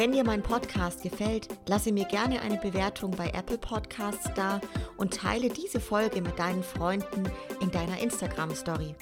[0.00, 4.58] Wenn dir mein Podcast gefällt, lasse mir gerne eine Bewertung bei Apple Podcasts da
[4.96, 7.24] und teile diese Folge mit deinen Freunden
[7.60, 8.94] in deiner Instagram Story.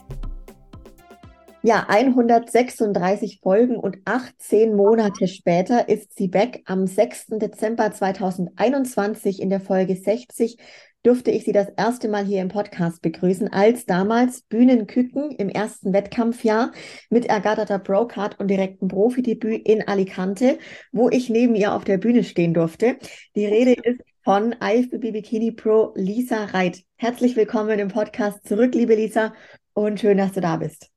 [1.63, 6.63] Ja, 136 Folgen und 18 Monate später ist sie weg.
[6.67, 7.27] Am 6.
[7.39, 10.59] Dezember 2021 in der Folge 60
[11.03, 15.93] durfte ich sie das erste Mal hier im Podcast begrüßen, als damals Bühnenküken im ersten
[15.93, 16.73] Wettkampfjahr
[17.11, 20.59] mit ergatterter Brocard und direktem Profidebüt in Alicante,
[20.93, 22.99] wo ich neben ihr auf der Bühne stehen durfte.
[23.37, 26.83] Die Rede ist von IFBB Bikini Pro Lisa Reit.
[26.97, 29.33] Herzlich willkommen im Podcast zurück, liebe Lisa,
[29.73, 30.91] und schön, dass du da bist.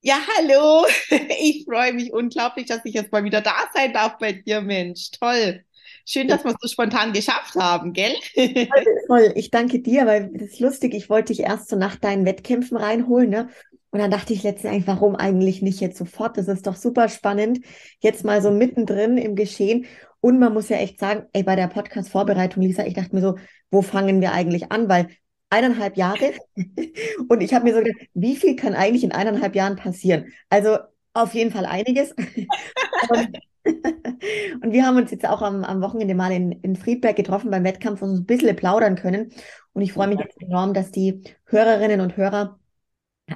[0.00, 0.86] Ja, hallo.
[1.38, 5.10] Ich freue mich unglaublich, dass ich jetzt mal wieder da sein darf bei dir, Mensch.
[5.12, 5.64] Toll.
[6.06, 8.14] Schön, dass wir es so spontan geschafft haben, gell?
[8.34, 8.66] Voll,
[9.06, 9.32] voll.
[9.36, 10.94] Ich danke dir, weil das ist lustig.
[10.94, 13.48] Ich wollte dich erst so nach deinen Wettkämpfen reinholen, ne?
[13.90, 16.36] Und dann dachte ich letztendlich, warum eigentlich nicht jetzt sofort?
[16.36, 17.60] Das ist doch super spannend.
[18.00, 19.86] Jetzt mal so mittendrin im Geschehen.
[20.20, 23.36] Und man muss ja echt sagen, ey, bei der Podcast-Vorbereitung, Lisa, ich dachte mir so,
[23.70, 24.88] wo fangen wir eigentlich an?
[24.88, 25.08] Weil
[25.48, 26.32] eineinhalb Jahre
[27.28, 30.32] und ich habe mir so gedacht, wie viel kann eigentlich in eineinhalb Jahren passieren?
[30.50, 30.78] Also
[31.12, 32.12] auf jeden Fall einiges.
[33.10, 37.64] und wir haben uns jetzt auch am, am Wochenende mal in, in Friedberg getroffen beim
[37.64, 39.32] Wettkampf und uns ein bisschen plaudern können.
[39.72, 42.58] Und ich freue mich jetzt enorm, dass die Hörerinnen und Hörer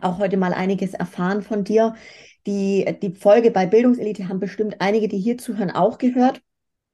[0.03, 1.95] auch heute mal einiges erfahren von dir.
[2.47, 6.41] Die, die Folge bei Bildungselite haben bestimmt einige, die hier zuhören, auch gehört.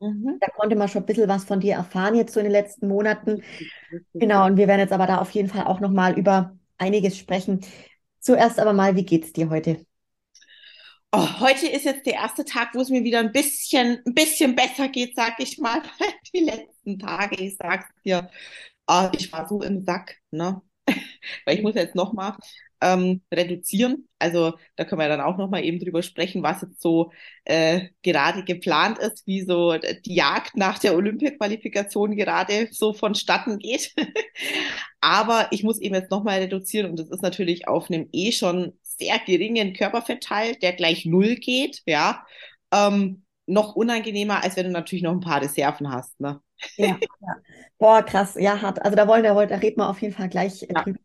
[0.01, 0.39] Mhm.
[0.41, 2.89] Da konnte man schon ein bisschen was von dir erfahren jetzt so in den letzten
[2.89, 3.43] Monaten.
[4.13, 7.61] Genau, und wir werden jetzt aber da auf jeden Fall auch nochmal über einiges sprechen.
[8.21, 9.85] Zuerst aber mal, wie geht's dir heute?
[11.17, 14.57] Oh, heute ist jetzt der erste Tag, wo es mir wieder ein bisschen, ein bisschen
[14.57, 15.81] besser geht, sag ich mal.
[16.35, 18.29] Die letzten Tage, ich sag's dir,
[18.89, 20.61] oh, ich war so im Sack, ne?
[21.45, 22.37] Weil ich muss jetzt nochmal
[22.81, 24.09] ähm, reduzieren.
[24.19, 27.13] Also da können wir dann auch nochmal eben drüber sprechen, was jetzt so
[27.45, 33.95] äh, gerade geplant ist, wie so die Jagd nach der Olympia-Qualifikation gerade so vonstatten geht.
[35.01, 38.73] Aber ich muss eben jetzt nochmal reduzieren und das ist natürlich auf einem eh schon
[38.99, 42.25] sehr geringen Körperfettteil, der gleich null geht, ja,
[42.73, 46.41] ähm, noch unangenehmer, als wenn du natürlich noch ein paar Reserven hast, ne?
[46.77, 47.37] Ja, ja.
[47.79, 48.83] Boah, krass, ja, hart.
[48.83, 50.83] Also da wollen, da, da reden wir auf jeden Fall gleich äh, ja.
[50.83, 50.99] drüber.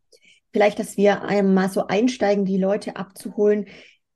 [0.52, 3.66] Vielleicht, dass wir einmal so einsteigen, die Leute abzuholen,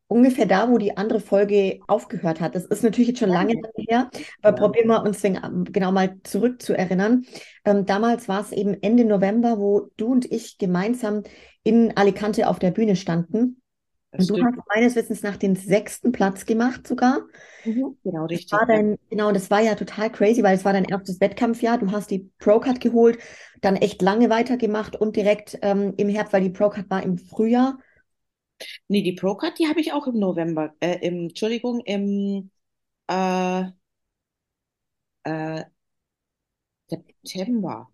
[0.08, 2.54] ungefähr da, wo die andere Folge aufgehört hat.
[2.54, 4.10] Das ist natürlich jetzt schon lange her,
[4.42, 4.62] aber ja.
[4.62, 7.24] probieren wir uns den, ähm, genau mal zurückzuerinnern.
[7.64, 11.22] Ähm, damals war es eben Ende November, wo du und ich gemeinsam
[11.62, 13.60] in Alicante auf der Bühne standen.
[14.16, 17.22] Und du hast meines Wissens nach den sechsten Platz gemacht sogar.
[17.64, 18.50] Mhm, genau, richtig.
[18.50, 21.78] Das war dein, genau, das war ja total crazy, weil es war dein erstes Wettkampfjahr.
[21.78, 23.18] Du hast die Pro-Cut geholt,
[23.60, 27.78] dann echt lange weitergemacht und direkt ähm, im Herbst, weil die Pro-Cut war im Frühjahr.
[28.88, 32.50] Nee, die Pro-Cut, die habe ich auch im November, äh, im, Entschuldigung, im
[33.08, 33.64] äh,
[35.24, 35.64] äh,
[36.88, 37.86] September.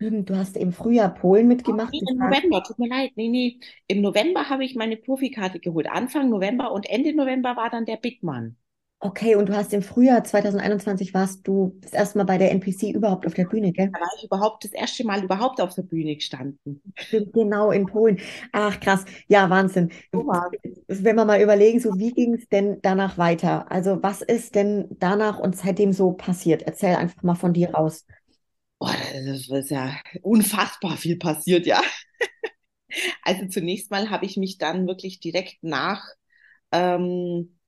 [0.00, 1.92] Du hast im Frühjahr Polen mitgemacht.
[1.92, 3.12] Nee, Im November, tut mir leid.
[3.16, 3.60] Nee, nee.
[3.86, 5.88] Im November habe ich meine Profikarte geholt.
[5.90, 8.56] Anfang November und Ende November war dann der Big Man.
[9.02, 12.90] Okay, und du hast im Frühjahr 2021 warst du das erste Mal bei der NPC
[12.90, 13.88] überhaupt auf der Bühne, gell?
[13.92, 16.82] Da war ich überhaupt das erste Mal überhaupt auf der Bühne gestanden.
[17.10, 18.20] Genau, in Polen.
[18.52, 19.06] Ach, krass.
[19.26, 19.90] Ja, Wahnsinn.
[20.12, 23.70] Wenn wir mal überlegen, so wie ging es denn danach weiter?
[23.72, 26.62] Also, was ist denn danach und seitdem so passiert?
[26.62, 28.04] Erzähl einfach mal von dir raus.
[28.80, 28.96] Boah,
[29.26, 31.80] das ist ja unfassbar viel passiert, ja.
[33.22, 36.04] Also zunächst mal habe ich mich dann wirklich direkt nach
[36.72, 37.58] ähm,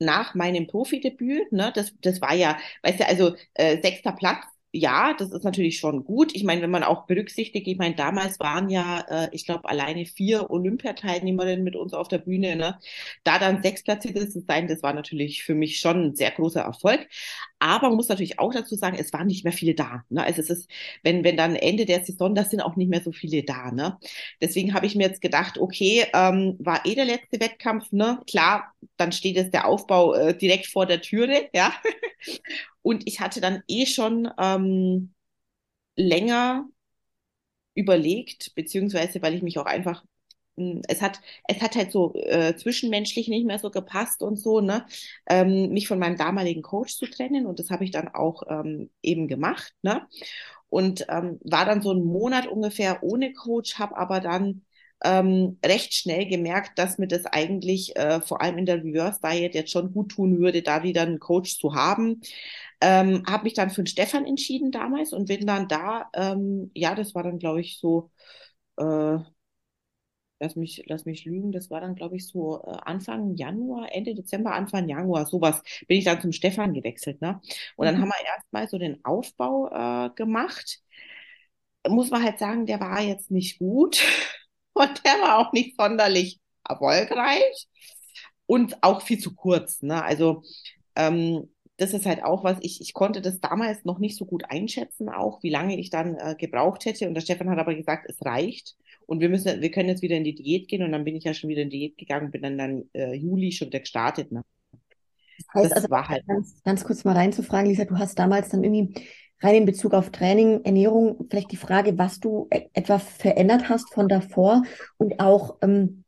[0.00, 4.44] nach meinem Profidebüt, ne, das, das war ja, weißt du, also äh, sechster Platz
[4.74, 6.34] ja, das ist natürlich schon gut.
[6.34, 10.06] Ich meine, wenn man auch berücksichtigt, ich meine, damals waren ja, äh, ich glaube, alleine
[10.06, 12.56] vier Olympiateilnehmerinnen mit uns auf der Bühne.
[12.56, 12.78] Ne?
[13.22, 16.62] Da dann sechs Platzierte zu sein, das war natürlich für mich schon ein sehr großer
[16.62, 17.06] Erfolg.
[17.58, 20.04] Aber man muss natürlich auch dazu sagen, es waren nicht mehr viele da.
[20.08, 20.24] Ne?
[20.24, 20.70] Also es ist,
[21.02, 23.70] wenn, wenn dann Ende der Saison, das sind auch nicht mehr so viele da.
[23.72, 23.98] Ne?
[24.40, 28.20] Deswegen habe ich mir jetzt gedacht, okay, ähm, war eh der letzte Wettkampf, ne?
[28.26, 31.72] Klar, dann steht jetzt der Aufbau äh, direkt vor der Türe, ja.
[32.82, 35.14] Und ich hatte dann eh schon ähm,
[35.96, 36.68] länger
[37.74, 40.04] überlegt, beziehungsweise weil ich mich auch einfach
[40.56, 44.60] hm, es hat, es hat halt so äh, zwischenmenschlich nicht mehr so gepasst und so,
[44.60, 44.86] ne,
[45.28, 48.90] ähm, mich von meinem damaligen Coach zu trennen und das habe ich dann auch ähm,
[49.02, 50.06] eben gemacht, ne.
[50.70, 54.62] und ähm, war dann so einen Monat ungefähr ohne Coach, habe aber dann
[55.04, 59.54] ähm, recht schnell gemerkt, dass mir das eigentlich äh, vor allem in der Reverse Diet
[59.54, 62.20] jetzt schon gut tun würde, da wieder einen Coach zu haben.
[62.80, 66.94] Ähm, habe mich dann für den Stefan entschieden damals und bin dann da, ähm, ja,
[66.94, 68.10] das war dann, glaube ich, so,
[68.76, 69.18] äh,
[70.40, 74.14] lass mich, lass mich lügen, das war dann, glaube ich, so äh, Anfang Januar, Ende
[74.14, 77.40] Dezember, Anfang Januar, sowas, bin ich dann zum Stefan gewechselt, ne?
[77.76, 78.02] Und dann mhm.
[78.02, 80.80] haben wir erstmal so den Aufbau äh, gemacht.
[81.88, 84.04] Muss man halt sagen, der war jetzt nicht gut
[84.74, 87.68] und der war auch nicht sonderlich erfolgreich
[88.46, 90.02] und auch viel zu kurz, ne?
[90.02, 90.42] Also
[90.96, 91.48] ähm,
[91.78, 95.08] das ist halt auch was, ich, ich konnte das damals noch nicht so gut einschätzen,
[95.08, 97.08] auch wie lange ich dann äh, gebraucht hätte.
[97.08, 98.76] Und der Stefan hat aber gesagt, es reicht.
[99.06, 100.82] Und wir müssen, wir können jetzt wieder in die Diät gehen.
[100.82, 103.14] Und dann bin ich ja schon wieder in die Diät gegangen, bin dann dann äh,
[103.14, 104.30] Juli schon wieder gestartet.
[104.30, 104.44] Ne?
[105.38, 108.50] Das heißt, das also war halt ganz, ganz kurz mal reinzufragen, Lisa, du hast damals
[108.50, 108.94] dann irgendwie
[109.42, 113.92] rein in Bezug auf Training, Ernährung, vielleicht die Frage, was du e etwa verändert hast
[113.92, 114.62] von davor
[114.98, 116.04] und auch ähm,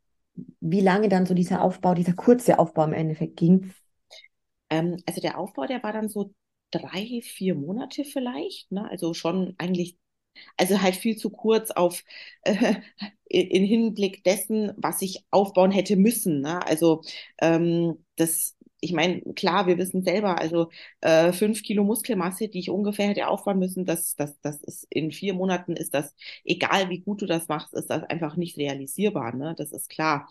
[0.61, 3.73] wie lange dann so dieser Aufbau, dieser kurze Aufbau im Endeffekt ging.
[4.71, 6.33] Ähm, also der Aufbau, der war dann so
[6.71, 8.89] drei, vier Monate vielleicht, ne?
[8.91, 9.97] Also schon eigentlich,
[10.57, 12.03] also halt viel zu kurz auf
[12.43, 12.75] äh,
[13.29, 16.41] in Hinblick dessen, was ich aufbauen hätte müssen.
[16.41, 16.65] Ne?
[16.67, 17.03] Also
[17.41, 20.71] ähm, das, ich meine, klar, wir wissen selber, also
[21.01, 25.11] äh, fünf Kilo Muskelmasse, die ich ungefähr hätte aufbauen müssen, das, das, das ist in
[25.13, 26.15] vier Monaten ist das,
[26.45, 29.55] egal wie gut du das machst, ist das einfach nicht realisierbar, ne?
[29.59, 30.29] Das ist klar.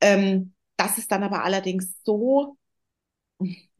[0.00, 2.56] Ähm, das ist dann aber allerdings so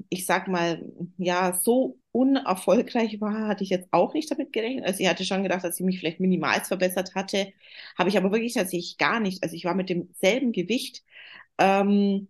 [0.08, 0.82] ich sag mal,
[1.18, 4.84] ja, so unerfolgreich war, hatte ich jetzt auch nicht damit gerechnet.
[4.86, 7.52] Also ich hatte schon gedacht, dass ich mich vielleicht minimal verbessert hatte,
[7.98, 9.42] habe ich aber wirklich tatsächlich gar nicht.
[9.42, 11.02] Also ich war mit demselben Gewicht,
[11.58, 12.28] ähm,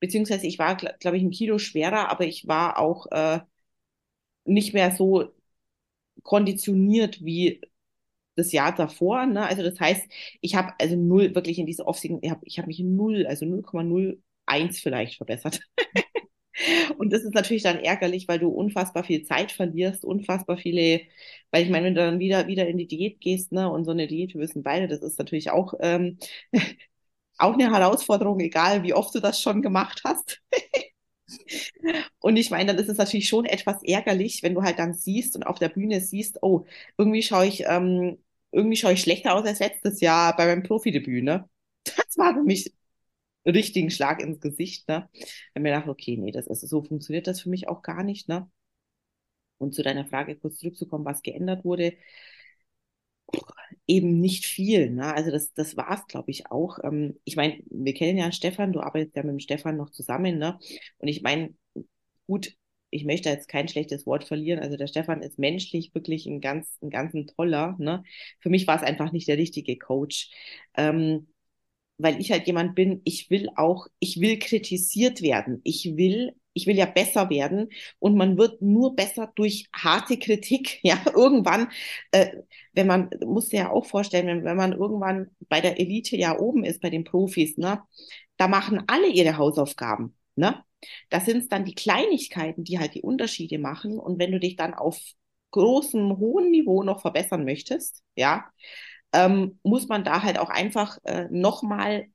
[0.00, 3.40] beziehungsweise ich war, glaube glaub ich, ein Kilo schwerer, aber ich war auch äh,
[4.44, 5.32] nicht mehr so
[6.22, 7.60] konditioniert wie
[8.36, 9.26] das Jahr davor.
[9.26, 9.46] Ne?
[9.46, 10.04] Also das heißt,
[10.42, 13.46] ich habe also null wirklich in diese Off-Season, ich habe ich hab mich null, also
[13.46, 15.60] 0,01 vielleicht verbessert.
[16.98, 21.00] Und das ist natürlich dann ärgerlich, weil du unfassbar viel Zeit verlierst, unfassbar viele,
[21.50, 23.92] weil ich meine, wenn du dann wieder, wieder in die Diät gehst, ne, und so
[23.92, 26.18] eine Diät, wir wissen beide, das ist natürlich auch, ähm,
[27.38, 30.42] auch eine Herausforderung, egal wie oft du das schon gemacht hast.
[32.20, 35.36] und ich meine, dann ist es natürlich schon etwas ärgerlich, wenn du halt dann siehst
[35.36, 38.18] und auf der Bühne siehst, oh, irgendwie schaue ich, ähm,
[38.52, 41.48] irgendwie schaue ich schlechter aus als letztes Jahr bei meinem Profidebüt, ne?
[41.84, 42.72] Das war für mich
[43.46, 45.08] richtigen Schlag ins Gesicht, ne?
[45.54, 48.28] Wenn mir dachte, okay, nee, das ist, so funktioniert das für mich auch gar nicht,
[48.28, 48.50] ne?
[49.58, 51.94] Und zu deiner Frage kurz zurückzukommen, was geändert wurde,
[53.88, 54.90] eben nicht viel.
[54.90, 55.12] Ne?
[55.14, 56.78] Also das, das war es, glaube ich, auch.
[56.84, 60.38] Ähm, ich meine, wir kennen ja Stefan, du arbeitest ja mit dem Stefan noch zusammen,
[60.38, 60.58] ne?
[60.98, 61.54] Und ich meine,
[62.26, 62.54] gut,
[62.90, 64.60] ich möchte jetzt kein schlechtes Wort verlieren.
[64.60, 67.76] Also der Stefan ist menschlich wirklich ein ganz, ein ganz ein toller.
[67.78, 68.02] Ne?
[68.40, 70.30] Für mich war es einfach nicht der richtige Coach.
[70.76, 71.28] Ähm,
[71.98, 75.60] weil ich halt jemand bin, ich will auch, ich will kritisiert werden.
[75.64, 77.70] Ich will, ich will ja besser werden
[78.00, 80.80] und man wird nur besser durch harte Kritik.
[80.88, 81.68] Ja, irgendwann,
[82.12, 82.28] äh,
[82.72, 86.64] wenn man, muss ja auch vorstellen, wenn, wenn man irgendwann bei der Elite ja oben
[86.64, 87.82] ist, bei den Profis, ne,
[88.36, 90.16] da machen alle ihre Hausaufgaben.
[90.36, 90.64] Ne?
[91.10, 93.98] Das sind dann die Kleinigkeiten, die halt die Unterschiede machen.
[93.98, 94.98] Und wenn du dich dann auf
[95.50, 98.46] großem, hohen Niveau noch verbessern möchtest, ja,
[99.12, 102.06] ähm, muss man da halt auch einfach äh, nochmal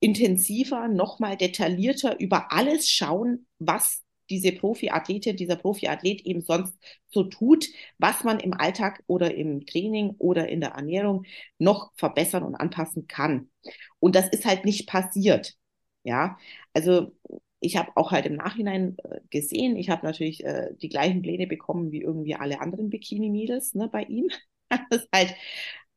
[0.00, 6.74] intensiver, nochmal detaillierter über alles schauen, was diese Profiathletin, dieser Profiathlet eben sonst
[7.10, 7.66] so tut,
[7.98, 11.24] was man im Alltag oder im Training oder in der Ernährung
[11.58, 13.50] noch verbessern und anpassen kann.
[13.98, 15.56] Und das ist halt nicht passiert.
[16.04, 16.38] Ja,
[16.72, 17.12] also
[17.60, 21.46] ich habe auch halt im Nachhinein äh, gesehen, ich habe natürlich äh, die gleichen Pläne
[21.46, 24.28] bekommen wie irgendwie alle anderen Bikini-Mädels ne, bei ihm.
[24.90, 25.34] das ist halt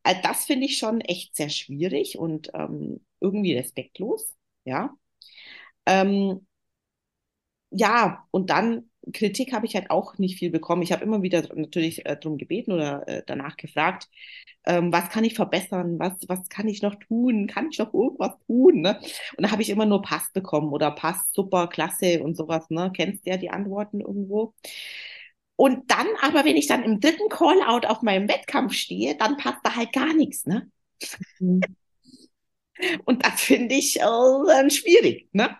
[0.04, 4.94] also das finde ich schon echt sehr schwierig und ähm, irgendwie respektlos, ja.
[5.86, 6.46] Ähm,
[7.70, 10.80] ja, und dann Kritik habe ich halt auch nicht viel bekommen.
[10.82, 14.08] Ich habe immer wieder natürlich äh, darum gebeten oder äh, danach gefragt,
[14.66, 18.32] ähm, was kann ich verbessern, was, was kann ich noch tun, kann ich noch irgendwas
[18.46, 18.80] tun?
[18.80, 18.98] Ne?
[19.36, 22.70] Und da habe ich immer nur Pass bekommen oder Pass, super, klasse und sowas.
[22.70, 22.90] Ne?
[22.96, 24.54] Kennst du ja die Antworten irgendwo?
[25.56, 29.60] Und dann aber, wenn ich dann im dritten Callout auf meinem Wettkampf stehe, dann passt
[29.62, 30.70] da halt gar nichts, ne?
[31.38, 31.60] Mhm.
[33.04, 35.56] Und das finde ich äh, schwierig, ne?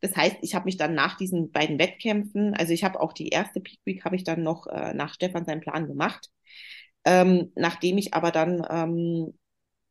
[0.00, 3.28] Das heißt, ich habe mich dann nach diesen beiden Wettkämpfen, also ich habe auch die
[3.28, 6.28] erste Peak Week habe ich dann noch äh, nach Stefan seinen Plan gemacht.
[7.04, 9.38] Ähm, nachdem ich aber dann ähm,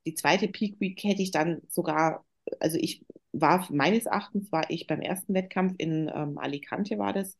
[0.05, 2.25] die zweite Peak Week hätte ich dann sogar,
[2.59, 7.37] also ich war meines Erachtens war ich beim ersten Wettkampf in ähm, Alicante war das,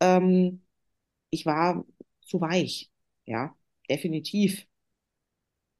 [0.00, 0.62] ähm,
[1.36, 1.84] ich war
[2.22, 2.90] zu weich,
[3.26, 3.54] ja.
[3.90, 4.66] definitiv.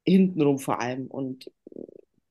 [0.04, 1.08] Hintenrum vor allem.
[1.08, 1.50] Und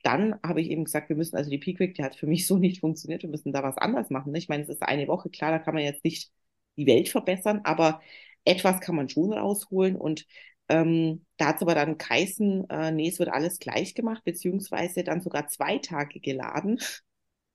[0.03, 2.47] dann habe ich eben gesagt, wir müssen also die Peak Week, die hat für mich
[2.47, 4.31] so nicht funktioniert, wir müssen da was anders machen.
[4.31, 4.37] Ne?
[4.37, 6.31] Ich meine, es ist eine Woche, klar, da kann man jetzt nicht
[6.77, 8.01] die Welt verbessern, aber
[8.45, 10.25] etwas kann man schon rausholen und
[10.69, 15.03] ähm, da hat es aber dann geheißen, äh, nee, es wird alles gleich gemacht, beziehungsweise
[15.03, 16.79] dann sogar zwei Tage geladen,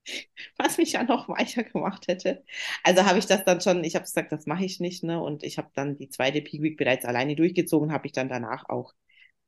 [0.57, 2.45] was mich ja noch weicher gemacht hätte.
[2.85, 5.23] Also habe ich das dann schon, ich habe gesagt, das mache ich nicht, ne?
[5.23, 8.69] Und ich habe dann die zweite Peak Week bereits alleine durchgezogen, habe ich dann danach
[8.69, 8.95] auch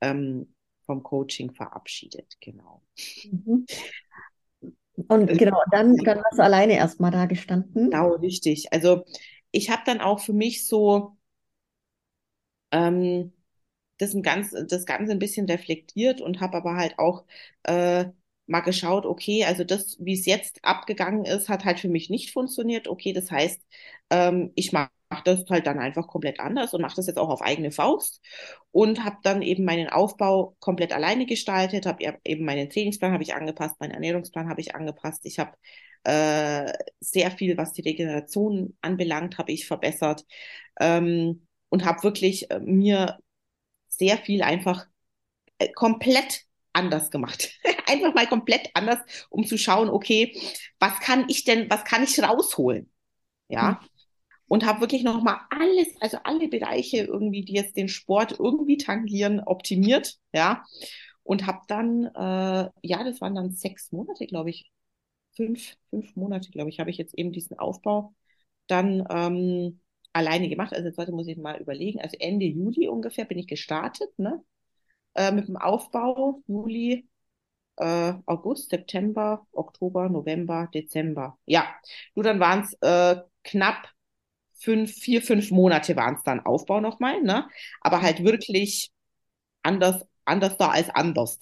[0.01, 0.55] ähm,
[0.85, 2.83] vom Coaching verabschiedet, genau.
[3.31, 3.67] Mhm.
[5.09, 7.91] Und genau, dann, dann warst du alleine erstmal da gestanden.
[7.91, 8.73] Genau, richtig.
[8.73, 9.05] Also
[9.51, 11.17] ich habe dann auch für mich so
[12.71, 13.33] ähm,
[13.99, 17.25] das, ein ganz, das Ganze ein bisschen reflektiert und habe aber halt auch
[17.65, 18.07] äh,
[18.47, 22.33] mal geschaut, okay, also das, wie es jetzt abgegangen ist, hat halt für mich nicht
[22.33, 22.89] funktioniert.
[22.89, 23.61] Okay, das heißt,
[24.11, 24.91] ähm, ich mache
[25.25, 28.21] das halt dann einfach komplett anders und mache das jetzt auch auf eigene Faust
[28.71, 33.35] und habe dann eben meinen Aufbau komplett alleine gestaltet, habe eben meinen Trainingsplan habe ich
[33.35, 35.25] angepasst, meinen Ernährungsplan habe ich angepasst.
[35.27, 35.53] Ich habe
[36.05, 40.25] äh, sehr viel, was die Regeneration anbelangt, habe ich verbessert
[40.81, 43.19] ähm, und habe wirklich äh, mir
[43.89, 44.87] sehr viel einfach
[45.59, 47.51] äh, komplett anders gemacht.
[47.87, 48.99] einfach mal komplett anders,
[49.31, 50.37] um zu schauen, okay,
[50.79, 52.91] was kann ich denn, was kann ich rausholen?
[53.49, 53.73] Ja.
[53.73, 53.89] Mhm.
[54.47, 59.41] Und habe wirklich nochmal alles, also alle Bereiche irgendwie, die jetzt den Sport irgendwie tangieren,
[59.41, 60.65] optimiert, ja.
[61.23, 64.71] Und habe dann, äh, ja, das waren dann sechs Monate, glaube ich,
[65.37, 68.15] fünf, fünf Monate, glaube ich, habe ich jetzt eben diesen Aufbau
[68.67, 69.81] dann ähm,
[70.13, 70.73] alleine gemacht.
[70.73, 72.01] Also jetzt heute muss ich mal überlegen.
[72.01, 74.43] Also Ende Juli ungefähr bin ich gestartet, ne?
[75.15, 77.09] Äh, mit dem Aufbau, Juli,
[77.77, 81.39] äh, August, September, Oktober, November, Dezember.
[81.45, 81.67] Ja,
[82.15, 83.89] nur dann waren es äh, knapp
[84.55, 87.49] fünf, vier, fünf Monate waren es dann Aufbau nochmal, ne?
[87.81, 88.91] Aber halt wirklich
[89.63, 91.39] anders, anders da als anders.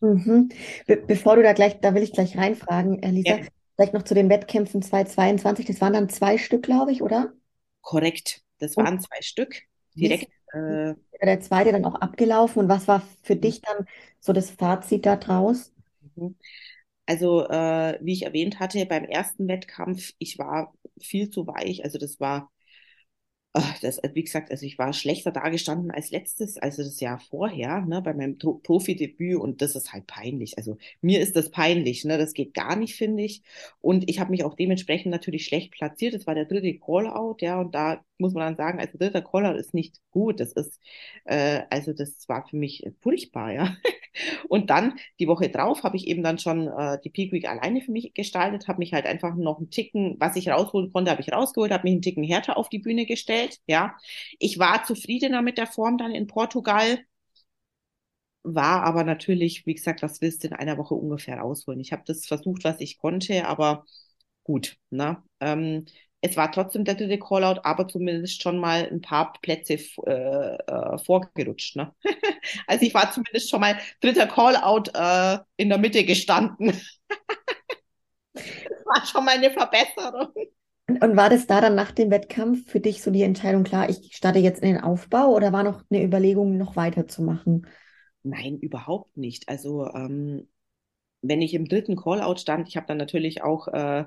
[0.00, 0.50] Mhm.
[0.86, 3.46] Be bevor du da gleich, da will ich gleich reinfragen, äh, Lisa, ja.
[3.74, 5.66] vielleicht noch zu den Wettkämpfen 2022.
[5.66, 7.32] Das waren dann zwei Stück, glaube ich, oder?
[7.80, 8.42] Korrekt.
[8.58, 9.62] Das waren und zwei Stück.
[10.00, 10.32] Direkt.
[10.52, 12.62] Äh, der zweite dann auch abgelaufen.
[12.62, 13.40] Und was war für mhm.
[13.40, 13.86] dich dann
[14.20, 15.72] so das Fazit da draus?
[16.14, 16.36] Mhm.
[17.06, 21.84] Also, äh, wie ich erwähnt hatte, beim ersten Wettkampf, ich war viel zu weich.
[21.84, 22.50] Also, das war
[23.82, 28.02] das, wie gesagt, also ich war schlechter dargestanden als letztes, also das Jahr vorher, ne,
[28.02, 30.58] bei meinem Profidebüt und das ist halt peinlich.
[30.58, 33.42] Also mir ist das peinlich, ne, das geht gar nicht, finde ich.
[33.80, 36.14] Und ich habe mich auch dementsprechend natürlich schlecht platziert.
[36.14, 39.58] Das war der dritte Callout, ja, und da muss man dann sagen, also dritter Callout
[39.58, 40.40] ist nicht gut.
[40.40, 40.78] Das ist,
[41.24, 43.76] äh, also das war für mich furchtbar, ja.
[44.48, 47.80] Und dann die Woche drauf habe ich eben dann schon äh, die Peak Week alleine
[47.80, 51.20] für mich gestaltet, habe mich halt einfach noch einen Ticken, was ich rausholen konnte, habe
[51.20, 53.96] ich rausgeholt, habe mich einen Ticken härter auf die Bühne gestellt, ja.
[54.38, 56.98] Ich war zufriedener mit der Form dann in Portugal,
[58.42, 61.80] war aber natürlich, wie gesagt, was willst du in einer Woche ungefähr rausholen?
[61.80, 63.84] Ich habe das versucht, was ich konnte, aber
[64.44, 65.22] gut, ne?
[65.40, 65.84] Ähm,
[66.20, 69.74] es war trotzdem der dritte Callout, aber zumindest schon mal ein paar Plätze
[70.06, 71.76] äh, äh, vorgerutscht.
[71.76, 71.94] Ne?
[72.66, 76.72] also ich war zumindest schon mal dritter Callout äh, in der Mitte gestanden.
[78.32, 78.44] das
[78.84, 80.32] war schon mal eine Verbesserung.
[80.88, 84.16] Und, war das da dann nach dem Wettkampf für dich so die Entscheidung klar, ich
[84.16, 87.66] starte jetzt in den Aufbau oder war noch eine Überlegung, noch weiterzumachen?
[88.22, 89.48] Nein, überhaupt nicht.
[89.48, 90.48] Also ähm,
[91.20, 94.04] wenn ich im dritten Callout stand, ich habe dann natürlich auch äh,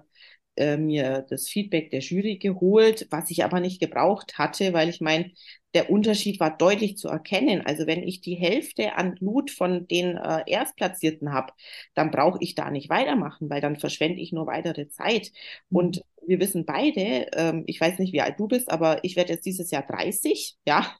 [0.55, 5.01] äh, mir das Feedback der Jury geholt, was ich aber nicht gebraucht hatte, weil ich
[5.01, 5.31] meine,
[5.73, 7.61] der Unterschied war deutlich zu erkennen.
[7.65, 11.53] Also wenn ich die Hälfte an Blut von den äh, Erstplatzierten habe,
[11.93, 15.31] dann brauche ich da nicht weitermachen, weil dann verschwende ich nur weitere Zeit.
[15.69, 15.77] Mhm.
[15.77, 19.33] Und wir wissen beide, ähm, ich weiß nicht, wie alt du bist, aber ich werde
[19.33, 20.95] jetzt dieses Jahr 30, ja.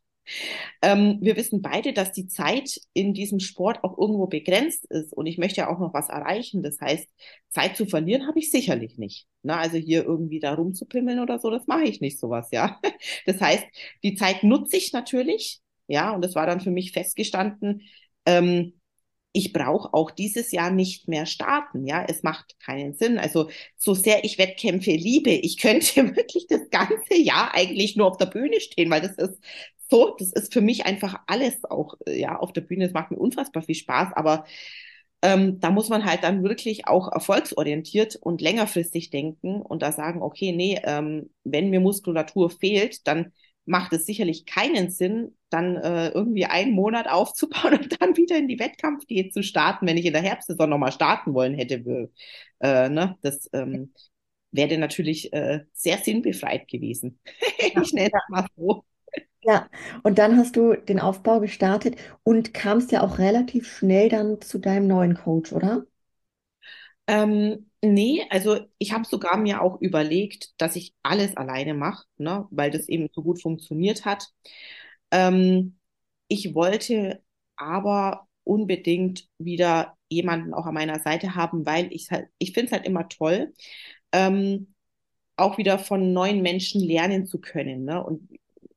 [0.82, 5.25] Ähm, wir wissen beide, dass die Zeit in diesem Sport auch irgendwo begrenzt ist und
[5.25, 6.63] ich möchte ja auch noch was erreichen.
[6.63, 7.08] Das heißt,
[7.50, 9.28] Zeit zu verlieren habe ich sicherlich nicht.
[9.44, 12.80] Na, also hier irgendwie da rumzupimmeln oder so, das mache ich nicht sowas, ja.
[13.25, 13.66] Das heißt,
[14.04, 17.82] die Zeit nutze ich natürlich, ja, und das war dann für mich festgestanden,
[18.25, 18.74] ähm,
[19.34, 21.88] ich brauche auch dieses Jahr nicht mehr starten.
[21.88, 23.18] Ja, es macht keinen Sinn.
[23.18, 28.18] Also so sehr ich Wettkämpfe liebe, ich könnte wirklich das ganze Jahr eigentlich nur auf
[28.18, 29.40] der Bühne stehen, weil das ist
[29.92, 32.86] so, das ist für mich einfach alles auch, äh, ja, auf der Bühne.
[32.86, 34.46] Es macht mir unfassbar viel Spaß, aber
[35.22, 40.22] ähm, da muss man halt dann wirklich auch erfolgsorientiert und längerfristig denken und da sagen,
[40.24, 43.32] okay, nee, ähm, wenn mir Muskulatur fehlt, dann
[43.66, 48.48] macht es sicherlich keinen Sinn, dann äh, irgendwie einen Monat aufzubauen und dann wieder in
[48.48, 52.10] die Wettkampfdiät zu starten, wenn ich in der Herbstsaison nochmal starten wollen hätte.
[52.62, 53.18] Äh, ne?
[53.22, 53.94] Das ähm,
[54.52, 57.20] wäre natürlich äh, sehr sinnbefreit gewesen.
[57.60, 58.86] ich nenne das mal so.
[59.44, 59.68] Ja,
[60.04, 64.58] und dann hast du den Aufbau gestartet und kamst ja auch relativ schnell dann zu
[64.60, 65.86] deinem neuen Coach, oder?
[67.08, 72.48] Ähm, nee, also ich habe sogar mir auch überlegt, dass ich alles alleine mache, ne,
[72.52, 74.28] weil das eben so gut funktioniert hat.
[75.12, 75.78] Ähm,
[76.28, 77.24] ich wollte
[77.58, 82.72] aber unbedingt wieder jemanden auch an meiner Seite haben, weil ich halt, ich finde es
[82.74, 83.54] halt immer toll,
[84.14, 84.74] ähm,
[85.38, 87.86] auch wieder von neuen Menschen lernen zu können.
[87.86, 88.04] Ne?
[88.04, 88.30] Und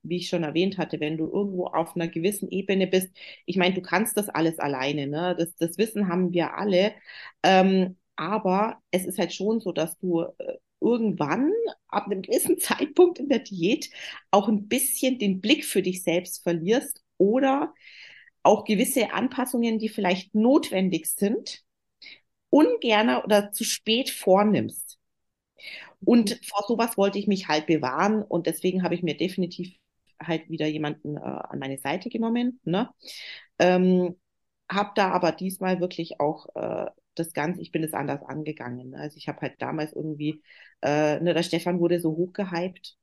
[0.05, 3.09] wie ich schon erwähnt hatte, wenn du irgendwo auf einer gewissen Ebene bist,
[3.47, 5.35] ich meine, du kannst das alles alleine, ne?
[5.39, 6.93] Das, das Wissen haben wir alle.
[7.43, 11.51] Ähm, aber es ist halt schon so, dass du äh, irgendwann
[11.89, 13.91] ab einem gewissen Zeitpunkt in der Diät
[14.31, 17.75] auch ein bisschen den Blick für dich selbst verlierst oder
[18.43, 21.63] auch gewisse Anpassungen, die vielleicht notwendig sind,
[22.51, 24.99] ungerne oder zu spät vornimmst.
[26.05, 29.75] Und vor sowas wollte ich mich halt bewahren und deswegen habe ich mir definitiv
[30.27, 32.61] halt wieder jemanden äh, an meine Seite genommen.
[32.65, 32.89] Ne?
[33.59, 34.17] Ähm,
[34.71, 38.91] habe da aber diesmal wirklich auch äh, das Ganze, ich bin es anders angegangen.
[38.91, 38.99] Ne?
[38.99, 40.43] Also ich habe halt damals irgendwie,
[40.83, 42.97] äh, ne, der Stefan wurde so hochgehypt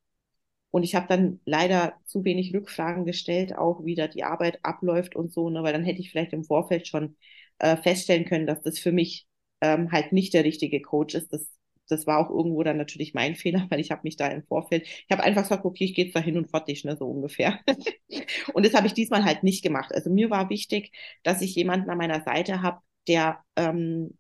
[0.72, 5.16] und ich habe dann leider zu wenig Rückfragen gestellt, auch wie da die Arbeit abläuft
[5.16, 7.18] und so, ne, weil dann hätte ich vielleicht im Vorfeld schon
[7.60, 9.28] äh, feststellen können, dass das für mich
[9.62, 11.34] ähm, halt nicht der richtige Coach ist.
[11.34, 11.46] Das
[11.92, 14.88] das war auch irgendwo dann natürlich mein Fehler, weil ich habe mich da im Vorfeld,
[14.88, 17.60] ich habe einfach gesagt, okay, ich gehe jetzt da hin und fertig, ne, so ungefähr.
[18.54, 19.92] und das habe ich diesmal halt nicht gemacht.
[19.94, 20.92] Also mir war wichtig,
[21.24, 24.18] dass ich jemanden an meiner Seite habe, der, ähm,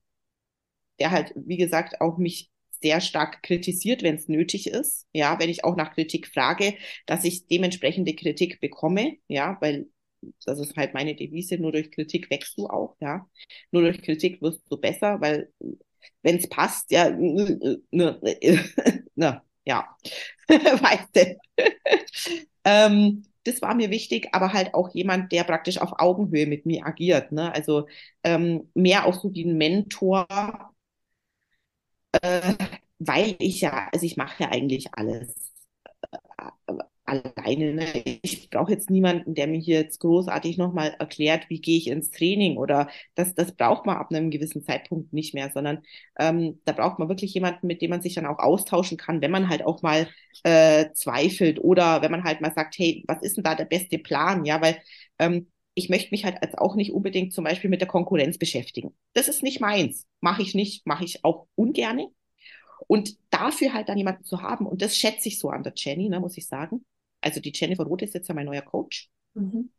[0.99, 2.49] der halt, wie gesagt, auch mich
[2.81, 5.07] sehr stark kritisiert, wenn es nötig ist.
[5.13, 6.75] Ja, wenn ich auch nach Kritik frage,
[7.05, 9.17] dass ich dementsprechende Kritik bekomme.
[9.27, 9.87] Ja, weil
[10.45, 13.27] das ist halt meine Devise, nur durch Kritik wächst du auch, ja.
[13.71, 15.51] Nur durch Kritik wirst du besser, weil
[16.23, 17.81] wenn es passt, ja, ne,
[19.65, 19.95] ja,
[20.47, 21.37] weißt du.
[22.65, 26.85] ähm, das war mir wichtig, aber halt auch jemand, der praktisch auf Augenhöhe mit mir
[26.85, 27.31] agiert.
[27.31, 27.51] Ne?
[27.53, 27.87] Also
[28.23, 30.27] ähm, mehr auch so wie ein Mentor,
[32.21, 32.53] äh,
[32.99, 35.33] weil ich ja, also ich mache ja eigentlich alles
[37.05, 37.73] alleine.
[37.73, 38.19] Ne?
[38.21, 42.11] Ich brauche jetzt niemanden, der mir hier jetzt großartig nochmal erklärt, wie gehe ich ins
[42.11, 45.81] Training oder das, das braucht man ab einem gewissen Zeitpunkt nicht mehr, sondern
[46.19, 49.31] ähm, da braucht man wirklich jemanden, mit dem man sich dann auch austauschen kann, wenn
[49.31, 50.07] man halt auch mal
[50.43, 53.97] äh, zweifelt oder wenn man halt mal sagt, hey, was ist denn da der beste
[53.97, 54.45] Plan?
[54.45, 54.77] Ja, weil
[55.19, 58.95] ähm, ich möchte mich halt als auch nicht unbedingt zum Beispiel mit der Konkurrenz beschäftigen.
[59.13, 60.05] Das ist nicht meins.
[60.19, 62.09] Mache ich nicht, mache ich auch ungerne.
[62.87, 66.09] Und dafür halt dann jemanden zu haben, und das schätze ich so an der Jenny,
[66.09, 66.83] ne, muss ich sagen,
[67.21, 69.09] also die Jennifer Roth ist jetzt ja mein neuer Coach.
[69.33, 69.71] Mhm.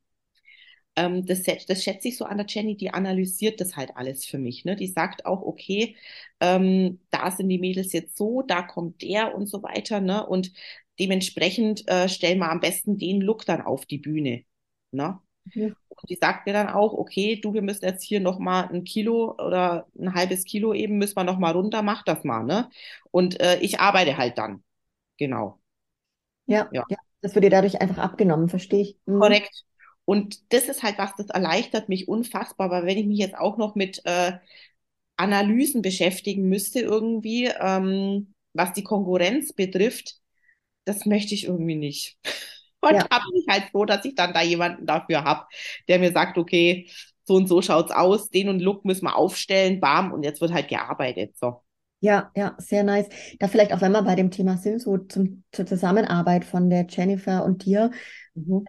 [0.96, 4.38] Ähm, das, das schätze ich so an der Jenny, die analysiert das halt alles für
[4.38, 4.64] mich.
[4.64, 4.76] Ne?
[4.76, 5.96] Die sagt auch, okay,
[6.40, 10.00] ähm, da sind die Mädels jetzt so, da kommt der und so weiter.
[10.00, 10.26] Ne?
[10.26, 10.52] Und
[10.98, 14.44] dementsprechend äh, stellen wir am besten den Look dann auf die Bühne.
[14.90, 15.18] Ne?
[15.54, 15.74] Mhm.
[15.88, 19.32] Und die sagt mir dann auch, okay, du, wir müssen jetzt hier nochmal ein Kilo
[19.34, 22.44] oder ein halbes Kilo eben, müssen wir nochmal runter, mach das mal.
[22.44, 22.68] Ne?
[23.10, 24.62] Und äh, ich arbeite halt dann.
[25.16, 25.58] Genau.
[26.46, 26.84] Ja, ja.
[26.88, 26.96] ja.
[27.22, 28.96] Das wird dir dadurch einfach abgenommen, verstehe ich.
[29.06, 29.20] Mhm.
[29.20, 29.64] Korrekt.
[30.04, 33.56] Und das ist halt was, das erleichtert mich unfassbar, weil wenn ich mich jetzt auch
[33.56, 34.32] noch mit äh,
[35.16, 40.16] Analysen beschäftigen müsste irgendwie, ähm, was die Konkurrenz betrifft,
[40.84, 42.18] das möchte ich irgendwie nicht.
[42.80, 43.06] Und ja.
[43.08, 45.46] da bin ich halt froh, dass ich dann da jemanden dafür habe,
[45.86, 46.90] der mir sagt, okay,
[47.22, 50.52] so und so schaut's aus, den und Look müssen wir aufstellen, bam, und jetzt wird
[50.52, 51.36] halt gearbeitet.
[51.38, 51.62] So.
[52.04, 53.08] Ja, ja, sehr nice.
[53.38, 56.86] Da vielleicht auch, wenn wir bei dem Thema sind, so zum, zur Zusammenarbeit von der
[56.88, 57.92] Jennifer und dir.
[58.34, 58.64] Mhm.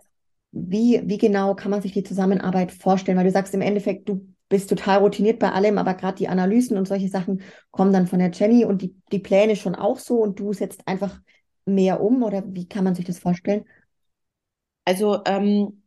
[0.52, 3.18] Wie, wie genau kann man sich die Zusammenarbeit vorstellen?
[3.18, 6.78] Weil du sagst im Endeffekt, du bist total routiniert bei allem, aber gerade die Analysen
[6.78, 7.42] und solche Sachen
[7.72, 10.88] kommen dann von der Jenny und die, die Pläne schon auch so und du setzt
[10.88, 11.20] einfach
[11.66, 13.66] mehr um oder wie kann man sich das vorstellen?
[14.86, 15.82] Also, ähm,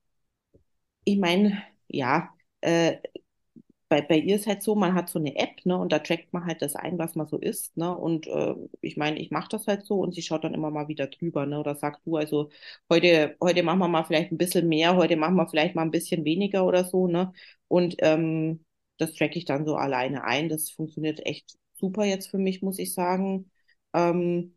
[1.05, 2.31] ich meine, ja,
[2.61, 2.97] äh,
[3.89, 6.33] bei, bei ihr ist halt so, man hat so eine App, ne, und da trackt
[6.33, 9.49] man halt das ein, was man so isst, ne, und äh, ich meine, ich mache
[9.51, 12.17] das halt so und sie schaut dann immer mal wieder drüber, ne, oder sagt du,
[12.17, 12.51] also
[12.91, 15.91] heute, heute machen wir mal vielleicht ein bisschen mehr, heute machen wir vielleicht mal ein
[15.93, 17.33] bisschen weniger oder so, ne,
[17.69, 18.65] und ähm,
[18.99, 20.49] das track ich dann so alleine ein.
[20.49, 23.51] Das funktioniert echt super jetzt für mich, muss ich sagen.
[23.93, 24.57] Ähm,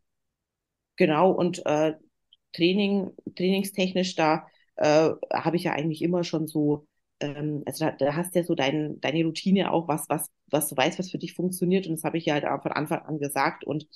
[0.96, 1.94] genau, und äh,
[2.52, 6.86] Training, trainingstechnisch, da äh, habe ich ja eigentlich immer schon so
[7.20, 10.68] ähm, also da, da hast du ja so dein, deine Routine auch, was, was, was
[10.68, 11.86] du weißt, was für dich funktioniert.
[11.86, 13.86] Und das habe ich ja halt auch von Anfang an gesagt und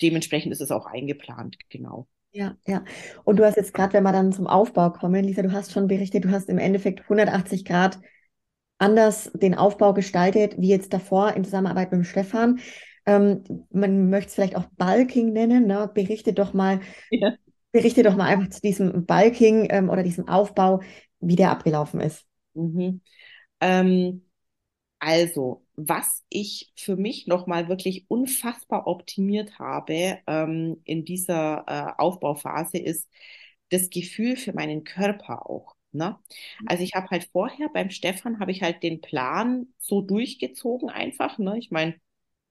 [0.00, 2.06] dementsprechend ist es auch eingeplant, genau.
[2.32, 2.84] Ja, ja.
[3.24, 5.86] Und du hast jetzt gerade, wenn wir dann zum Aufbau kommen, Lisa, du hast schon
[5.86, 7.98] berichtet, du hast im Endeffekt 180 Grad
[8.78, 12.58] anders den Aufbau gestaltet, wie jetzt davor in Zusammenarbeit mit dem Stefan.
[13.04, 15.66] Ähm, man möchte es vielleicht auch Bulking nennen.
[15.66, 15.90] Ne?
[15.92, 16.80] Berichte doch mal,
[17.10, 17.34] ja.
[17.70, 20.80] berichte doch mal einfach zu diesem Bulking ähm, oder diesem Aufbau,
[21.22, 22.26] wie der abgelaufen ist.
[22.54, 23.00] Mhm.
[23.60, 24.28] Ähm,
[24.98, 32.78] also, was ich für mich nochmal wirklich unfassbar optimiert habe ähm, in dieser äh, Aufbauphase
[32.78, 33.08] ist
[33.70, 35.74] das Gefühl für meinen Körper auch.
[35.92, 36.18] Ne?
[36.66, 41.38] Also ich habe halt vorher beim Stefan habe ich halt den Plan so durchgezogen einfach.
[41.38, 41.58] Ne?
[41.58, 41.94] Ich meine,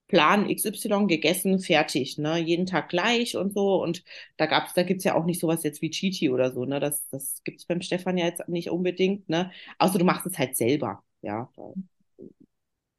[0.08, 2.38] Plan XY gegessen, fertig, ne?
[2.38, 3.82] Jeden Tag gleich und so.
[3.82, 4.04] Und
[4.36, 6.80] da gab's, da gibt's ja auch nicht sowas jetzt wie Cheaty oder so, ne?
[6.80, 9.50] Das, das gibt's beim Stefan ja jetzt nicht unbedingt, ne?
[9.78, 11.50] Außer du machst es halt selber, ja.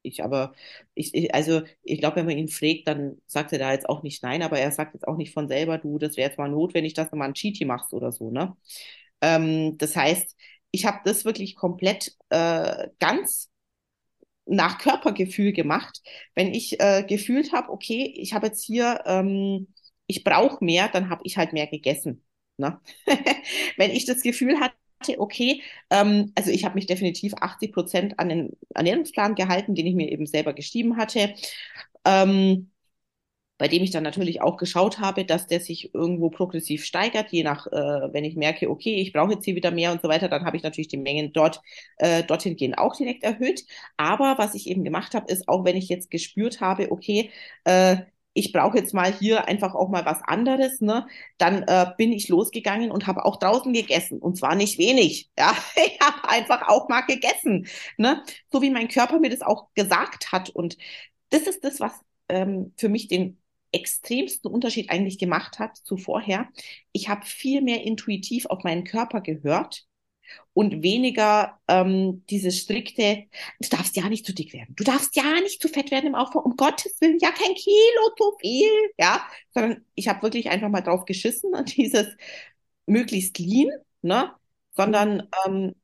[0.02, 0.52] Ich aber,
[0.94, 4.02] ich, ich also ich glaube, wenn man ihn fragt, dann sagt er da jetzt auch
[4.02, 6.50] nicht nein, aber er sagt jetzt auch nicht von selber, du, das wäre jetzt mal
[6.50, 8.54] notwendig, dass du mal ein Cheaty machst oder so, ne?
[9.22, 10.36] Ähm, das heißt,
[10.72, 13.50] ich habe das wirklich komplett äh, ganz
[14.46, 16.02] nach Körpergefühl gemacht.
[16.34, 19.68] Wenn ich äh, gefühlt habe, okay, ich habe jetzt hier, ähm,
[20.06, 22.22] ich brauche mehr, dann habe ich halt mehr gegessen.
[22.56, 22.80] Ne?
[23.76, 24.74] Wenn ich das Gefühl hatte,
[25.18, 29.94] okay, ähm, also ich habe mich definitiv 80 Prozent an den Ernährungsplan gehalten, den ich
[29.94, 31.34] mir eben selber geschrieben hatte.
[32.04, 32.70] Ähm,
[33.58, 37.44] bei dem ich dann natürlich auch geschaut habe, dass der sich irgendwo progressiv steigert, je
[37.44, 40.28] nach, äh, wenn ich merke, okay, ich brauche jetzt hier wieder mehr und so weiter,
[40.28, 41.60] dann habe ich natürlich die Mengen dort,
[41.98, 43.64] äh, dorthin gehen auch direkt erhöht.
[43.96, 47.30] Aber was ich eben gemacht habe, ist, auch wenn ich jetzt gespürt habe, okay,
[47.64, 47.98] äh,
[48.36, 51.06] ich brauche jetzt mal hier einfach auch mal was anderes, ne?
[51.38, 55.56] Dann äh, bin ich losgegangen und habe auch draußen gegessen und zwar nicht wenig, ja.
[55.76, 58.22] Ich habe einfach auch mal gegessen, ne?
[58.52, 60.76] So wie mein Körper mir das auch gesagt hat und
[61.30, 61.92] das ist das, was
[62.28, 63.38] ähm, für mich den
[63.74, 66.48] extremsten Unterschied eigentlich gemacht hat zu vorher.
[66.92, 69.86] Ich habe viel mehr intuitiv auf meinen Körper gehört
[70.52, 73.24] und weniger ähm, dieses strikte,
[73.60, 76.14] du darfst ja nicht zu dick werden, du darfst ja nicht zu fett werden im
[76.14, 80.68] Aufbau, um Gottes Willen, ja kein Kilo zu viel, ja, sondern ich habe wirklich einfach
[80.68, 82.06] mal drauf geschissen und dieses
[82.86, 83.70] möglichst lean,
[84.02, 84.32] ne,
[84.72, 85.74] sondern ähm,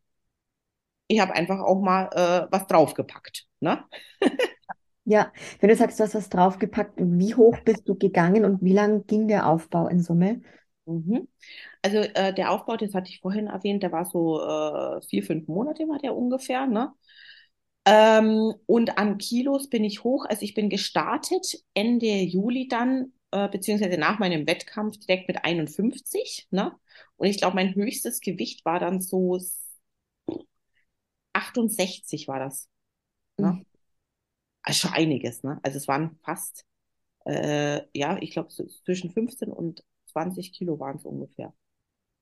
[1.08, 3.84] ich habe einfach auch mal äh, was draufgepackt, ne.
[5.10, 8.72] Ja, wenn du sagst, du hast was draufgepackt, wie hoch bist du gegangen und wie
[8.72, 10.40] lang ging der Aufbau in Summe?
[10.86, 11.26] Mhm.
[11.82, 15.48] Also äh, der Aufbau, das hatte ich vorhin erwähnt, der war so äh, vier, fünf
[15.48, 16.92] Monate war der ungefähr, ne?
[17.86, 20.26] Ähm, und an Kilos bin ich hoch.
[20.28, 26.48] Also ich bin gestartet Ende Juli dann, äh, beziehungsweise nach meinem Wettkampf direkt mit 51,
[26.50, 26.72] ne?
[27.16, 29.38] Und ich glaube, mein höchstes Gewicht war dann so
[31.32, 32.68] 68 war das.
[33.38, 33.64] Ne?
[34.70, 34.76] Mhm.
[34.76, 35.60] Also schon einiges, ne?
[35.62, 36.64] Also es waren fast,
[37.26, 41.52] äh, ja, ich glaube, zwischen 15 und 20 Kilo waren es ungefähr,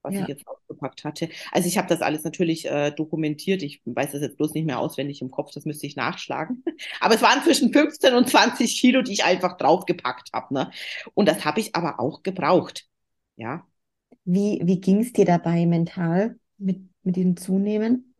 [0.02, 0.22] was ja.
[0.22, 1.28] ich jetzt ausgepackt hatte.
[1.52, 3.62] Also ich habe das alles natürlich äh, dokumentiert.
[3.62, 6.64] Ich weiß das jetzt bloß nicht mehr auswendig im Kopf, das müsste ich nachschlagen.
[7.00, 10.54] Aber es waren zwischen 15 und 20 Kilo, die ich einfach draufgepackt habe.
[10.54, 10.70] Ne?
[11.14, 12.86] Und das habe ich aber auch gebraucht.
[13.36, 13.66] Ja.
[14.24, 18.14] Wie, wie ging es dir dabei mental mit, mit dem Zunehmen?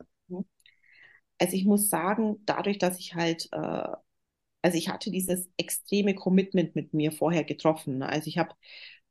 [1.39, 3.89] Also ich muss sagen, dadurch, dass ich halt äh,
[4.69, 7.99] also ich hatte dieses extreme Commitment mit mir vorher getroffen.
[7.99, 8.09] Ne?
[8.09, 8.55] Also ich habe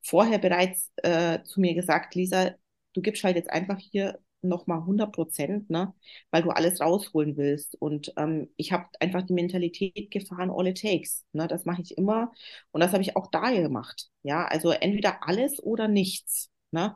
[0.03, 2.51] vorher bereits äh, zu mir gesagt, Lisa,
[2.93, 5.95] du gibst halt jetzt einfach hier nochmal 100 Prozent, ne?
[6.29, 7.75] weil du alles rausholen willst.
[7.81, 11.25] Und ähm, ich habe einfach die Mentalität gefahren, all it takes.
[11.33, 11.47] Ne?
[11.47, 12.31] Das mache ich immer
[12.71, 14.09] und das habe ich auch da gemacht.
[14.21, 16.51] Ja, also entweder alles oder nichts.
[16.69, 16.95] Ne?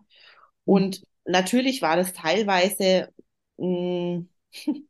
[0.66, 3.10] Und natürlich war das teilweise,
[3.58, 4.30] mh, mm,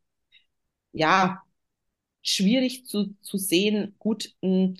[0.92, 1.42] ja,
[2.22, 4.76] schwierig zu, zu sehen, gut, mh, hm,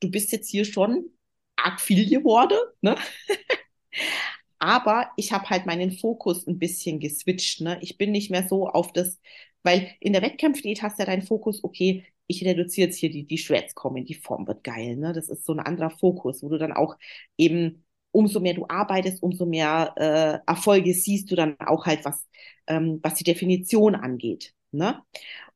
[0.00, 1.10] du bist jetzt hier schon
[1.56, 2.96] arg viel geworden, ne?
[4.58, 7.60] Aber ich habe halt meinen Fokus ein bisschen geswitcht.
[7.60, 7.78] Ne?
[7.80, 9.20] Ich bin nicht mehr so auf das,
[9.62, 13.26] weil in der Wettkampfdiät hast du ja deinen Fokus, okay, ich reduziere jetzt hier die,
[13.26, 14.96] die Shreds kommen, die Form wird geil.
[14.96, 15.12] Ne?
[15.12, 16.96] Das ist so ein anderer Fokus, wo du dann auch
[17.36, 22.26] eben, umso mehr du arbeitest, umso mehr äh, Erfolge siehst du dann auch halt, was,
[22.66, 24.54] ähm, was die Definition angeht.
[24.70, 25.02] Ne?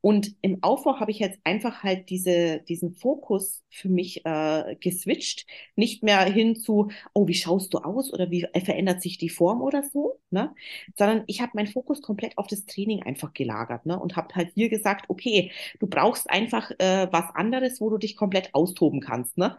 [0.00, 5.46] Und im Aufbau habe ich jetzt einfach halt diese, diesen Fokus für mich äh, geswitcht.
[5.76, 9.62] Nicht mehr hin zu, oh, wie schaust du aus oder wie verändert sich die Form
[9.62, 10.54] oder so, ne?
[10.96, 13.98] Sondern ich habe meinen Fokus komplett auf das Training einfach gelagert, ne?
[13.98, 18.16] Und habe halt hier gesagt, okay, du brauchst einfach äh, was anderes, wo du dich
[18.16, 19.56] komplett austoben kannst, ne?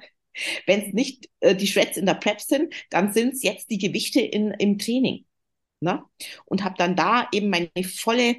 [0.66, 3.78] Wenn es nicht äh, die Shreds in der Prep sind, dann sind es jetzt die
[3.78, 5.26] Gewichte in, im Training.
[5.80, 6.04] Ne?
[6.46, 8.38] Und habe dann da eben meine volle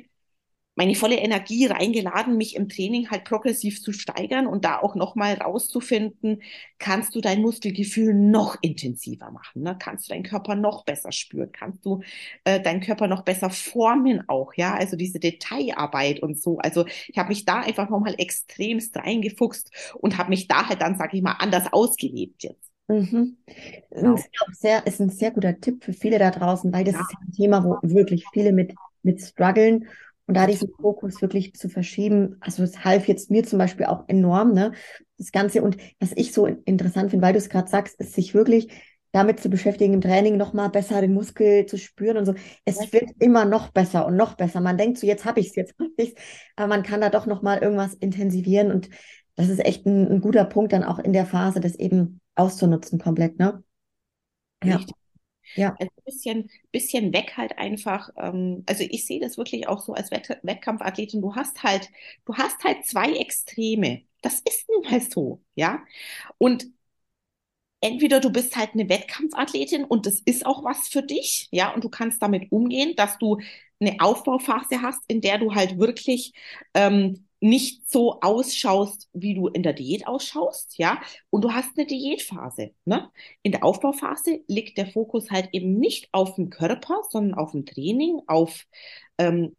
[0.76, 5.34] meine volle Energie reingeladen, mich im Training halt progressiv zu steigern und da auch nochmal
[5.34, 6.42] rauszufinden,
[6.78, 9.76] kannst du dein Muskelgefühl noch intensiver machen, ne?
[9.78, 12.02] kannst du deinen Körper noch besser spüren, kannst du
[12.44, 16.58] äh, deinen Körper noch besser formen auch, ja, also diese Detailarbeit und so.
[16.58, 20.96] Also ich habe mich da einfach nochmal extremst reingefuchst und habe mich da halt dann,
[20.96, 22.70] sag ich mal, anders ausgelebt jetzt.
[22.88, 23.36] Mhm.
[23.90, 24.14] Genau.
[24.14, 27.00] Das ist sehr, ist ein sehr guter Tipp für viele da draußen, weil das Ja,
[27.00, 29.88] ist ein Thema, wo wirklich viele mit, mit strugglen.
[30.26, 34.04] Und da diesen Fokus wirklich zu verschieben, also es half jetzt mir zum Beispiel auch
[34.08, 34.72] enorm, ne?
[35.18, 35.62] Das Ganze.
[35.62, 38.68] Und was ich so in- interessant finde, weil du es gerade sagst, ist sich wirklich
[39.12, 42.32] damit zu beschäftigen, im Training nochmal besser den Muskel zu spüren und so.
[42.32, 44.60] Ja, Es wird immer noch besser und noch besser.
[44.60, 46.14] Man denkt so, jetzt habe ich es, jetzt habe ich es,
[46.56, 48.88] aber man kann da doch nochmal irgendwas intensivieren und
[49.36, 52.98] das ist echt ein, ein guter Punkt dann auch in der Phase, das eben auszunutzen
[52.98, 53.62] komplett, ne?
[54.64, 54.94] Ja, richtig.
[55.54, 58.10] Ja, Also ein bisschen, bisschen weg halt einfach.
[58.16, 61.20] Ähm, also ich sehe das wirklich auch so als Wett Wettkampfathletin.
[61.22, 61.90] Du hast halt,
[62.26, 64.02] du hast halt zwei Extreme.
[64.22, 65.84] Das ist nun mal so, ja.
[66.38, 66.66] Und
[67.80, 71.84] entweder du bist halt eine Wettkampfathletin und das ist auch was für dich, ja, und
[71.84, 73.38] du kannst damit umgehen, dass du
[73.80, 76.32] eine Aufbauphase hast, in der du halt wirklich
[76.74, 81.86] ähm, nicht so ausschaust, wie du in der Diät ausschaust, ja, und du hast eine
[81.86, 83.10] Diätphase, ne?
[83.42, 87.66] In der Aufbauphase liegt der Fokus halt eben nicht auf dem Körper, sondern auf dem
[87.66, 88.64] Training, auf
[89.18, 89.54] ähm,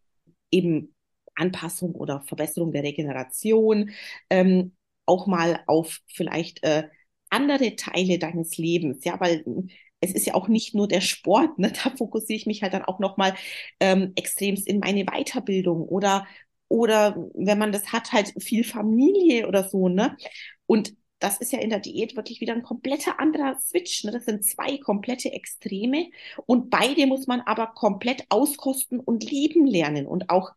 [0.50, 0.96] eben
[1.36, 3.92] Anpassung oder Verbesserung der Regeneration,
[4.32, 6.88] ähm, auch mal auf vielleicht äh,
[7.30, 9.70] andere Teile deines Lebens, ja, weil mm,
[10.02, 11.72] es ist ja auch nicht nur der Sport, ne?
[11.84, 13.36] Da fokussiere ich mich halt dann auch nochmal
[13.80, 16.26] ähm, extremst in meine Weiterbildung oder,
[16.68, 20.18] oder wenn man das hat, halt viel Familie oder so, ne?
[20.66, 24.04] Und das ist ja in der Diät wirklich wieder ein kompletter anderer Switch.
[24.04, 24.12] Ne?
[24.12, 26.10] Das sind zwei komplette Extreme
[26.46, 30.52] und beide muss man aber komplett auskosten und lieben lernen und auch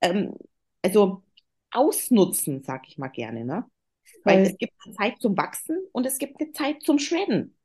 [0.00, 0.34] ähm,
[0.82, 1.22] also
[1.70, 3.64] ausnutzen, sag ich mal gerne, ne?
[4.24, 4.52] Weil voll.
[4.52, 7.56] es gibt eine Zeit zum Wachsen und es gibt eine Zeit zum Shredden.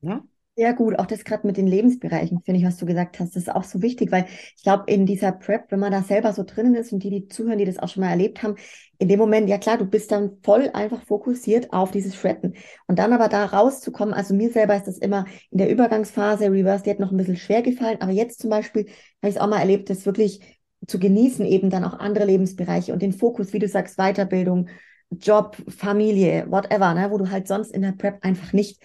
[0.00, 0.22] Ne?
[0.58, 0.98] Sehr gut.
[0.98, 3.62] Auch das gerade mit den Lebensbereichen, finde ich, was du gesagt hast, das ist auch
[3.62, 6.92] so wichtig, weil ich glaube, in dieser Prep, wenn man da selber so drinnen ist
[6.92, 8.56] und die, die zuhören, die das auch schon mal erlebt haben,
[8.98, 12.56] in dem Moment, ja klar, du bist dann voll einfach fokussiert auf dieses Shredden.
[12.88, 16.82] Und dann aber da rauszukommen, also mir selber ist das immer in der Übergangsphase, Reverse
[16.82, 18.86] Diät noch ein bisschen schwer gefallen, aber jetzt zum Beispiel
[19.22, 20.40] habe ich es auch mal erlebt, das wirklich
[20.88, 24.68] zu genießen, eben dann auch andere Lebensbereiche und den Fokus, wie du sagst, Weiterbildung,
[25.10, 28.80] Job, Familie, whatever, ne, wo du halt sonst in der Prep einfach nicht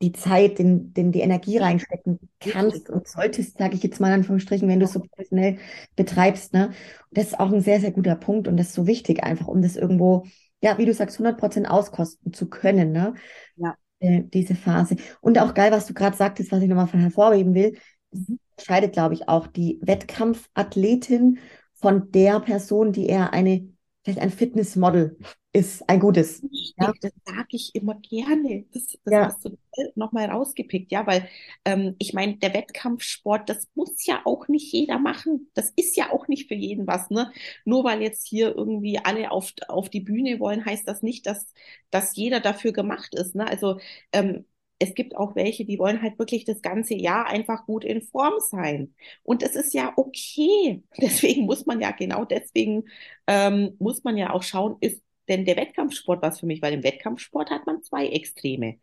[0.00, 4.14] die Zeit, den, den, die Energie reinstecken kannst und solltest, sage ich jetzt mal in
[4.14, 5.58] Anführungsstrichen, wenn du es so professionell
[5.96, 6.52] betreibst.
[6.54, 6.66] Ne?
[6.68, 6.74] Und
[7.18, 9.60] das ist auch ein sehr, sehr guter Punkt und das ist so wichtig, einfach um
[9.60, 10.24] das irgendwo,
[10.62, 13.14] ja, wie du sagst, 100% auskosten zu können, ne?
[13.56, 13.74] Ja.
[14.00, 14.96] Äh, diese Phase.
[15.20, 17.76] Und auch geil, was du gerade sagtest, was ich nochmal hervorheben will,
[18.10, 18.38] Mhm.
[18.56, 21.38] unterscheidet, glaube ich, auch die Wettkampfathletin
[21.74, 23.68] von der Person, die eher eine,
[24.08, 25.18] vielleicht ein Fitnessmodel
[25.52, 26.42] ist, ein gutes.
[26.78, 28.64] Ja, das sage ich immer gerne.
[28.72, 29.58] Das, das ja, hast du
[29.96, 31.28] nochmal rausgepickt, ja, weil
[31.66, 35.50] ähm, ich meine, der Wettkampfsport, das muss ja auch nicht jeder machen.
[35.54, 37.30] Das ist ja auch nicht für jeden was, ne?
[37.66, 41.52] Nur weil jetzt hier irgendwie alle auf, auf die Bühne wollen, heißt das nicht, dass,
[41.90, 43.46] dass jeder dafür gemacht ist, ne?
[43.46, 43.78] Also
[44.12, 44.46] ähm,
[44.78, 48.34] es gibt auch welche, die wollen halt wirklich das ganze Jahr einfach gut in Form
[48.40, 48.94] sein.
[49.22, 50.82] Und das ist ja okay.
[51.00, 52.84] Deswegen muss man ja, genau deswegen
[53.26, 56.62] ähm, muss man ja auch schauen, ist denn der Wettkampfsport was für mich?
[56.62, 58.78] Weil im Wettkampfsport hat man zwei Extreme.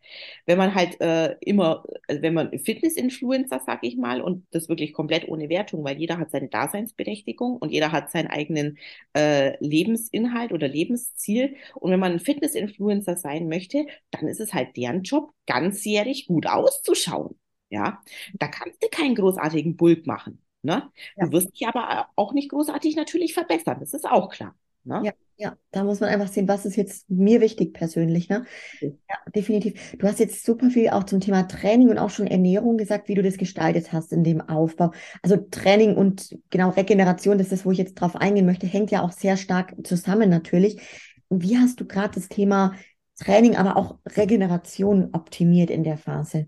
[0.46, 4.92] Wenn man halt äh, immer, also wenn man Fitness-Influencer, sag ich mal, und das wirklich
[4.92, 8.78] komplett ohne Wertung, weil jeder hat seine Daseinsberechtigung und jeder hat seinen eigenen
[9.14, 11.56] äh, Lebensinhalt oder Lebensziel.
[11.74, 16.46] Und wenn man ein Fitness-Influencer sein möchte, dann ist es halt deren Job, ganzjährig gut
[16.46, 17.38] auszuschauen.
[17.70, 18.00] Ja,
[18.34, 20.42] da kannst du keinen großartigen Bulk machen.
[20.62, 20.90] Ne?
[21.16, 21.26] ja.
[21.26, 24.56] Du wirst dich aber auch nicht großartig natürlich verbessern, das ist auch klar.
[24.86, 25.02] Ne?
[25.04, 28.46] Ja, ja, da muss man einfach sehen, was ist jetzt mir wichtig persönlich, ne?
[28.80, 28.90] Ja,
[29.34, 29.96] definitiv.
[29.98, 33.14] Du hast jetzt super viel auch zum Thema Training und auch schon Ernährung gesagt, wie
[33.14, 34.92] du das gestaltet hast in dem Aufbau.
[35.22, 38.90] Also Training und genau Regeneration, das ist das, wo ich jetzt drauf eingehen möchte, hängt
[38.90, 40.80] ja auch sehr stark zusammen natürlich.
[41.28, 42.74] Wie hast du gerade das Thema
[43.18, 46.46] Training, aber auch Regeneration optimiert in der Phase?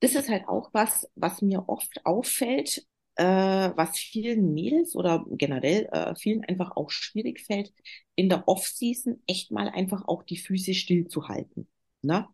[0.00, 2.84] Das ist halt auch was, was mir oft auffällt,
[3.20, 7.72] was vielen Mädels oder generell äh, vielen einfach auch schwierig fällt,
[8.14, 11.68] in der Off-Season echt mal einfach auch die Füße stillzuhalten.
[12.02, 12.26] Ne?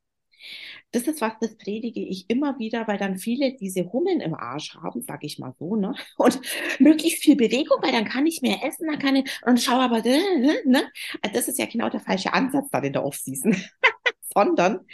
[0.93, 4.75] Das ist was, das predige ich immer wieder, weil dann viele diese Hummeln im Arsch
[4.75, 5.95] haben, sag ich mal so, ne?
[6.17, 6.41] Und
[6.79, 10.05] möglichst viel Bewegung, weil dann kann ich mehr essen, dann kann ich, und schau aber,
[10.05, 10.91] äh, ne?
[11.23, 13.57] Also das ist ja genau der falsche Ansatz dann in der Off-Season,
[14.35, 14.87] sondern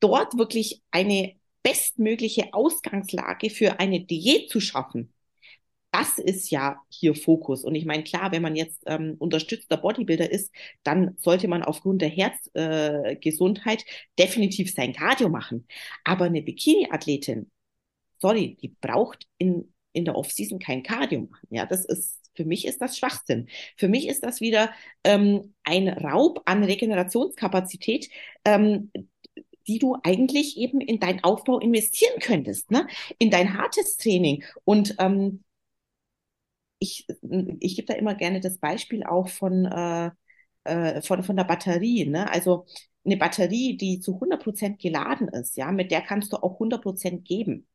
[0.00, 1.34] dort wirklich eine
[1.66, 5.12] bestmögliche Ausgangslage für eine Diät zu schaffen.
[5.90, 7.64] Das ist ja hier Fokus.
[7.64, 12.02] Und ich meine, klar, wenn man jetzt ähm, unterstützter Bodybuilder ist, dann sollte man aufgrund
[12.02, 13.84] der Herzgesundheit äh,
[14.16, 15.66] definitiv sein Cardio machen.
[16.04, 17.50] Aber eine Bikini-Athletin,
[18.20, 21.48] sorry, die braucht in, in der Offseason kein Cardio machen.
[21.50, 23.48] Ja, das ist, für mich ist das Schwachsinn.
[23.76, 24.70] Für mich ist das wieder
[25.02, 28.08] ähm, ein Raub an Regenerationskapazität,
[28.44, 28.92] ähm,
[29.68, 32.86] die du eigentlich eben in deinen Aufbau investieren könntest, ne?
[33.18, 34.44] in dein hartes Training.
[34.64, 35.42] Und ähm,
[36.78, 37.06] ich,
[37.60, 40.10] ich gebe da immer gerne das Beispiel auch von, äh,
[40.64, 42.06] äh, von, von der Batterie.
[42.06, 42.30] Ne?
[42.30, 42.66] Also
[43.04, 47.66] eine Batterie, die zu 100% geladen ist, ja, mit der kannst du auch 100% geben.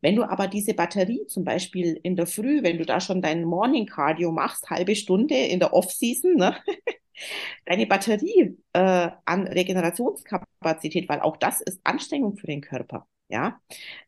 [0.00, 3.44] Wenn du aber diese Batterie zum Beispiel in der Früh, wenn du da schon dein
[3.44, 6.56] Morning Cardio machst, halbe Stunde in der Off-Season, ne,
[7.66, 13.60] deine Batterie äh, an Regenerationskapazität, weil auch das ist Anstrengung für den Körper, ja,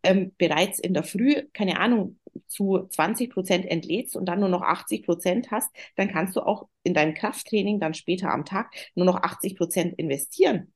[0.02, 4.62] ähm, bereits in der Früh, keine Ahnung, zu 20 Prozent entlädst und dann nur noch
[4.62, 9.06] 80 Prozent hast, dann kannst du auch in deinem Krafttraining dann später am Tag nur
[9.06, 10.72] noch 80 Prozent investieren.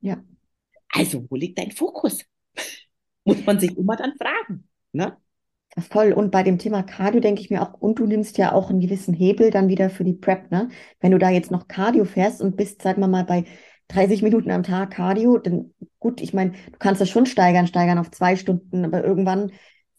[0.00, 0.22] Ja.
[0.90, 2.24] Also, wo liegt dein Fokus?
[3.26, 4.68] Muss man sich immer dann fragen.
[4.92, 5.16] Ne?
[5.90, 6.12] Voll.
[6.12, 8.80] Und bei dem Thema Cardio denke ich mir auch, und du nimmst ja auch einen
[8.80, 10.70] gewissen Hebel dann wieder für die Prep, ne?
[11.00, 13.44] Wenn du da jetzt noch Cardio fährst und bist, sagen wir mal, bei
[13.88, 17.98] 30 Minuten am Tag Cardio, dann gut, ich meine, du kannst das schon steigern, steigern
[17.98, 19.52] auf zwei Stunden, aber irgendwann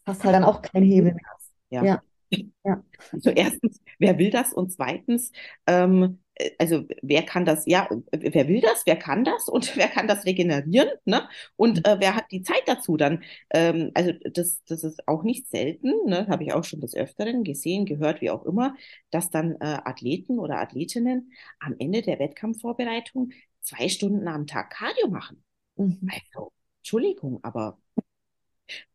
[0.05, 1.21] hast halt dann auch keinen Hebel mehr.
[1.69, 1.83] Ja.
[1.83, 2.01] ja.
[2.65, 2.83] ja.
[3.11, 4.53] Also erstens, wer will das?
[4.53, 5.31] Und zweitens,
[5.67, 6.19] ähm,
[6.59, 10.25] also wer kann das, ja, wer will das, wer kann das und wer kann das
[10.25, 11.27] regenerieren, ne?
[11.55, 13.23] Und äh, wer hat die Zeit dazu dann?
[13.51, 16.27] Ähm, also das, das ist auch nicht selten, ne?
[16.27, 18.75] Habe ich auch schon des Öfteren gesehen, gehört, wie auch immer,
[19.11, 25.07] dass dann äh, Athleten oder Athletinnen am Ende der Wettkampfvorbereitung zwei Stunden am Tag Cardio
[25.09, 25.43] machen.
[25.75, 26.09] Mhm.
[26.11, 27.77] Also, Entschuldigung, aber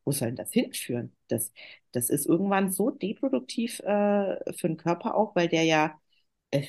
[0.04, 1.14] wo soll denn das hinführen?
[1.28, 1.52] Das,
[1.92, 6.00] das ist irgendwann so deproduktiv äh, für den Körper auch, weil der ja,
[6.50, 6.66] äh,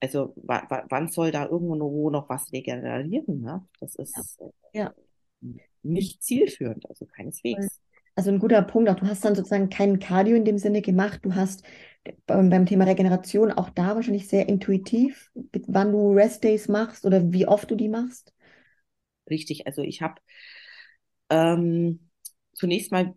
[0.00, 3.40] also wann soll da irgendwo noch was regenerieren?
[3.40, 3.66] Ne?
[3.80, 4.38] Das ist
[4.72, 4.94] ja.
[5.42, 5.48] Äh,
[5.82, 7.80] nicht zielführend, also keineswegs.
[8.14, 11.20] Also ein guter Punkt, auch du hast dann sozusagen kein Cardio in dem Sinne gemacht.
[11.22, 11.62] Du hast
[12.26, 15.30] beim, beim Thema Regeneration auch da wahrscheinlich sehr intuitiv,
[15.66, 18.34] wann du Restdays machst oder wie oft du die machst.
[19.30, 20.20] Richtig, also ich habe
[21.30, 22.10] ähm,
[22.54, 23.14] zunächst mal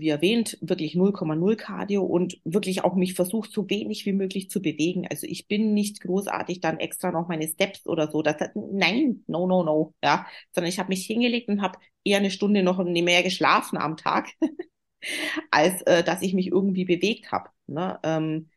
[0.00, 4.60] wie erwähnt, wirklich 0,0 Cardio und wirklich auch mich versucht, so wenig wie möglich zu
[4.62, 5.06] bewegen.
[5.08, 8.22] Also ich bin nicht großartig dann extra noch meine Steps oder so.
[8.22, 10.26] Das, nein, no, no, no, ja.
[10.52, 14.30] Sondern ich habe mich hingelegt und habe eher eine Stunde noch mehr geschlafen am Tag,
[15.50, 17.50] als äh, dass ich mich irgendwie bewegt habe.
[17.66, 17.98] Ne?
[18.02, 18.50] Ähm,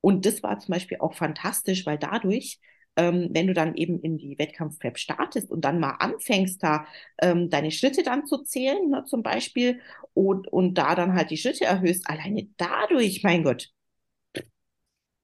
[0.00, 2.60] und das war zum Beispiel auch fantastisch, weil dadurch
[2.96, 6.86] ähm, wenn du dann eben in die Wettkampfprep startest und dann mal anfängst, da
[7.20, 9.80] ähm, deine Schritte dann zu zählen, ne, zum Beispiel,
[10.14, 13.70] und, und da dann halt die Schritte erhöhst, alleine dadurch, mein Gott,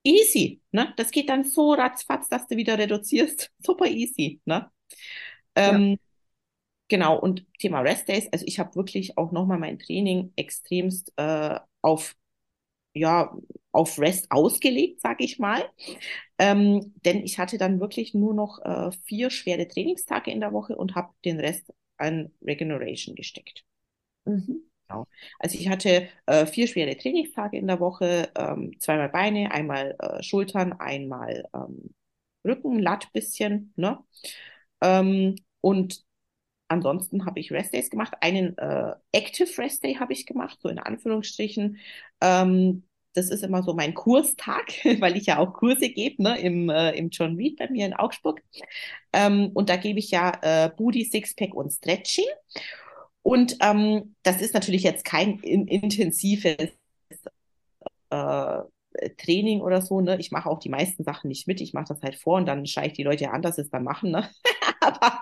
[0.04, 0.92] easy, ne?
[0.96, 3.50] Das geht dann so ratzfatz, dass du wieder reduzierst.
[3.59, 4.70] Super easy, ne?
[5.54, 5.96] Ähm, ja.
[6.88, 11.61] Genau, und Thema Rest Days, also ich habe wirklich auch nochmal mein Training extremst äh,
[11.83, 12.16] auf
[12.94, 13.37] ja,
[13.72, 15.62] auf Rest ausgelegt, sage ich mal.
[16.38, 20.76] Ähm, denn ich hatte dann wirklich nur noch äh, vier schwere Trainingstage in der Woche
[20.76, 23.64] und habe den Rest an Regeneration gesteckt.
[24.24, 24.62] Mhm.
[24.88, 25.06] Genau.
[25.38, 30.22] Also ich hatte äh, vier schwere Trainingstage in der Woche, ähm, zweimal Beine, einmal äh,
[30.22, 31.94] Schultern, einmal ähm,
[32.44, 33.72] Rücken, Latt bisschen.
[33.76, 33.98] Ne?
[34.80, 36.04] Ähm, und
[36.68, 38.14] ansonsten habe ich Restdays gemacht.
[38.20, 41.78] Einen äh, Active Restday habe ich gemacht, so in Anführungsstrichen.
[42.20, 46.68] Ähm, das ist immer so mein Kurstag, weil ich ja auch Kurse gebe ne, im,
[46.68, 48.42] äh, im John Reed bei mir in Augsburg.
[49.12, 52.27] Ähm, und da gebe ich ja äh, Booty, Sixpack und Stretching.
[53.23, 56.70] Und ähm, das ist natürlich jetzt kein in, intensives
[58.11, 58.59] äh,
[59.18, 60.18] Training oder so, ne?
[60.18, 61.60] Ich mache auch die meisten Sachen nicht mit.
[61.60, 63.70] Ich mache das halt vor und dann schaue ich die Leute an, dass sie es
[63.70, 64.28] dann machen, ne?
[64.80, 65.20] aber,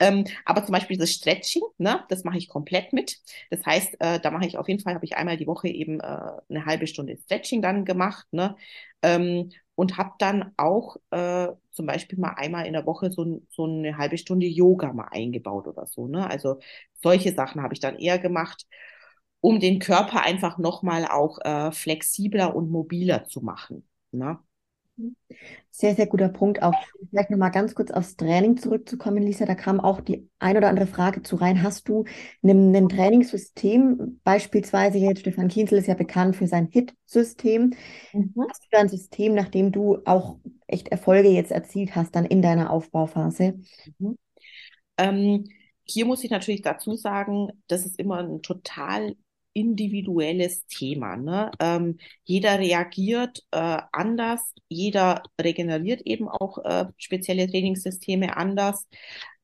[0.00, 2.04] ähm, aber zum Beispiel das Stretching, ne?
[2.08, 3.18] Das mache ich komplett mit.
[3.50, 6.00] Das heißt, äh, da mache ich auf jeden Fall, habe ich einmal die Woche eben
[6.00, 6.04] äh,
[6.48, 8.56] eine halbe Stunde Stretching dann gemacht, ne?
[9.02, 13.64] Ähm, und habe dann auch äh, zum Beispiel mal einmal in der Woche so, so
[13.64, 16.28] eine halbe Stunde Yoga mal eingebaut oder so, ne?
[16.28, 16.58] Also
[17.02, 18.66] solche Sachen habe ich dann eher gemacht
[19.40, 23.86] um den Körper einfach nochmal auch äh, flexibler und mobiler zu machen.
[24.12, 24.38] Ne?
[25.70, 26.62] Sehr, sehr guter Punkt.
[26.62, 26.74] Auch
[27.08, 29.46] vielleicht nochmal ganz kurz aufs Training zurückzukommen, Lisa.
[29.46, 31.62] Da kam auch die ein oder andere Frage zu rein.
[31.62, 32.04] Hast du
[32.42, 37.72] ein, ein Trainingssystem, beispielsweise jetzt Stefan Kienzel ist ja bekannt für sein HIT-System.
[38.12, 38.34] Mhm.
[38.48, 42.42] Hast du da ein System, nachdem du auch echt Erfolge jetzt erzielt hast, dann in
[42.42, 43.58] deiner Aufbauphase?
[43.98, 44.18] Mhm.
[44.98, 45.44] Ähm,
[45.84, 49.16] hier muss ich natürlich dazu sagen, das ist immer ein total
[49.52, 51.16] individuelles Thema.
[51.16, 51.50] Ne?
[51.60, 58.86] Ähm, jeder reagiert äh, anders, jeder regeneriert eben auch äh, spezielle Trainingssysteme anders.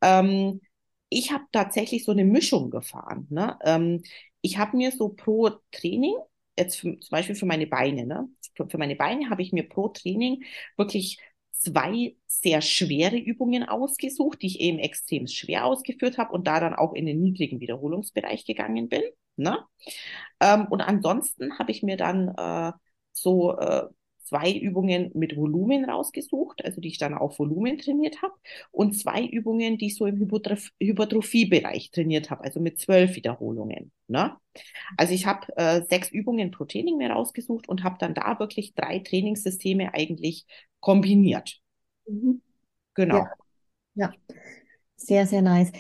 [0.03, 0.61] Ähm,
[1.09, 3.27] ich habe tatsächlich so eine Mischung gefahren.
[3.31, 3.59] Ne?
[3.65, 4.03] Ähm,
[4.43, 6.15] ich habe mir so pro Training,
[6.59, 8.29] jetzt für, zum Beispiel für meine Beine, ne?
[8.55, 10.45] für, für meine Beine habe ich mir pro Training
[10.77, 11.19] wirklich
[11.53, 16.75] zwei sehr schwere Übungen ausgesucht, die ich eben extrem schwer ausgeführt habe und da dann
[16.75, 19.03] auch in den niedrigen Wiederholungsbereich gegangen bin.
[19.37, 19.59] Ne?
[20.41, 22.73] Ähm, und ansonsten habe ich mir dann äh,
[23.13, 23.87] so äh,
[24.27, 28.35] zwei Übungen mit Volumen rausgesucht, also die ich dann auf Volumen trainiert habe,
[28.73, 33.93] und zwei Übungen, die ich so im Hypertroph Hypertrophiebereich trainiert habe, also mit zwölf Wiederholungen.
[34.09, 34.37] Ne?
[34.97, 38.75] Also ich habe äh, sechs Übungen pro Training mir rausgesucht und habe dann da wirklich
[38.75, 40.45] drei Trainingssysteme eigentlich
[40.81, 41.61] kombiniert.
[42.07, 42.43] Mhm.
[42.95, 43.27] Genau.
[43.95, 44.07] Ja.
[44.07, 44.13] ja,
[44.97, 45.71] sehr, sehr nice.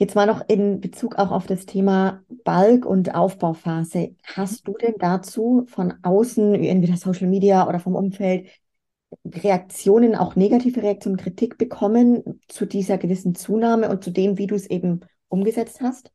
[0.00, 4.16] Jetzt mal noch in Bezug auch auf das Thema Balk und Aufbauphase.
[4.24, 8.48] Hast du denn dazu von außen, entweder Social Media oder vom Umfeld,
[9.26, 14.54] Reaktionen, auch negative Reaktionen, Kritik bekommen zu dieser gewissen Zunahme und zu dem, wie du
[14.54, 16.10] es eben umgesetzt hast?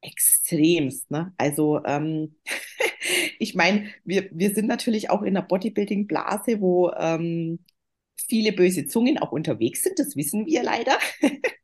[0.00, 1.32] Extremst, ne?
[1.38, 2.34] Also ähm,
[3.38, 7.60] ich meine, wir, wir sind natürlich auch in der Bodybuilding-Blase, wo ähm,
[8.16, 10.98] viele böse Zungen auch unterwegs sind, das wissen wir leider.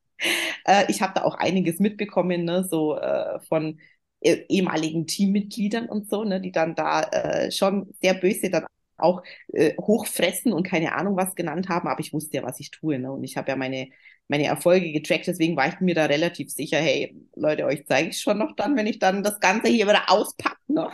[0.64, 3.80] Äh, ich habe da auch einiges mitbekommen, ne, so äh, von
[4.20, 8.66] eh ehemaligen Teammitgliedern und so, ne, die dann da äh, schon sehr böse dann
[8.96, 12.70] auch äh, hochfressen und keine Ahnung was genannt haben, aber ich wusste ja, was ich
[12.72, 13.12] tue, ne?
[13.12, 13.88] Und ich habe ja meine
[14.30, 18.20] meine Erfolge getrackt, deswegen war ich mir da relativ sicher, hey, Leute, euch zeige ich
[18.20, 20.90] schon noch dann, wenn ich dann das Ganze hier wieder auspacke, ne?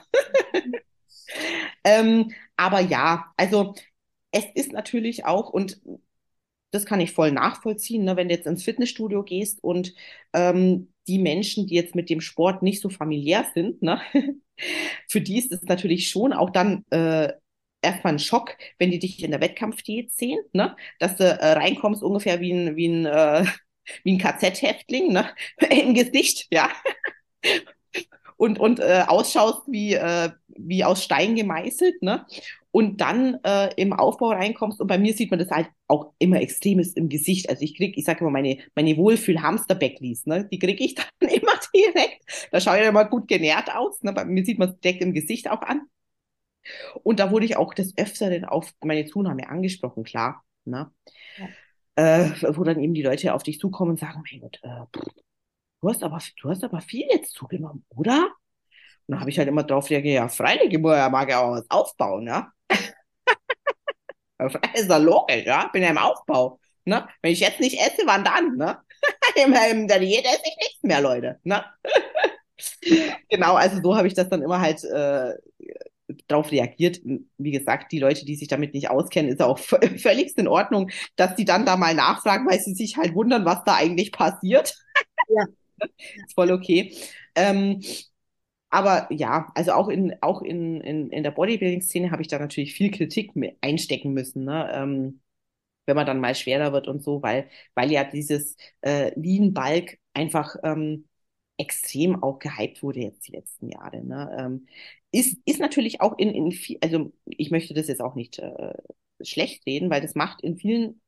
[1.84, 3.74] ähm, aber ja, also
[4.30, 5.80] es ist natürlich auch, und
[6.74, 8.16] das kann ich voll nachvollziehen, ne?
[8.16, 9.94] wenn du jetzt ins Fitnessstudio gehst und
[10.32, 14.00] ähm, die Menschen, die jetzt mit dem Sport nicht so familiär sind, ne?
[15.08, 17.32] für die ist es natürlich schon auch dann äh,
[17.82, 20.76] erstmal ein Schock, wenn die dich in der Wettkampfdiät sehen, ne?
[20.98, 23.44] dass du äh, reinkommst ungefähr wie ein, wie ein, äh,
[24.02, 25.28] wie ein KZ-Häftling ne?
[25.70, 26.70] im Gesicht, ja.
[28.36, 32.26] und und äh, ausschaust wie, äh, wie aus Stein gemeißelt, ne?
[32.74, 34.80] Und dann äh, im Aufbau reinkommst.
[34.80, 37.48] Und bei mir sieht man das halt auch immer extremes im Gesicht.
[37.48, 40.48] Also ich krieg, ich sage immer, meine, meine Wohlfühl-Hamster-Backlies, ne?
[40.50, 42.48] die kriege ich dann immer direkt.
[42.50, 44.02] Da schaue ich immer gut genährt aus.
[44.02, 44.12] Ne?
[44.12, 45.82] Bei mir sieht man es direkt im Gesicht auch an.
[47.04, 50.42] Und da wurde ich auch des Öfteren auf meine Zunahme angesprochen, klar.
[50.64, 50.90] Ne?
[51.94, 52.24] Ja.
[52.24, 55.00] Äh, wo dann eben die Leute auf dich zukommen und sagen, mein Gott, äh,
[55.80, 58.24] du hast aber, du hast aber viel jetzt zugenommen, oder?
[59.06, 61.70] Und dann habe ich halt immer drauf reagiert, ja, freilich, ich mag ja auch was
[61.70, 62.50] aufbauen, ja.
[64.38, 65.68] Das ist doch logisch, ja.
[65.68, 66.58] Bin ja im Aufbau.
[66.84, 67.06] Ne?
[67.22, 68.56] Wenn ich jetzt nicht esse, wann dann?
[68.56, 68.78] Ne?
[69.36, 71.40] in der Diät esse ich nichts mehr, Leute.
[71.44, 71.64] Ne?
[73.28, 75.34] genau, also so habe ich das dann immer halt äh,
[76.28, 77.00] drauf reagiert.
[77.38, 81.34] Wie gesagt, die Leute, die sich damit nicht auskennen, ist auch völligst in Ordnung, dass
[81.36, 84.74] die dann da mal nachfragen, weil sie sich halt wundern, was da eigentlich passiert.
[85.28, 85.46] ja.
[85.78, 86.94] ist voll okay.
[87.34, 87.82] Ähm,
[88.74, 92.74] aber ja, also auch in, auch in, in, in der Bodybuilding-Szene habe ich da natürlich
[92.74, 94.68] viel Kritik einstecken müssen, ne?
[94.74, 95.20] Ähm,
[95.86, 99.98] wenn man dann mal schwerer wird und so, weil, weil ja dieses äh, Lean Bulk
[100.14, 101.08] einfach ähm,
[101.58, 104.04] extrem auch gehypt wurde jetzt die letzten Jahre.
[104.04, 104.36] Ne?
[104.38, 104.66] Ähm,
[105.12, 108.74] ist, ist natürlich auch in, in viel, also ich möchte das jetzt auch nicht äh,
[109.22, 111.00] schlecht reden, weil das macht in vielen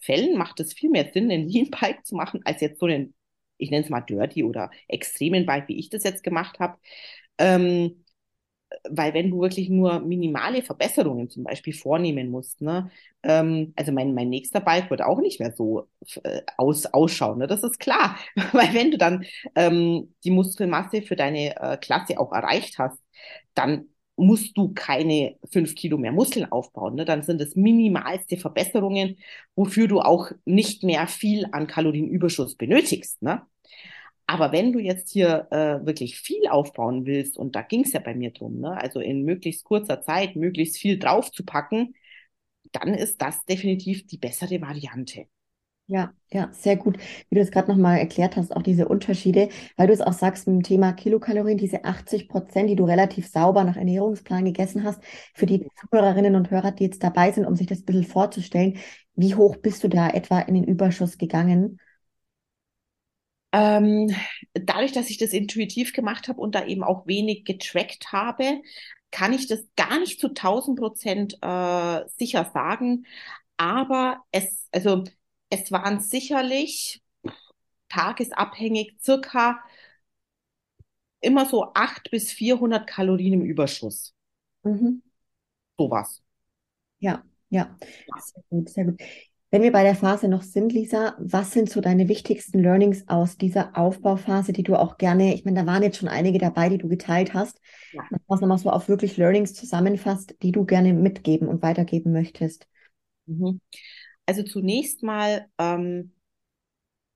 [0.00, 3.14] Fällen macht es viel mehr Sinn, einen Lean Bulk zu machen, als jetzt so einen
[3.64, 6.78] ich nenne es mal Dirty oder extremen Bike, wie ich das jetzt gemacht habe.
[7.38, 8.04] Ähm,
[8.90, 12.90] weil wenn du wirklich nur minimale Verbesserungen zum Beispiel vornehmen musst, ne,
[13.22, 15.88] ähm, also mein, mein nächster Bike wird auch nicht mehr so
[16.24, 18.16] äh, aus, ausschauen, ne, das ist klar,
[18.52, 22.98] weil wenn du dann ähm, die Muskelmasse für deine äh, Klasse auch erreicht hast,
[23.54, 26.94] dann musst du keine fünf Kilo mehr Muskeln aufbauen.
[26.94, 27.04] Ne?
[27.04, 29.18] Dann sind es minimalste Verbesserungen,
[29.56, 33.22] wofür du auch nicht mehr viel an Kalorienüberschuss benötigst.
[33.22, 33.42] Ne?
[34.26, 38.00] Aber wenn du jetzt hier äh, wirklich viel aufbauen willst, und da ging es ja
[38.00, 38.76] bei mir drum, ne?
[38.76, 41.94] also in möglichst kurzer Zeit möglichst viel draufzupacken,
[42.72, 45.26] dann ist das definitiv die bessere Variante.
[45.86, 46.96] Ja, ja, sehr gut.
[47.28, 50.46] Wie du es gerade nochmal erklärt hast, auch diese Unterschiede, weil du es auch sagst
[50.46, 55.02] mit dem Thema Kilokalorien, diese 80 Prozent, die du relativ sauber nach Ernährungsplan gegessen hast,
[55.34, 58.78] für die Zuhörerinnen und Hörer, die jetzt dabei sind, um sich das ein bisschen vorzustellen,
[59.14, 61.78] wie hoch bist du da etwa in den Überschuss gegangen?
[63.54, 64.12] Ähm,
[64.54, 68.62] dadurch, dass ich das intuitiv gemacht habe und da eben auch wenig getrackt habe,
[69.12, 73.06] kann ich das gar nicht zu 1000 Prozent äh, sicher sagen.
[73.56, 75.04] Aber es, also
[75.50, 77.00] es waren sicherlich
[77.88, 79.60] tagesabhängig circa
[81.20, 84.14] immer so 800 bis 400 Kalorien im Überschuss.
[84.62, 85.02] Mhm.
[85.78, 86.22] Sowas.
[87.00, 87.76] Ja, ja,
[88.18, 89.00] sehr gut, sehr gut.
[89.54, 93.38] Wenn wir bei der Phase noch sind, Lisa, was sind so deine wichtigsten Learnings aus
[93.38, 96.78] dieser Aufbauphase, die du auch gerne, ich meine, da waren jetzt schon einige dabei, die
[96.78, 97.60] du geteilt hast,
[97.92, 98.02] ja.
[98.26, 102.66] was nochmal so auf wirklich Learnings zusammenfasst, die du gerne mitgeben und weitergeben möchtest?
[103.26, 103.60] Mhm.
[104.26, 106.16] Also zunächst mal ähm,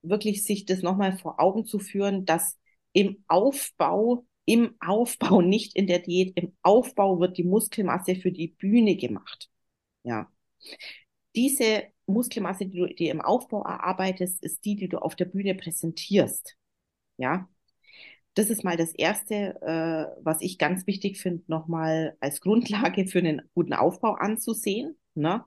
[0.03, 2.57] wirklich sich das nochmal vor Augen zu führen, dass
[2.93, 8.47] im Aufbau, im Aufbau, nicht in der Diät, im Aufbau wird die Muskelmasse für die
[8.47, 9.51] Bühne gemacht.
[10.05, 10.31] Ja.
[11.35, 11.83] Diese
[12.13, 16.57] Muskelmasse, die du dir im Aufbau erarbeitest, ist die, die du auf der Bühne präsentierst.
[17.17, 17.49] Ja.
[18.35, 23.19] Das ist mal das Erste, äh, was ich ganz wichtig finde, nochmal als Grundlage für
[23.19, 24.97] einen guten Aufbau anzusehen.
[25.15, 25.45] Ne?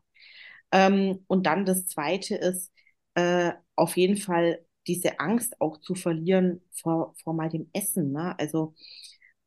[0.71, 2.71] Ähm, und dann das Zweite ist,
[3.15, 8.11] äh, auf jeden Fall diese Angst auch zu verlieren vor, vor mal dem Essen.
[8.11, 8.37] Ne?
[8.39, 8.75] Also,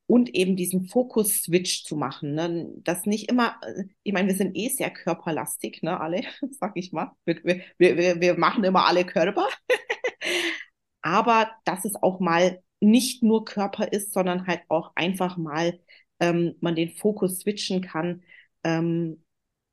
[0.06, 2.34] und eben diesen Fokus-Switch zu machen.
[2.34, 2.68] Ne?
[2.78, 3.58] Das nicht immer,
[4.02, 6.22] ich meine, wir sind eh sehr körperlastig, ne, alle,
[6.60, 7.12] sag ich mal.
[7.24, 9.48] Wir, wir, wir, wir machen immer alle Körper.
[11.02, 15.80] Aber dass es auch mal nicht nur Körper ist, sondern halt auch einfach mal
[16.20, 18.22] ähm, man den Fokus switchen kann
[18.62, 19.22] ähm,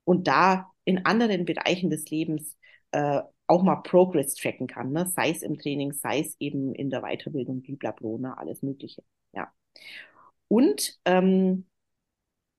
[0.06, 2.58] und da in anderen Bereichen des Lebens
[2.92, 5.06] äh, auch mal Progress tracken kann, ne?
[5.08, 8.38] sei es im Training, sei es eben in der Weiterbildung, blablabla, ne?
[8.38, 9.04] alles Mögliche.
[9.34, 9.52] Ja.
[10.52, 11.66] Und ähm,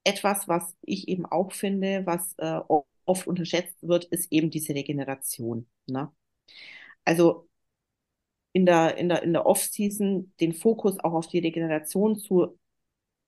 [0.05, 2.61] etwas, was ich eben auch finde, was äh,
[3.05, 5.69] oft unterschätzt wird, ist eben diese Regeneration.
[5.87, 6.11] Ne?
[7.05, 7.49] Also
[8.53, 12.59] in der, in der, in der Off-Season den Fokus auch auf die Regeneration zu,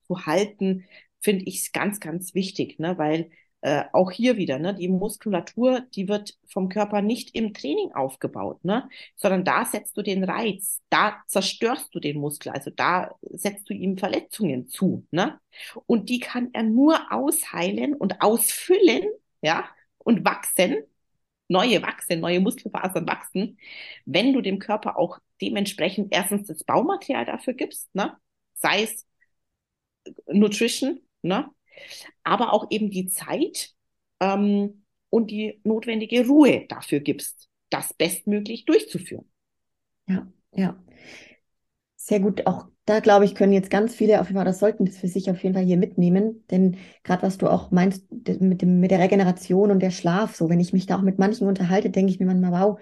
[0.06, 0.86] zu halten,
[1.20, 2.98] finde ich ganz, ganz wichtig, ne?
[2.98, 3.30] weil
[3.64, 8.62] äh, auch hier wieder, ne, die Muskulatur, die wird vom Körper nicht im Training aufgebaut,
[8.62, 13.70] ne, sondern da setzt du den Reiz, da zerstörst du den Muskel, also da setzt
[13.70, 15.40] du ihm Verletzungen zu, ne,
[15.86, 19.04] und die kann er nur ausheilen und ausfüllen,
[19.40, 19.64] ja,
[19.96, 20.76] und wachsen,
[21.48, 23.58] neue wachsen, neue Muskelfasern wachsen,
[24.04, 28.14] wenn du dem Körper auch dementsprechend erstens das Baumaterial dafür gibst, ne,
[28.52, 29.06] sei es
[30.26, 31.48] Nutrition, ne,
[32.22, 33.70] aber auch eben die Zeit
[34.20, 39.30] ähm, und die notwendige Ruhe dafür gibst, das bestmöglich durchzuführen.
[40.06, 40.82] Ja, ja.
[41.96, 42.46] Sehr gut.
[42.46, 45.08] Auch da, glaube ich, können jetzt ganz viele auf jeden Fall, das sollten das für
[45.08, 46.44] sich auf jeden Fall hier mitnehmen.
[46.50, 50.50] Denn gerade was du auch meinst mit, dem, mit der Regeneration und der Schlaf, so
[50.50, 52.80] wenn ich mich da auch mit manchen unterhalte, denke ich mir manchmal, wow,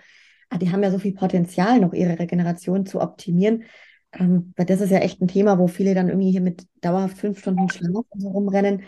[0.49, 3.65] ah, die haben ja so viel Potenzial, noch ihre Regeneration zu optimieren.
[4.13, 7.19] Ähm, weil das ist ja echt ein Thema, wo viele dann irgendwie hier mit dauerhaft
[7.19, 8.83] fünf Stunden Schlaf so rumrennen.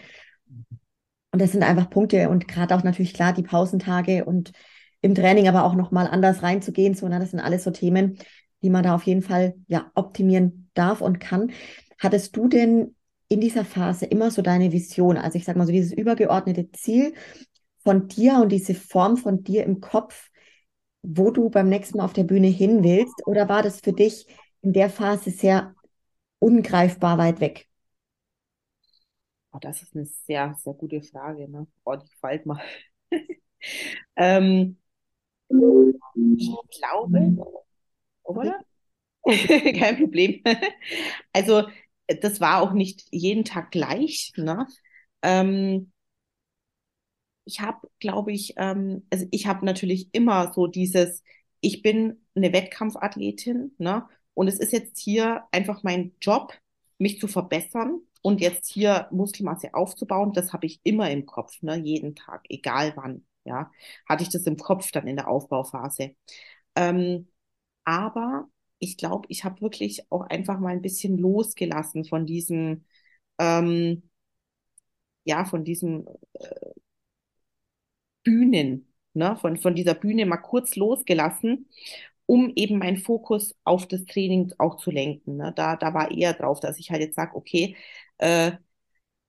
[1.33, 4.53] Und das sind einfach Punkte und gerade auch natürlich klar die Pausentage und
[5.01, 6.95] im Training aber auch nochmal anders reinzugehen.
[6.95, 8.19] So, na, das sind alles so Themen,
[8.63, 11.51] die man da auf jeden Fall ja optimieren darf und kann.
[11.99, 12.95] Hattest du denn
[13.29, 17.15] in dieser Phase immer so deine Vision, also ich sag mal so dieses übergeordnete Ziel
[17.83, 20.31] von dir und diese Form von dir im Kopf,
[21.03, 23.27] wo du beim nächsten Mal auf der Bühne hin willst?
[23.27, 24.27] Oder war das für dich
[24.65, 25.75] in der Phase sehr
[26.39, 27.69] ungreifbar weit weg?
[29.53, 31.49] Oh, das ist eine sehr, sehr gute Frage.
[31.49, 31.67] Ne?
[31.85, 32.61] Oh, die gefällt mir.
[34.17, 34.79] ähm,
[35.49, 37.37] ich glaube,
[38.25, 38.59] oder?
[39.25, 40.43] Kein Problem.
[41.33, 41.69] also,
[42.21, 44.33] das war auch nicht jeden Tag gleich.
[44.37, 44.67] Ne?
[45.23, 45.93] Ähm,
[47.45, 51.23] ich habe, glaube ich, ähm, also ich habe natürlich immer so dieses,
[51.61, 54.09] ich bin eine Wettkampfathletin, ne?
[54.35, 56.55] Und es ist jetzt hier einfach mein Job,
[56.99, 60.33] mich zu verbessern und jetzt hier Muskelmasse aufzubauen.
[60.33, 61.77] Das habe ich immer im Kopf, ne?
[61.77, 63.27] jeden Tag, egal wann.
[63.45, 63.71] Ja,
[64.09, 66.17] hatte ich das im Kopf dann in der Aufbauphase.
[66.77, 67.29] Ähm,
[67.85, 72.85] aber ich glaube, ich habe wirklich auch einfach mal ein bisschen losgelassen von diesem,
[73.39, 74.11] ähm,
[75.25, 76.71] ja, von diesem äh,
[78.23, 79.37] Bühnen, ne?
[79.37, 81.69] von, von dieser Bühne mal kurz losgelassen
[82.27, 85.37] um eben meinen Fokus auf das Training auch zu lenken.
[85.37, 85.53] Ne?
[85.57, 87.77] Da, da war eher drauf, dass ich halt jetzt sage, okay,
[88.19, 88.53] äh,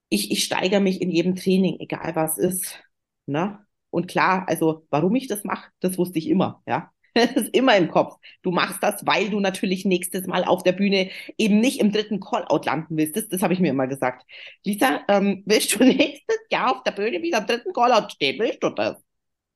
[0.08, 2.78] ich, ich steigere mich in jedem Training, egal was ist.
[3.26, 3.58] Ne?
[3.90, 6.92] Und klar, also warum ich das mache, das wusste ich immer, ja.
[7.14, 8.16] Das ist immer im Kopf.
[8.42, 12.20] Du machst das, weil du natürlich nächstes Mal auf der Bühne eben nicht im dritten
[12.20, 13.16] Callout landen willst.
[13.16, 14.26] Das, das habe ich mir immer gesagt.
[14.64, 18.38] Lisa, ähm, willst du nächstes Jahr auf der Bühne wieder im dritten Callout stehen?
[18.38, 19.02] Willst du das?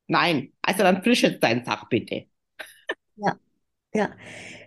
[0.08, 0.52] Nein.
[0.62, 2.29] Also dann frisch jetzt dein Sach bitte.
[3.22, 3.36] Ja,
[3.94, 4.10] ja.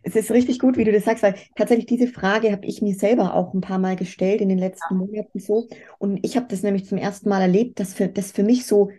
[0.03, 2.95] Es ist richtig gut, wie du das sagst, weil tatsächlich diese Frage habe ich mir
[2.95, 5.67] selber auch ein paar Mal gestellt in den letzten Monaten so.
[5.99, 8.91] Und ich habe das nämlich zum ersten Mal erlebt, dass für, das für mich so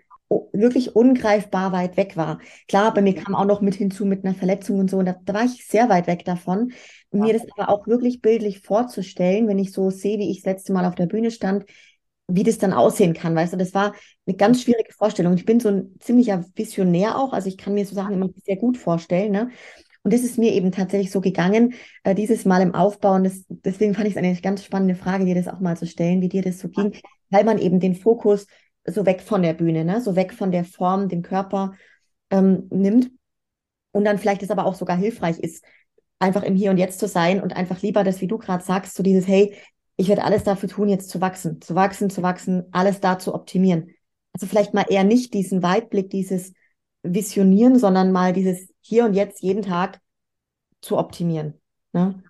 [0.53, 2.41] wirklich ungreifbar weit weg war.
[2.69, 5.17] Klar, bei mir kam auch noch mit hinzu mit einer Verletzung und so, und da,
[5.25, 6.73] da war ich sehr weit weg davon.
[7.11, 10.55] Und mir das aber auch wirklich bildlich vorzustellen, wenn ich so sehe, wie ich das
[10.55, 11.67] letzte Mal auf der Bühne stand,
[12.27, 13.95] wie das dann aussehen kann, weißt du, das war
[14.27, 15.35] eine ganz schwierige Vorstellung.
[15.35, 18.57] Ich bin so ein ziemlicher Visionär auch, also ich kann mir so Sachen immer sehr
[18.57, 19.51] gut vorstellen, ne?
[20.05, 23.15] Und das ist mir eben tatsächlich so gegangen, äh, dieses Mal im Aufbau.
[23.15, 25.87] Und das, deswegen fand ich es eine ganz spannende Frage, dir das auch mal zu
[25.87, 26.93] stellen, wie dir das so ging,
[27.31, 28.47] weil man eben den Fokus
[28.87, 30.03] so weg von der Bühne, ne?
[30.03, 31.73] so weg von der Form, dem Körper
[32.31, 33.13] ähm, nimmt.
[33.93, 35.65] Und dann vielleicht es aber auch sogar hilfreich ist,
[36.19, 38.95] einfach im Hier und Jetzt zu sein und einfach lieber das, wie du gerade sagst,
[38.95, 39.57] so dieses, hey,
[39.97, 43.35] ich werde alles dafür tun, jetzt zu wachsen, zu wachsen, zu wachsen, alles da zu
[43.35, 43.91] optimieren.
[44.33, 46.53] Also vielleicht mal eher nicht diesen Weitblick, dieses
[47.03, 50.01] Visionieren, sondern mal dieses Hier und Jetzt jeden Tag
[50.81, 51.61] zu optimieren.
[51.93, 52.23] Ne?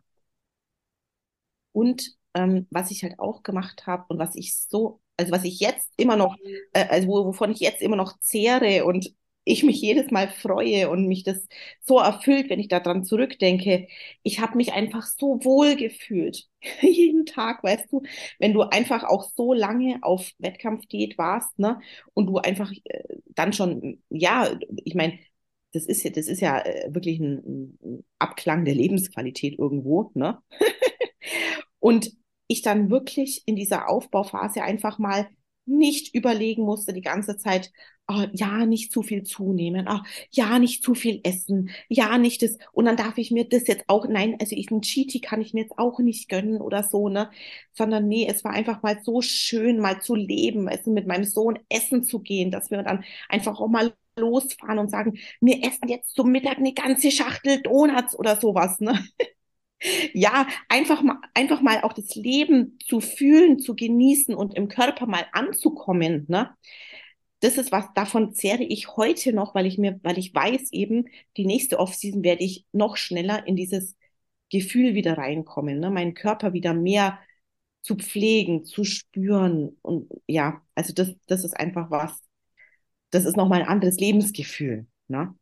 [1.72, 5.60] Und ähm, was ich halt auch gemacht habe und was ich so, also was ich
[5.60, 6.36] jetzt immer noch,
[6.72, 11.06] äh, also wovon ich jetzt immer noch zehre und ich mich jedes Mal freue und
[11.06, 11.46] mich das
[11.80, 13.88] so erfüllt, wenn ich daran zurückdenke.
[14.22, 16.48] Ich habe mich einfach so wohl gefühlt.
[16.80, 18.02] Jeden Tag, weißt du,
[18.38, 21.80] wenn du einfach auch so lange auf Wettkampfdiät warst, ne,
[22.14, 23.02] und du einfach äh,
[23.34, 25.18] dann schon, ja, ich meine,
[25.72, 30.38] das ist ja, das ist ja äh, wirklich ein, ein Abklang der Lebensqualität irgendwo, ne?
[31.80, 32.12] und
[32.46, 35.28] ich dann wirklich in dieser Aufbauphase einfach mal
[35.66, 37.72] nicht überlegen musste die ganze Zeit,
[38.08, 40.00] oh, ja, nicht zu viel zunehmen, oh,
[40.30, 43.84] ja, nicht zu viel essen, ja, nicht das, und dann darf ich mir das jetzt
[43.88, 47.08] auch, nein, also ich, ein Cheaty kann ich mir jetzt auch nicht gönnen oder so,
[47.08, 47.30] ne,
[47.72, 51.58] sondern nee, es war einfach mal so schön, mal zu leben, also mit meinem Sohn
[51.68, 56.14] essen zu gehen, dass wir dann einfach auch mal losfahren und sagen, wir essen jetzt
[56.14, 59.04] zum Mittag eine ganze Schachtel Donuts oder sowas, ne.
[60.14, 65.06] Ja, einfach mal, einfach mal auch das Leben zu fühlen, zu genießen und im Körper
[65.06, 66.50] mal anzukommen, ne?
[67.40, 71.08] Das ist was, davon zehre ich heute noch, weil ich mir, weil ich weiß eben,
[71.36, 73.96] die nächste Offseason werde ich noch schneller in dieses
[74.50, 75.90] Gefühl wieder reinkommen, ne?
[75.90, 77.18] Meinen Körper wieder mehr
[77.82, 82.22] zu pflegen, zu spüren und ja, also das, das ist einfach was,
[83.10, 85.34] das ist nochmal ein anderes Lebensgefühl, ne?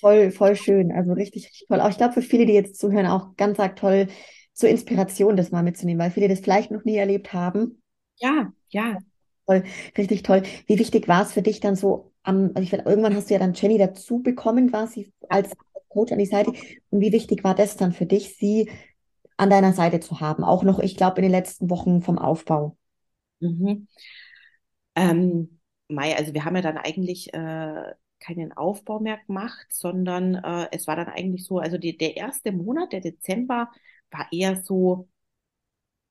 [0.00, 0.92] Voll, voll schön.
[0.92, 1.80] Also richtig, richtig toll.
[1.80, 4.08] Auch ich glaube, für viele, die jetzt zuhören, auch ganz arg toll,
[4.52, 7.82] zur Inspiration das mal mitzunehmen, weil viele das vielleicht noch nie erlebt haben.
[8.16, 8.98] Ja, ja.
[9.46, 9.62] Voll,
[9.96, 10.42] richtig toll.
[10.66, 13.34] Wie wichtig war es für dich dann so am, also ich finde, irgendwann hast du
[13.34, 15.50] ja dann Jenny dazu bekommen, quasi als
[15.88, 16.52] Coach an die Seite.
[16.90, 18.70] Und wie wichtig war das dann für dich, sie
[19.36, 20.44] an deiner Seite zu haben?
[20.44, 22.76] Auch noch, ich glaube, in den letzten Wochen vom Aufbau.
[23.40, 23.86] Mhm.
[24.94, 27.94] Ähm, Mai, also wir haben ja dann eigentlich äh,
[28.24, 32.52] keinen Aufbau mehr gemacht, sondern äh, es war dann eigentlich so, also die, der erste
[32.52, 33.70] Monat, der Dezember,
[34.10, 35.08] war eher so,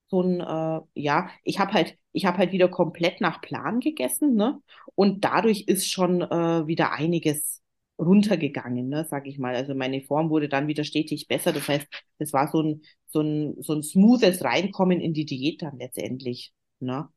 [0.07, 4.35] so ein, äh, ja, ich habe halt, ich habe halt wieder komplett nach Plan gegessen,
[4.35, 4.61] ne?
[4.95, 7.61] Und dadurch ist schon äh, wieder einiges
[7.99, 9.55] runtergegangen, ne, sag ich mal.
[9.55, 11.51] Also meine Form wurde dann wieder stetig besser.
[11.53, 11.87] Das heißt,
[12.19, 16.53] es war so ein, so ein, so ein smoothes Reinkommen in die Diät dann letztendlich.
[16.79, 17.07] Ne?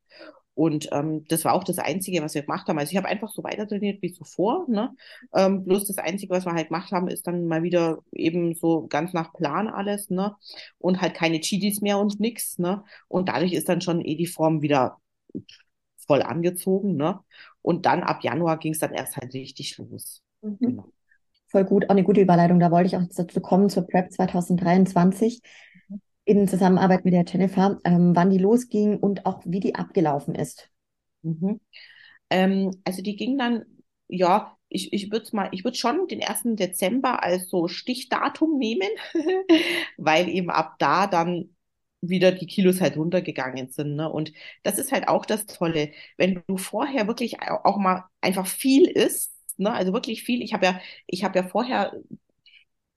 [0.56, 2.78] Und ähm, das war auch das Einzige, was wir gemacht haben.
[2.78, 4.64] Also ich habe einfach so weiter trainiert wie zuvor.
[4.68, 4.90] Ne?
[5.34, 8.86] Ähm, bloß das Einzige, was wir halt gemacht haben, ist dann mal wieder eben so
[8.86, 10.08] ganz nach Plan alles.
[10.08, 10.34] Ne?
[10.78, 12.58] Und halt keine Cheaties mehr und nix.
[12.58, 12.82] Ne?
[13.06, 14.96] Und dadurch ist dann schon eh die Form wieder
[15.98, 16.96] voll angezogen.
[16.96, 17.20] Ne?
[17.60, 20.22] Und dann ab Januar ging es dann erst halt richtig los.
[20.40, 20.56] Mhm.
[20.58, 20.92] Genau.
[21.48, 22.60] Voll gut, auch eine gute Überleitung.
[22.60, 25.42] Da wollte ich auch dazu kommen zur Prep 2023
[26.26, 30.68] in Zusammenarbeit mit der Jennifer, ähm, wann die losging und auch wie die abgelaufen ist.
[31.22, 31.60] Mhm.
[32.30, 33.64] Ähm, also die ging dann,
[34.08, 36.56] ja, ich, ich würde mal, ich würde schon den 1.
[36.56, 38.88] Dezember als so Stichdatum nehmen,
[39.96, 41.54] weil eben ab da dann
[42.00, 43.94] wieder die Kilos halt runtergegangen sind.
[43.94, 44.10] Ne?
[44.10, 44.32] Und
[44.64, 49.32] das ist halt auch das Tolle, wenn du vorher wirklich auch mal einfach viel isst,
[49.58, 49.72] ne?
[49.72, 50.42] also wirklich viel.
[50.42, 51.92] Ich habe ja, ich habe ja vorher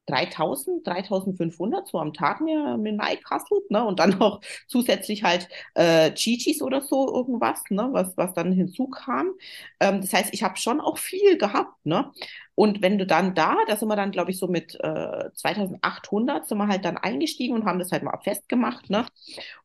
[0.10, 3.86] 3000, 3500 so am Tag mir mit reingekasselt, ne?
[3.86, 7.90] Und dann noch zusätzlich halt äh, Chichis oder so irgendwas, ne?
[7.92, 9.32] Was, was dann hinzukam.
[9.80, 12.12] Ähm, das heißt, ich habe schon auch viel gehabt, ne?
[12.56, 16.46] Und wenn du dann da, da sind wir dann, glaube ich, so mit äh, 2800
[16.46, 19.06] sind wir halt dann eingestiegen und haben das halt mal festgemacht, ne?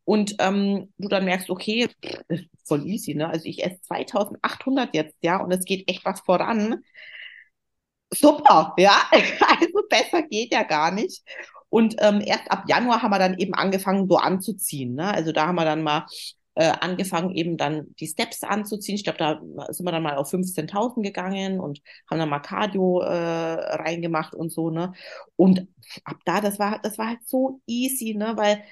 [0.04, 1.88] Und ähm, du dann merkst, okay,
[2.64, 3.28] voll easy, ne?
[3.28, 6.84] Also ich esse 2800 jetzt, ja, und es geht echt was voran
[8.14, 9.02] super, ja.
[9.12, 11.22] Also besser geht ja gar nicht.
[11.68, 14.94] Und ähm, erst ab Januar haben wir dann eben angefangen, so anzuziehen.
[14.94, 15.12] Ne?
[15.12, 16.06] Also da haben wir dann mal
[16.54, 18.94] äh, angefangen, eben dann die Steps anzuziehen.
[18.94, 19.40] Ich glaube, da
[19.72, 24.52] sind wir dann mal auf 15.000 gegangen und haben dann mal Cardio äh, reingemacht und
[24.52, 24.70] so.
[24.70, 24.92] Ne?
[25.36, 25.66] Und
[26.04, 28.34] ab da, das war, das war halt so easy, ne?
[28.36, 28.62] weil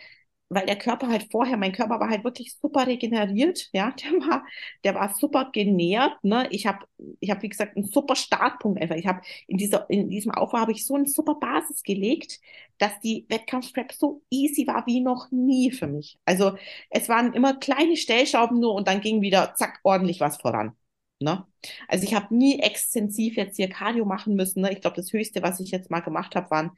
[0.54, 4.44] weil der Körper halt vorher, mein Körper war halt wirklich super regeneriert, ja, der war,
[4.84, 6.86] der war super genährt, ne, ich habe,
[7.20, 10.58] ich habe wie gesagt einen super Startpunkt einfach, ich habe in dieser, in diesem Aufbau
[10.58, 12.40] habe ich so eine super Basis gelegt,
[12.78, 16.18] dass die Wettkampfprep so easy war wie noch nie für mich.
[16.24, 16.56] Also
[16.90, 20.72] es waren immer kleine Stellschrauben nur und dann ging wieder zack ordentlich was voran.
[21.20, 21.46] Ne?
[21.88, 24.62] Also ich habe nie extensiv jetzt hier Cardio machen müssen.
[24.62, 24.72] Ne?
[24.72, 26.72] Ich glaube, das Höchste, was ich jetzt mal gemacht habe, waren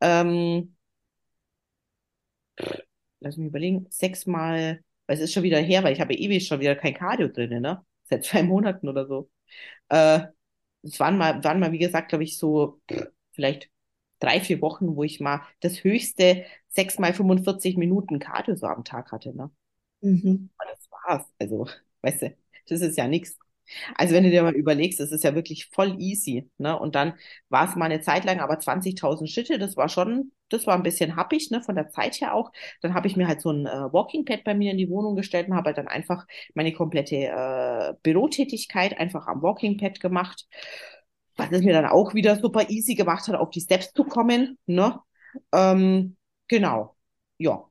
[0.00, 0.74] ähm,
[3.22, 6.60] lass mich überlegen, sechsmal, weil es ist schon wieder her, weil ich habe ewig schon
[6.60, 7.84] wieder kein Cardio drin, ne?
[8.04, 9.30] seit zwei Monaten oder so.
[9.88, 10.20] Äh,
[10.82, 12.80] es waren mal, waren mal, wie gesagt, glaube ich, so
[13.32, 13.70] vielleicht
[14.18, 18.84] drei, vier Wochen, wo ich mal das höchste sechs mal 45 Minuten Cardio so am
[18.84, 19.36] Tag hatte.
[19.36, 19.50] Ne?
[20.00, 20.50] Mhm.
[20.58, 21.26] Und das war's.
[21.38, 21.68] Also,
[22.02, 22.36] weißt du,
[22.68, 23.38] das ist ja nichts.
[23.94, 26.50] Also wenn du dir mal überlegst, das ist ja wirklich voll easy.
[26.58, 26.78] Ne?
[26.78, 27.14] Und dann
[27.48, 30.82] war es mal eine Zeit lang, aber 20.000 Schritte, das war schon, das war ein
[30.82, 32.52] bisschen happig, ne, von der Zeit her auch.
[32.82, 35.16] Dann habe ich mir halt so ein äh, Walking Pad bei mir in die Wohnung
[35.16, 40.46] gestellt und habe halt dann einfach meine komplette äh, Bürotätigkeit einfach am Walking Pad gemacht.
[41.36, 44.58] Was es mir dann auch wieder super easy gemacht hat, auf die Steps zu kommen.
[44.66, 45.00] Ne?
[45.52, 46.16] Ähm,
[46.48, 46.96] genau,
[47.38, 47.64] ja.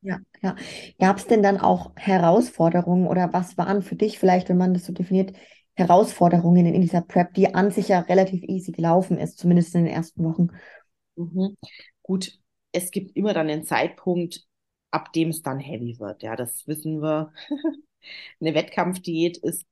[0.00, 0.54] Ja, ja.
[1.00, 4.84] Gab es denn dann auch Herausforderungen oder was waren für dich vielleicht, wenn man das
[4.86, 5.32] so definiert,
[5.74, 9.92] Herausforderungen in dieser Prep, die an sich ja relativ easy gelaufen ist, zumindest in den
[9.92, 10.48] ersten Wochen?
[11.16, 11.56] Mhm.
[12.02, 12.38] Gut,
[12.72, 14.44] es gibt immer dann einen Zeitpunkt,
[14.90, 16.22] ab dem es dann heavy wird.
[16.22, 17.32] Ja, das wissen wir.
[18.40, 19.64] Eine Wettkampfdiät ist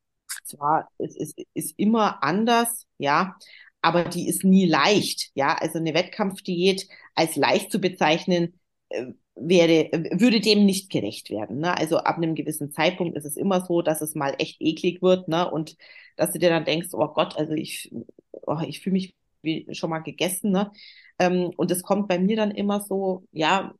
[0.45, 3.37] zwar, es ist, ist immer anders, ja,
[3.83, 5.31] aber die ist nie leicht.
[5.35, 8.59] Ja, also eine Wettkampfdiät als leicht zu bezeichnen,
[8.89, 9.07] äh,
[9.37, 11.59] wäre, würde dem nicht gerecht werden.
[11.59, 11.77] Ne?
[11.77, 15.29] Also ab einem gewissen Zeitpunkt ist es immer so, dass es mal echt eklig wird,
[15.29, 15.51] ne?
[15.51, 15.77] Und
[16.17, 17.93] dass du dir dann denkst, oh Gott, also ich,
[18.33, 20.73] oh, ich fühle mich wie schon mal gegessen, ne?
[21.19, 23.75] Ähm, und es kommt bei mir dann immer so, ja,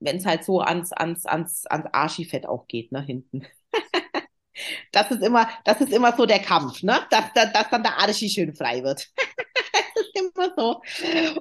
[0.00, 3.44] wenn es halt so ans, ans, ans, ans Arschifett auch geht, ne, hinten.
[4.92, 7.00] das ist immer, das ist immer so der Kampf, ne?
[7.10, 9.08] Dass, dass, dass dann der Arschi schön frei wird.
[10.14, 10.80] immer so.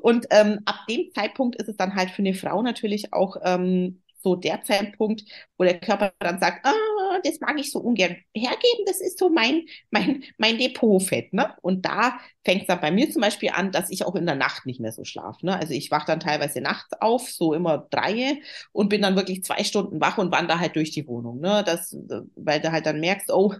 [0.01, 4.01] Und ähm, ab dem Zeitpunkt ist es dann halt für eine Frau natürlich auch ähm,
[4.21, 5.23] so der Zeitpunkt,
[5.57, 9.29] wo der Körper dann sagt, ah, das mag ich so ungern hergeben, das ist so
[9.29, 11.33] mein, mein, mein Depotfett.
[11.33, 11.53] Ne?
[11.61, 14.35] Und da fängt es dann bei mir zum Beispiel an, dass ich auch in der
[14.35, 15.45] Nacht nicht mehr so schlafe.
[15.45, 15.55] Ne?
[15.57, 18.41] Also ich wache dann teilweise nachts auf, so immer drei
[18.71, 21.39] und bin dann wirklich zwei Stunden wach und wandere halt durch die Wohnung.
[21.39, 21.63] Ne?
[21.65, 21.95] Das,
[22.35, 23.53] weil du halt dann merkst, oh,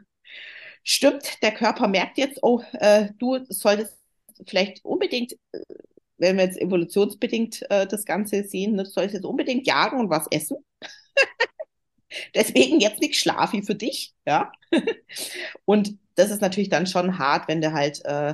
[0.84, 3.99] stimmt, der Körper merkt jetzt, oh, äh, du solltest
[4.45, 5.59] vielleicht unbedingt, äh,
[6.17, 10.27] wenn wir jetzt evolutionsbedingt äh, das Ganze sehen, du sollst jetzt unbedingt jagen und was
[10.31, 10.57] essen.
[12.35, 14.51] Deswegen jetzt nicht Schlafi für dich, ja.
[15.65, 18.33] und das ist natürlich dann schon hart, wenn du halt äh,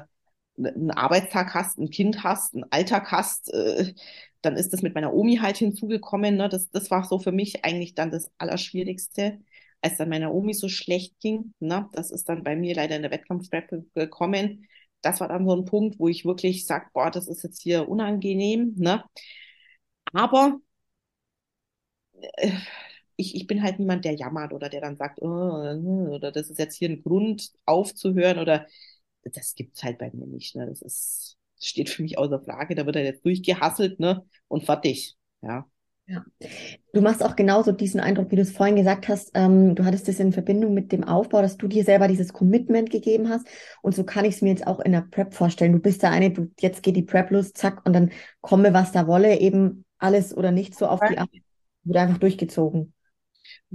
[0.58, 3.94] einen Arbeitstag hast, ein Kind hast, einen Alltag hast, äh,
[4.42, 6.38] dann ist das mit meiner Omi halt hinzugekommen.
[6.38, 6.50] Ne?
[6.50, 9.40] Das, das war so für mich eigentlich dann das Allerschwierigste,
[9.82, 11.54] als dann meiner Omi so schlecht ging.
[11.60, 11.90] Ne?
[11.94, 14.68] Das ist dann bei mir leider in der Wettkampfsprep gekommen
[15.02, 17.88] das war dann so ein Punkt, wo ich wirklich sage, boah, das ist jetzt hier
[17.90, 18.74] unangenehm.
[18.78, 19.04] Ne?
[20.14, 20.60] Aber
[22.14, 22.52] äh,
[23.18, 26.60] ich, ich bin halt niemand, der jammert oder der dann sagt, oh, oder das ist
[26.60, 28.68] jetzt hier ein Grund aufzuhören oder
[29.24, 30.56] das gibt es halt bei mir nicht.
[30.56, 30.68] Ne?
[30.68, 32.76] Das ist, steht für mich außer Frage.
[32.76, 34.26] Da wird er jetzt durchgehasselt ne?
[34.48, 35.16] und fertig.
[35.42, 35.68] Ja.
[36.08, 36.24] Ja.
[36.94, 39.32] Du machst auch genauso diesen Eindruck, wie du es vorhin gesagt hast.
[39.34, 42.92] Ähm, du hattest es in Verbindung mit dem Aufbau, dass du dir selber dieses Commitment
[42.92, 43.48] gegeben hast.
[43.82, 45.74] Und so kann ich es mir jetzt auch in der Prep vorstellen.
[45.74, 48.92] Du bist da eine, du, jetzt geht die Prep los, zack, und dann komme, was
[48.92, 51.30] da wolle, eben alles oder nicht so auf die Art.
[51.84, 52.95] Wird einfach durchgezogen.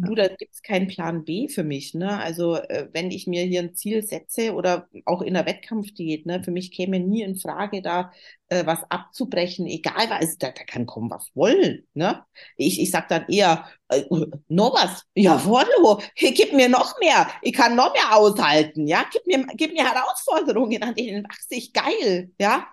[0.02, 1.92] Du, da gibt es keinen Plan B für mich.
[1.94, 2.18] Ne?
[2.18, 6.42] Also äh, wenn ich mir hier ein Ziel setze oder auch in der Wettkampfdiät, ne,
[6.42, 8.10] für mich käme nie in Frage, da
[8.48, 11.86] äh, was abzubrechen, egal was, also, da, da kann kommen, was wollen.
[11.92, 12.24] Ne?
[12.56, 14.04] Ich, ich sag dann eher, äh,
[14.48, 19.26] noch was, ja, Wollo, gib mir noch mehr, ich kann noch mehr aushalten, ja, gib
[19.26, 22.66] mir, gib mir Herausforderungen, an denen wachse ich geil, ja.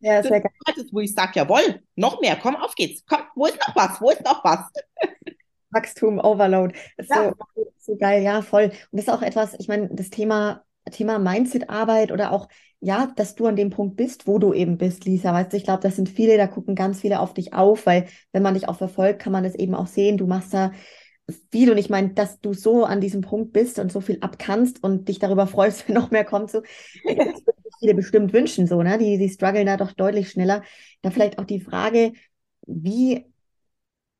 [0.00, 0.52] Ja, sehr geil.
[0.66, 3.02] Das ist, wo ich sage, jawohl, noch mehr, komm, auf geht's.
[3.08, 4.00] Komm, wo ist noch was?
[4.00, 4.60] Wo ist noch was?
[5.70, 6.74] Wachstum, Overload.
[6.96, 7.34] Ist ja.
[7.54, 8.64] so, so geil, ja, voll.
[8.64, 12.48] Und das ist auch etwas, ich meine, das Thema, Thema Mindset-Arbeit oder auch,
[12.80, 15.32] ja, dass du an dem Punkt bist, wo du eben bist, Lisa.
[15.32, 18.06] Weißt du, ich glaube, das sind viele, da gucken ganz viele auf dich auf, weil
[18.32, 20.18] wenn man dich auch verfolgt, kann man das eben auch sehen.
[20.18, 20.72] Du machst da
[21.50, 24.82] viel und ich meine, dass du so an diesem Punkt bist und so viel abkannst
[24.82, 26.60] und dich darüber freust, wenn noch mehr kommt, so,
[27.04, 27.42] das
[27.80, 28.98] viele bestimmt wünschen, so, ne?
[28.98, 30.62] Die, die strugglen da doch deutlich schneller.
[31.02, 32.12] Da vielleicht auch die Frage,
[32.66, 33.26] wie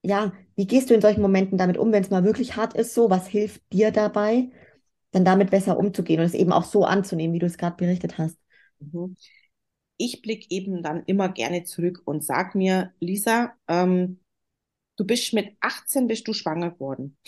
[0.02, 2.94] ja, wie gehst du in solchen Momenten damit um, wenn es mal wirklich hart ist,
[2.94, 4.50] so, was hilft dir dabei,
[5.12, 8.18] dann damit besser umzugehen und es eben auch so anzunehmen, wie du es gerade berichtet
[8.18, 8.38] hast?
[8.80, 9.16] Mhm.
[9.98, 14.20] Ich blicke eben dann immer gerne zurück und sag mir, Lisa, ähm,
[14.96, 17.18] du bist mit 18 bist du schwanger geworden.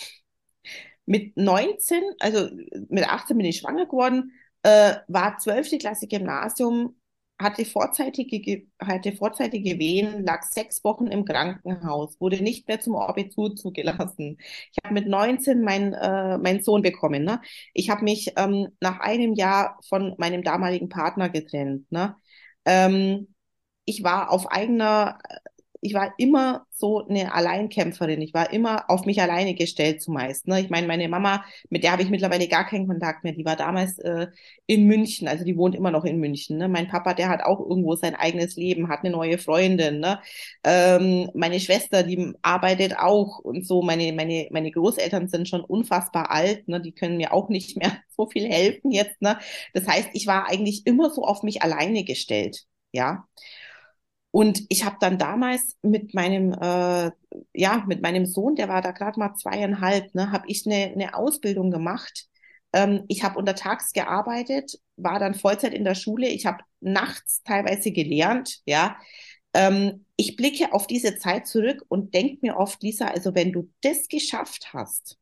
[1.06, 2.50] Mit 19, also
[2.88, 5.78] mit 18 bin ich schwanger geworden, äh, war 12.
[5.78, 6.96] Klasse Gymnasium,
[7.40, 13.58] hatte vorzeitige, hatte vorzeitige Wehen, lag sechs Wochen im Krankenhaus, wurde nicht mehr zum Orbitut
[13.58, 14.38] zugelassen.
[14.72, 17.24] Ich habe mit 19 mein, äh, meinen Sohn bekommen.
[17.24, 17.40] Ne?
[17.74, 21.90] Ich habe mich ähm, nach einem Jahr von meinem damaligen Partner getrennt.
[21.92, 22.16] Ne?
[22.64, 23.34] Ähm,
[23.84, 25.18] ich war auf eigener
[25.80, 28.20] ich war immer so eine Alleinkämpferin.
[28.20, 30.48] Ich war immer auf mich alleine gestellt zumeist.
[30.48, 30.60] Ne?
[30.60, 33.32] Ich meine, meine Mama, mit der habe ich mittlerweile gar keinen Kontakt mehr.
[33.32, 34.28] Die war damals äh,
[34.66, 36.58] in München, also die wohnt immer noch in München.
[36.58, 36.68] Ne?
[36.68, 40.00] Mein Papa, der hat auch irgendwo sein eigenes Leben, hat eine neue Freundin.
[40.00, 40.20] Ne?
[40.64, 43.82] Ähm, meine Schwester, die arbeitet auch und so.
[43.82, 46.66] Meine, meine, meine Großeltern sind schon unfassbar alt.
[46.68, 46.80] Ne?
[46.80, 49.22] Die können mir auch nicht mehr so viel helfen jetzt.
[49.22, 49.38] Ne?
[49.74, 52.64] Das heißt, ich war eigentlich immer so auf mich alleine gestellt.
[52.92, 53.28] Ja.
[54.30, 57.10] Und ich habe dann damals mit meinem, äh,
[57.54, 61.14] ja, mit meinem Sohn, der war da gerade mal zweieinhalb, ne, habe ich eine, eine
[61.14, 62.26] Ausbildung gemacht.
[62.72, 66.28] Ähm, ich habe untertags gearbeitet, war dann Vollzeit in der Schule.
[66.28, 68.96] Ich habe nachts teilweise gelernt, ja.
[69.54, 73.70] Ähm, ich blicke auf diese Zeit zurück und denke mir oft, Lisa, also wenn du
[73.82, 75.18] das geschafft hast,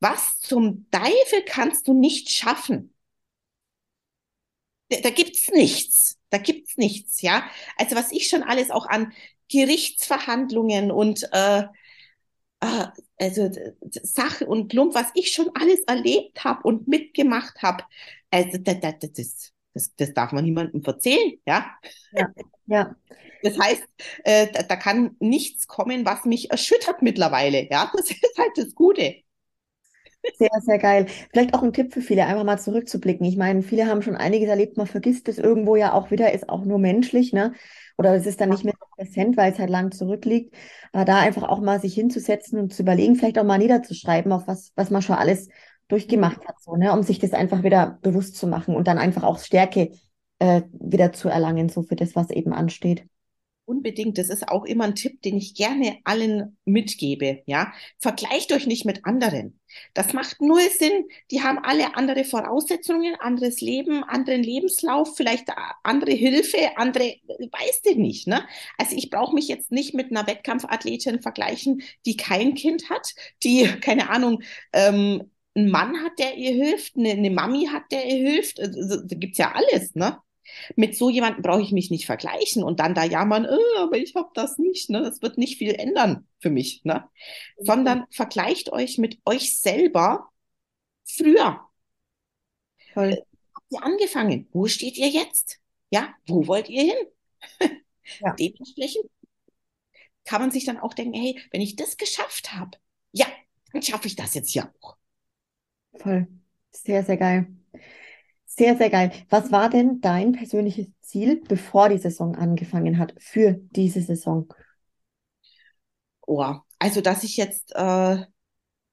[0.00, 2.94] was zum Teufel kannst du nicht schaffen?
[4.90, 6.17] Da, da gibt's nichts.
[6.30, 7.44] Da gibt's nichts, ja.
[7.76, 9.12] Also was ich schon alles auch an
[9.50, 11.64] Gerichtsverhandlungen und äh,
[12.60, 12.86] äh,
[13.18, 13.50] also
[14.02, 17.84] Sache und Klump, was ich schon alles erlebt habe und mitgemacht habe,
[18.30, 21.70] also das, das, das, das, das darf man niemandem erzählen, ja.
[22.16, 22.26] Ja,
[22.66, 22.96] ja.
[23.42, 23.84] Das heißt,
[24.24, 27.90] äh, da, da kann nichts kommen, was mich erschüttert mittlerweile, ja.
[27.96, 29.16] Das ist halt das Gute.
[30.36, 31.06] Sehr, sehr geil.
[31.32, 33.26] Vielleicht auch ein Tipp für viele, einfach mal zurückzublicken.
[33.26, 36.48] Ich meine, viele haben schon einiges erlebt, man vergisst es irgendwo ja auch wieder, ist
[36.48, 37.54] auch nur menschlich, ne?
[37.96, 40.54] Oder es ist dann nicht mehr präsent, weil es halt lang zurückliegt.
[40.92, 44.46] Aber da einfach auch mal sich hinzusetzen und zu überlegen, vielleicht auch mal niederzuschreiben, auf
[44.46, 45.48] was, was man schon alles
[45.88, 46.92] durchgemacht hat, so, ne?
[46.92, 49.90] Um sich das einfach wieder bewusst zu machen und dann einfach auch Stärke
[50.38, 53.04] äh, wieder zu erlangen, so für das, was eben ansteht.
[53.68, 54.16] Unbedingt.
[54.16, 57.42] Das ist auch immer ein Tipp, den ich gerne allen mitgebe.
[57.44, 59.60] Ja, vergleicht euch nicht mit anderen.
[59.92, 61.04] Das macht null Sinn.
[61.30, 65.48] Die haben alle andere Voraussetzungen, anderes Leben, anderen Lebenslauf, vielleicht
[65.82, 68.26] andere Hilfe, andere, weißt du nicht.
[68.26, 68.42] Ne?
[68.78, 73.12] Also ich brauche mich jetzt nicht mit einer Wettkampfathletin vergleichen, die kein Kind hat,
[73.42, 74.42] die keine Ahnung.
[74.72, 78.60] Ähm, einen Mann hat, der ihr hilft, eine, eine Mami hat, der ihr hilft.
[78.60, 80.18] Also, da gibt's ja alles, ne?
[80.76, 84.14] Mit so jemandem brauche ich mich nicht vergleichen und dann da jammern, äh, aber ich
[84.14, 84.90] habe das nicht.
[84.90, 85.02] Ne?
[85.02, 86.84] Das wird nicht viel ändern für mich.
[86.84, 87.08] Ne?
[87.58, 87.64] Mhm.
[87.64, 90.28] Sondern vergleicht euch mit euch selber
[91.04, 91.60] früher.
[92.94, 93.12] Toll.
[93.12, 93.22] Äh,
[93.54, 94.48] habt ihr angefangen?
[94.52, 95.58] Wo steht ihr jetzt?
[95.90, 97.06] Ja, wo wollt ihr hin?
[98.20, 98.32] Ja.
[98.32, 99.04] Dementsprechend
[100.24, 102.78] kann man sich dann auch denken, hey, wenn ich das geschafft habe,
[103.12, 103.26] ja,
[103.72, 104.96] dann schaffe ich das jetzt ja auch.
[105.98, 106.26] Voll.
[106.70, 107.48] Sehr, sehr geil.
[108.58, 109.12] Sehr, sehr geil.
[109.30, 114.52] Was war denn dein persönliches Ziel, bevor die Saison angefangen hat, für diese Saison?
[116.26, 116.44] Oh,
[116.80, 118.18] also dass ich jetzt äh,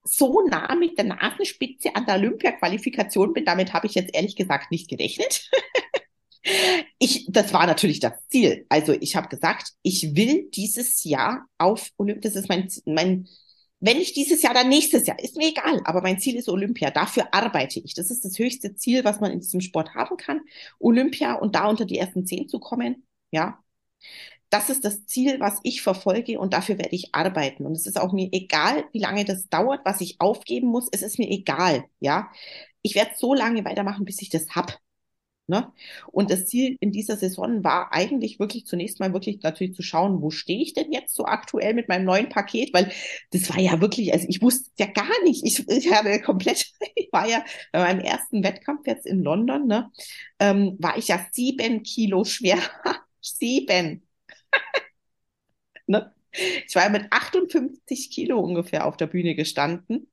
[0.03, 4.69] so nah mit der Nasenspitze an der Olympia-Qualifikation bin, damit habe ich jetzt ehrlich gesagt
[4.69, 5.49] nicht gerechnet.
[6.99, 8.67] ich, das war natürlich das Ziel.
[8.69, 13.27] Also ich habe gesagt, ich will dieses Jahr auf Olympia, das ist mein, mein
[13.79, 15.19] wenn nicht dieses Jahr, dann nächstes Jahr.
[15.19, 15.81] Ist mir egal.
[15.85, 16.91] Aber mein Ziel ist Olympia.
[16.91, 17.93] Dafür arbeite ich.
[17.93, 20.41] Das ist das höchste Ziel, was man in diesem Sport haben kann.
[20.79, 23.05] Olympia und da unter die ersten zehn zu kommen.
[23.31, 23.59] Ja.
[24.49, 27.65] Das ist das Ziel, was ich verfolge und dafür werde ich arbeiten.
[27.65, 30.87] Und es ist auch mir egal, wie lange das dauert, was ich aufgeben muss.
[30.91, 31.85] Es ist mir egal.
[31.99, 32.31] Ja.
[32.81, 34.79] Ich werde so lange weitermachen, bis ich das hab.
[35.47, 35.71] Ne?
[36.11, 40.23] Und das Ziel in dieser Saison war eigentlich wirklich zunächst mal wirklich natürlich zu schauen,
[40.23, 42.91] wo stehe ich denn jetzt so aktuell mit meinem neuen Paket, weil
[43.29, 47.09] das war ja wirklich, also ich wusste ja gar nicht, ich, ich habe komplett, ich
[47.11, 49.91] war ja bei meinem ersten Wettkampf jetzt in London, ne,
[50.39, 52.57] ähm, war ich ja sieben Kilo schwer,
[53.21, 54.01] sieben.
[55.87, 56.11] ne?
[56.67, 60.09] Ich war ja mit 58 Kilo ungefähr auf der Bühne gestanden.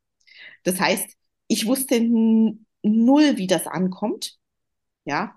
[0.63, 1.17] Das heißt,
[1.49, 2.01] ich wusste
[2.83, 4.39] null, wie das ankommt
[5.05, 5.35] ja,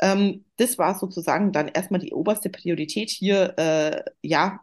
[0.00, 4.60] ähm, das war sozusagen dann erstmal die oberste Priorität hier, äh, ja,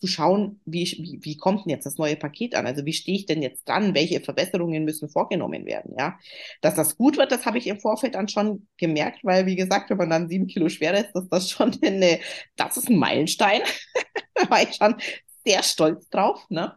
[0.00, 2.66] zu schauen, wie, wie, wie kommt denn jetzt das neue Paket an?
[2.66, 3.94] Also wie stehe ich denn jetzt dran?
[3.94, 5.94] Welche Verbesserungen müssen vorgenommen werden?
[5.96, 6.18] Ja,
[6.60, 9.90] dass das gut wird, das habe ich im Vorfeld dann schon gemerkt, weil wie gesagt,
[9.90, 12.18] wenn man dann sieben Kilo schwerer ist, ist das schon eine,
[12.56, 13.62] das ist ein Meilenstein.
[14.34, 14.96] da war ich schon
[15.44, 16.44] sehr stolz drauf.
[16.50, 16.76] Ne?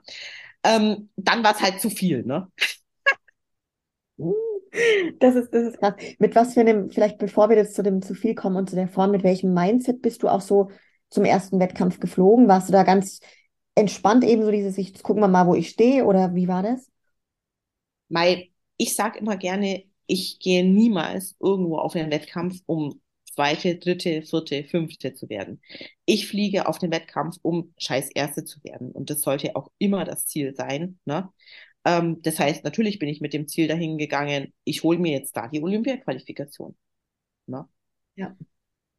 [0.64, 2.24] Ähm, dann war es halt zu viel.
[2.24, 2.47] Ne?
[5.20, 5.94] Das ist, das ist krass.
[6.20, 8.76] Mit was für einem, vielleicht bevor wir jetzt zu dem zu viel kommen und zu
[8.76, 10.70] der Form, mit welchem Mindset bist du auch so
[11.10, 12.48] zum ersten Wettkampf geflogen?
[12.48, 13.20] Warst du da ganz
[13.76, 16.90] entspannt eben so dieses, ich gucken wir mal, wo ich stehe oder wie war das?
[18.10, 18.48] Weil
[18.78, 23.02] ich sage immer gerne, ich gehe niemals irgendwo auf einen Wettkampf, um
[23.34, 25.62] zweite, dritte, vierte, fünfte zu werden.
[26.06, 28.92] Ich fliege auf den Wettkampf, um scheiß Erste zu werden.
[28.92, 31.00] Und das sollte auch immer das Ziel sein.
[31.06, 31.30] Ne?
[31.86, 35.38] Ähm, das heißt, natürlich bin ich mit dem Ziel dahin gegangen, ich hole mir jetzt
[35.38, 36.76] da die Olympia-Qualifikation.
[37.48, 37.68] Ne?
[38.16, 38.36] Ja.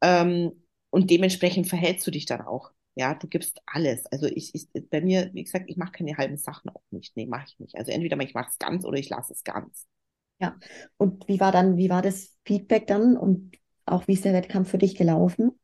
[0.01, 2.71] Ähm, und dementsprechend verhältst du dich dann auch.
[2.95, 4.05] Ja, du gibst alles.
[4.07, 7.15] Also ich, ich bei mir, wie gesagt, ich mache keine halben Sachen auch nicht.
[7.15, 7.77] Nee, mache ich nicht.
[7.77, 9.87] Also entweder ich mache es ganz oder ich lasse es ganz.
[10.39, 10.59] Ja.
[10.97, 14.69] Und wie war dann, wie war das Feedback dann und auch wie ist der Wettkampf
[14.69, 15.59] für dich gelaufen?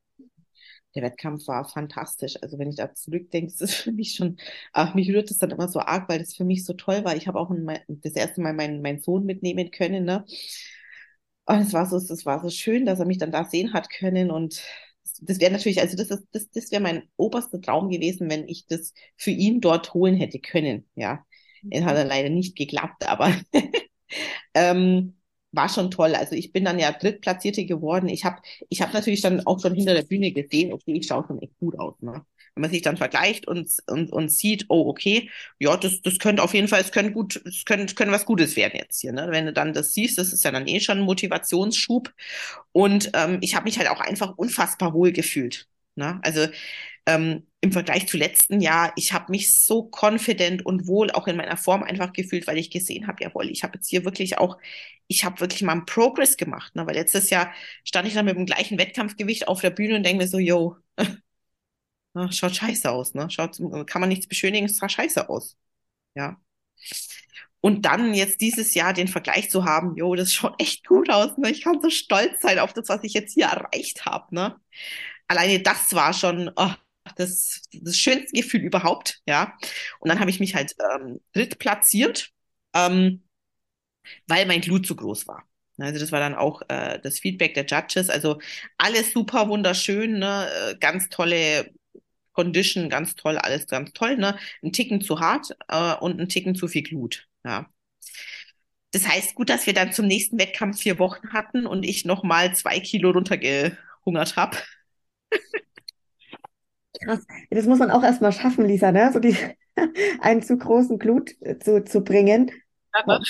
[0.95, 2.35] Der Wettkampf war fantastisch.
[2.41, 4.37] Also wenn ich da zurückdenke, ist es für mich schon,
[4.73, 7.15] ach, mich rührt es dann immer so arg, weil das für mich so toll war.
[7.15, 10.25] Ich habe auch ein, das erste Mal meinen, meinen Sohn mitnehmen können, ne?
[11.45, 13.89] Und es war so, es war so schön, dass er mich dann da sehen hat
[13.89, 14.61] können und
[15.21, 18.65] das wäre natürlich, also das ist, das, das wäre mein oberster Traum gewesen, wenn ich
[18.67, 21.25] das für ihn dort holen hätte können, ja.
[21.69, 23.33] Es hat er leider nicht geklappt, aber
[24.53, 25.15] ähm,
[25.53, 26.15] war schon toll.
[26.15, 28.09] Also ich bin dann ja Drittplatzierte geworden.
[28.09, 31.25] Ich habe ich hab natürlich dann auch schon hinter der Bühne gesehen, okay, ich schaue
[31.27, 31.95] schon echt gut aus.
[32.01, 32.25] Ne?
[32.55, 35.29] Wenn man sich dann vergleicht und, und, und sieht, oh, okay,
[35.59, 38.55] ja, das, das könnte auf jeden Fall, es könnte gut, es könnte, könnte was Gutes
[38.55, 39.13] werden jetzt hier.
[39.13, 39.27] Ne?
[39.29, 42.11] Wenn du dann das siehst, das ist ja dann eh schon ein Motivationsschub.
[42.71, 45.67] Und ähm, ich habe mich halt auch einfach unfassbar wohl gefühlt.
[45.95, 46.19] Ne?
[46.23, 46.47] Also
[47.05, 51.37] ähm, im Vergleich zu letzten Jahr, ich habe mich so confident und wohl auch in
[51.37, 54.57] meiner Form einfach gefühlt, weil ich gesehen habe, jawohl, ich habe jetzt hier wirklich auch,
[55.07, 56.85] ich habe wirklich mal einen Progress gemacht, ne?
[56.85, 60.23] weil letztes Jahr stand ich dann mit dem gleichen Wettkampfgewicht auf der Bühne und denke
[60.23, 60.77] mir so, yo,
[62.31, 63.29] schaut scheiße aus, ne?
[63.29, 65.57] Schaut, kann man nichts beschönigen, es sah scheiße aus.
[66.15, 66.39] Ja.
[67.61, 71.37] Und dann jetzt dieses Jahr den Vergleich zu haben, jo, das schaut echt gut aus,
[71.37, 71.49] ne?
[71.49, 74.59] Ich kann so stolz sein auf das, was ich jetzt hier erreicht habe, ne?
[75.27, 76.71] Alleine das war schon, oh,
[77.15, 79.57] das, das schönste Gefühl überhaupt, ja.
[79.99, 82.31] Und dann habe ich mich halt ähm, dritt platziert,
[82.73, 83.23] ähm,
[84.27, 85.43] weil mein Glut zu groß war.
[85.77, 88.09] Also das war dann auch äh, das Feedback der Judges.
[88.09, 88.39] Also
[88.77, 90.47] alles super wunderschön, ne?
[90.71, 91.71] Äh, ganz tolle
[92.33, 94.17] Condition, ganz toll, alles ganz toll.
[94.17, 94.37] Ne?
[94.63, 97.27] Ein Ticken zu hart äh, und ein Ticken zu viel Glut.
[97.45, 97.69] Ja.
[98.91, 102.23] Das heißt, gut, dass wir dann zum nächsten Wettkampf vier Wochen hatten und ich noch
[102.23, 104.57] mal zwei Kilo runtergehungert habe.
[107.01, 107.25] Krass.
[107.49, 109.11] Das muss man auch erstmal schaffen, Lisa, ne?
[109.13, 109.35] So die,
[110.21, 112.51] einen zu großen Glut äh, zu, zu bringen.
[112.95, 113.29] Ja, das,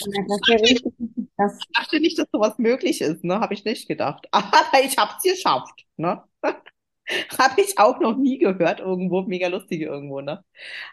[1.37, 3.39] das, ich dachte nicht, dass sowas möglich ist, ne?
[3.39, 4.27] Habe ich nicht gedacht.
[4.31, 6.23] Aber ich habe es geschafft, ne?
[6.43, 10.43] habe ich auch noch nie gehört irgendwo, mega lustig irgendwo, ne?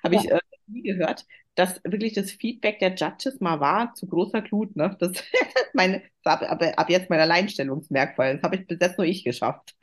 [0.04, 0.20] Habe ja.
[0.20, 4.76] ich äh, nie gehört, dass wirklich das Feedback der Judges mal war, zu großer Glut,
[4.76, 4.96] ne?
[5.00, 5.24] Das ist
[5.74, 8.34] meine, ab, ab, ab jetzt mein Alleinstellungsmerkmal.
[8.34, 9.74] Das habe ich bis jetzt nur ich geschafft.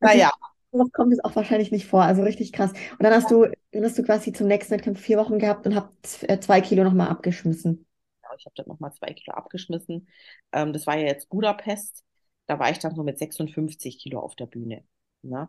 [0.00, 0.30] Naja.
[0.72, 2.72] Was kommt es auch wahrscheinlich nicht vor, also richtig krass.
[2.72, 5.76] Und dann hast du, dann hast du quasi zum nächsten Wettkampf vier Wochen gehabt und
[5.76, 7.86] habt äh, zwei Kilo nochmal abgeschmissen.
[8.24, 10.08] Ja, ich habe dann nochmal zwei Kilo abgeschmissen.
[10.52, 12.02] Ähm, das war ja jetzt Budapest.
[12.46, 14.82] Da war ich dann so mit 56 Kilo auf der Bühne.
[15.22, 15.48] Ne?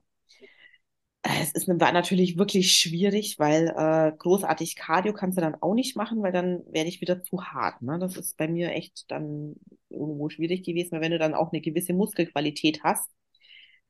[1.23, 5.95] Es ist, war natürlich wirklich schwierig, weil äh, großartig Cardio kannst du dann auch nicht
[5.95, 7.81] machen, weil dann werde ich wieder zu hart.
[7.81, 7.97] Ne?
[7.97, 9.55] Das ist bei mir echt dann
[9.89, 13.09] irgendwo schwierig gewesen, weil wenn du dann auch eine gewisse Muskelqualität hast,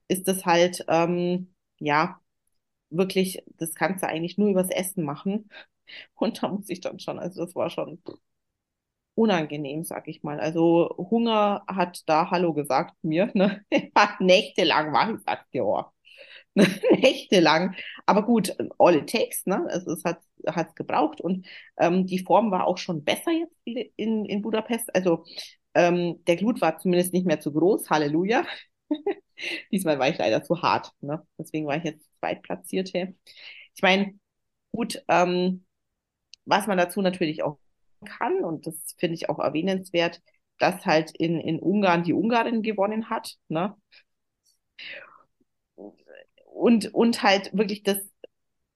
[0.07, 2.19] ist das halt, ähm, ja,
[2.91, 5.49] wirklich, das kannst du eigentlich nur übers Essen machen.
[6.15, 8.01] Und da muss ich dann schon, also das war schon
[9.15, 10.39] unangenehm, sag ich mal.
[10.39, 13.63] Also Hunger hat da Hallo gesagt mir, ne?
[14.19, 15.91] Nächtelang war ich, sagte, ja.
[16.55, 17.75] Nächtelang.
[18.05, 19.67] Aber gut, all it takes, ne?
[19.71, 20.21] Es, es hat
[20.69, 21.47] es gebraucht und
[21.77, 23.55] ähm, die Form war auch schon besser jetzt
[23.97, 24.93] in, in Budapest.
[24.95, 25.25] Also
[25.75, 28.45] ähm, der Glut war zumindest nicht mehr zu groß, Halleluja.
[29.71, 30.91] Diesmal war ich leider zu hart.
[31.01, 31.25] Ne?
[31.37, 33.15] Deswegen war ich jetzt Zweitplatzierte.
[33.75, 34.19] Ich meine,
[34.71, 35.65] gut, ähm,
[36.45, 37.59] was man dazu natürlich auch
[38.05, 40.21] kann, und das finde ich auch erwähnenswert,
[40.59, 43.35] dass halt in, in Ungarn die Ungarin gewonnen hat.
[43.49, 43.75] Ne?
[46.45, 47.97] Und, und halt wirklich das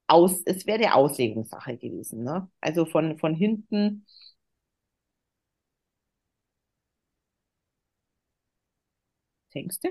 [0.07, 2.23] aus, es wäre der Auslegungssache gewesen.
[2.23, 2.49] Ne?
[2.61, 4.05] Also von, von hinten.
[9.53, 9.89] Denkst du?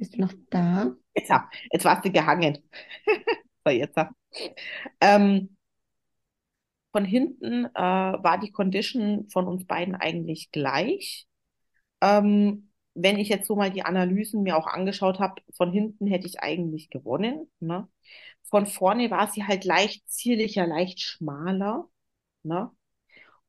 [0.00, 0.96] Bist du noch da?
[1.14, 1.30] Jetzt,
[1.70, 2.58] jetzt warst du gehangen.
[3.66, 3.98] so, jetzt.
[4.98, 5.56] Ähm,
[6.92, 11.28] von hinten äh, war die Condition von uns beiden eigentlich gleich.
[12.00, 16.26] Ähm, wenn ich jetzt so mal die Analysen mir auch angeschaut habe, von hinten hätte
[16.26, 17.50] ich eigentlich gewonnen.
[17.60, 17.86] Ne?
[18.44, 21.90] Von vorne war sie halt leicht zierlicher, leicht schmaler.
[22.42, 22.70] Ne?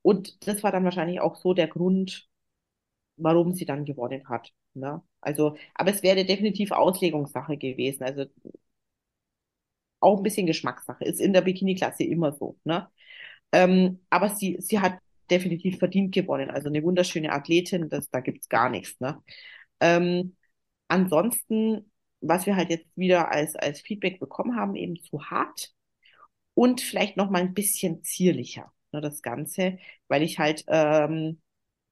[0.01, 2.29] Und das war dann wahrscheinlich auch so der Grund,
[3.17, 4.51] warum sie dann gewonnen hat.
[4.73, 5.01] Ne?
[5.21, 8.03] Also, aber es wäre definitiv Auslegungssache gewesen.
[8.03, 8.25] Also
[9.99, 11.05] auch ein bisschen Geschmackssache.
[11.05, 12.57] Ist in der Bikini-Klasse immer so.
[12.63, 12.89] Ne?
[13.51, 14.99] Ähm, aber sie, sie hat
[15.29, 16.49] definitiv verdient gewonnen.
[16.51, 18.99] Also eine wunderschöne Athletin, das, da gibt's gar nichts.
[18.99, 19.21] Ne?
[19.79, 20.35] Ähm,
[20.89, 21.91] ansonsten,
[22.21, 25.73] was wir halt jetzt wieder als, als Feedback bekommen haben, eben zu hart
[26.53, 31.40] und vielleicht noch mal ein bisschen zierlicher, ne, das Ganze, weil ich halt ähm,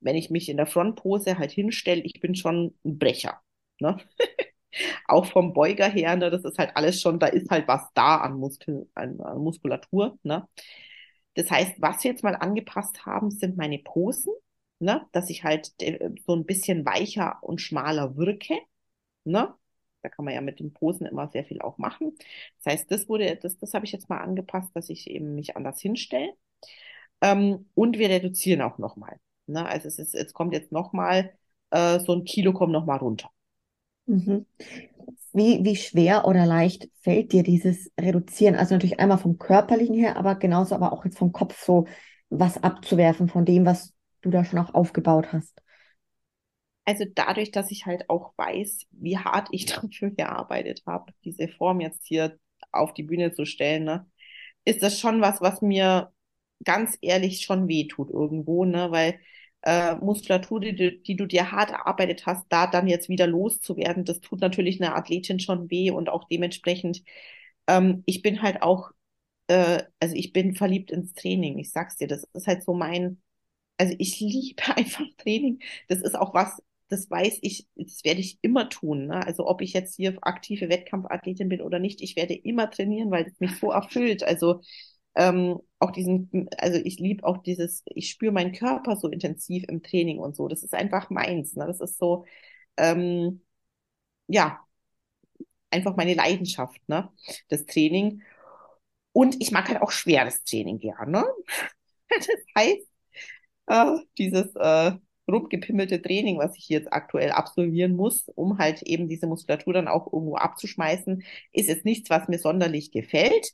[0.02, 3.41] wenn ich mich in der Frontpose halt hinstelle, ich bin schon ein Brecher.
[3.80, 3.97] Ne?
[5.08, 8.18] Auch vom Beuger her, ne, das ist halt alles schon, da ist halt was da
[8.18, 10.18] an, Muskel, an, an Muskulatur.
[10.24, 10.47] Ne?
[11.36, 14.34] Das heißt, was wir jetzt mal angepasst haben, sind meine Posen,
[14.80, 15.08] ne?
[15.12, 18.56] dass ich halt äh, so ein bisschen weicher und schmaler wirke.
[19.24, 19.54] Ne?
[20.02, 22.16] Da kann man ja mit den Posen immer sehr viel auch machen.
[22.58, 25.58] Das heißt, das wurde, das, das habe ich jetzt mal angepasst, dass ich eben mich
[25.58, 26.34] anders hinstelle.
[27.22, 29.20] Ähm, und wir reduzieren auch nochmal.
[29.52, 29.66] Ne?
[29.66, 31.34] Also es ist, es kommt jetzt nochmal,
[31.72, 33.30] äh, so ein Kilo kommt nochmal runter.
[34.06, 34.45] Mhm.
[35.34, 38.56] Wie, wie schwer oder leicht fällt dir dieses Reduzieren?
[38.56, 41.86] Also natürlich einmal vom körperlichen her, aber genauso aber auch jetzt vom Kopf so
[42.30, 45.62] was abzuwerfen von dem, was du da schon auch aufgebaut hast.
[46.86, 51.82] Also dadurch, dass ich halt auch weiß, wie hart ich dafür gearbeitet habe, diese Form
[51.82, 52.38] jetzt hier
[52.72, 54.08] auf die Bühne zu stellen, ne,
[54.66, 56.12] ist das schon was, was mir
[56.64, 59.20] ganz ehrlich schon wehtut irgendwo, ne, weil
[59.64, 64.22] äh, Muskulatur, die, die, du dir hart erarbeitet hast, da dann jetzt wieder loszuwerden, das
[64.22, 67.03] tut natürlich einer Athletin schon weh und auch dementsprechend,
[67.68, 68.91] ähm, ich bin halt auch,
[69.47, 73.22] äh, also ich bin verliebt ins Training, ich sag's dir, das ist halt so mein,
[73.78, 78.39] also ich liebe einfach Training, das ist auch was, das weiß ich, das werde ich
[78.41, 79.07] immer tun.
[79.07, 79.26] Ne?
[79.26, 83.26] Also ob ich jetzt hier aktive Wettkampfathletin bin oder nicht, ich werde immer trainieren, weil
[83.28, 84.24] es mich so erfüllt.
[84.24, 84.62] Also
[85.20, 89.84] ähm, auch diesen, also ich liebe auch dieses, ich spüre meinen Körper so intensiv im
[89.84, 90.47] Training und so.
[90.47, 91.55] Das ist einfach meins.
[91.55, 91.67] Ne?
[91.67, 92.26] Das ist so,
[92.78, 93.41] ähm,
[94.28, 94.59] ja,
[95.72, 97.09] einfach meine Leidenschaft, ne?
[97.49, 98.24] Das Training.
[99.13, 101.26] Und ich mag halt auch schweres Training gerne.
[102.11, 102.88] Das heißt,
[103.67, 104.93] äh, dieses äh,
[105.30, 110.11] rumgepimmelte Training, was ich jetzt aktuell absolvieren muss, um halt eben diese Muskulatur dann auch
[110.11, 113.53] irgendwo abzuschmeißen, ist jetzt nichts, was mir sonderlich gefällt,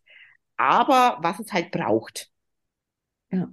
[0.58, 2.32] aber was es halt braucht.
[3.32, 3.50] Ja.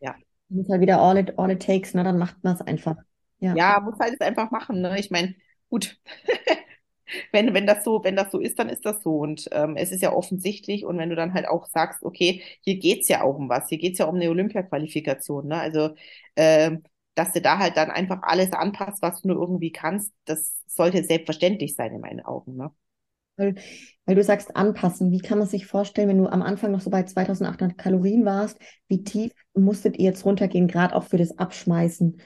[0.00, 0.16] Ja.
[0.48, 2.04] Muss halt wieder all it, all it takes, ne?
[2.04, 2.96] Dann macht man es einfach.
[3.38, 3.54] Ja.
[3.54, 4.98] ja, muss halt es einfach machen, ne?
[4.98, 5.34] Ich meine,
[5.68, 5.98] gut.
[7.32, 9.18] wenn, wenn das so, wenn das so ist, dann ist das so.
[9.18, 10.84] Und ähm, es ist ja offensichtlich.
[10.84, 13.78] Und wenn du dann halt auch sagst, okay, hier geht's ja auch um was, hier
[13.78, 15.56] geht's ja um eine Olympia-Qualifikation, ne?
[15.60, 15.94] Also
[16.36, 16.82] ähm,
[17.14, 21.04] dass du da halt dann einfach alles anpasst, was du nur irgendwie kannst, das sollte
[21.04, 22.56] selbstverständlich sein in meinen Augen.
[22.56, 22.70] Ne?
[23.42, 23.54] Weil,
[24.06, 26.90] weil du sagst anpassen, wie kann man sich vorstellen, wenn du am Anfang noch so
[26.90, 32.20] bei 2800 Kalorien warst, wie tief musstet ihr jetzt runtergehen, gerade auch für das Abschmeißen?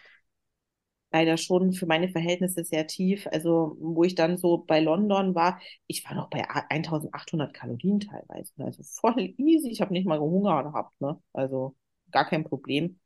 [1.12, 3.27] Leider schon für meine Verhältnisse sehr tief.
[3.33, 8.53] Also, wo ich dann so bei London war, ich war noch bei 1800 Kalorien teilweise.
[8.59, 9.71] Also voll easy.
[9.71, 11.19] Ich habe nicht mal Hunger gehabt, ne?
[11.33, 11.75] Also
[12.11, 12.99] gar kein Problem.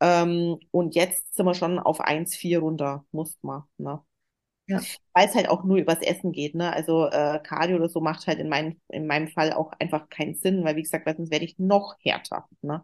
[0.00, 3.62] Ähm, und jetzt sind wir schon auf 1,4 runter, muss man.
[3.78, 4.00] Ne?
[4.68, 4.80] Ja.
[5.12, 6.54] Weil es halt auch nur übers Essen geht.
[6.54, 6.72] Ne?
[6.72, 10.34] Also äh, Cardio oder so macht halt in, mein, in meinem Fall auch einfach keinen
[10.34, 12.48] Sinn, weil wie gesagt, sonst werde ich noch härter.
[12.62, 12.82] Ne?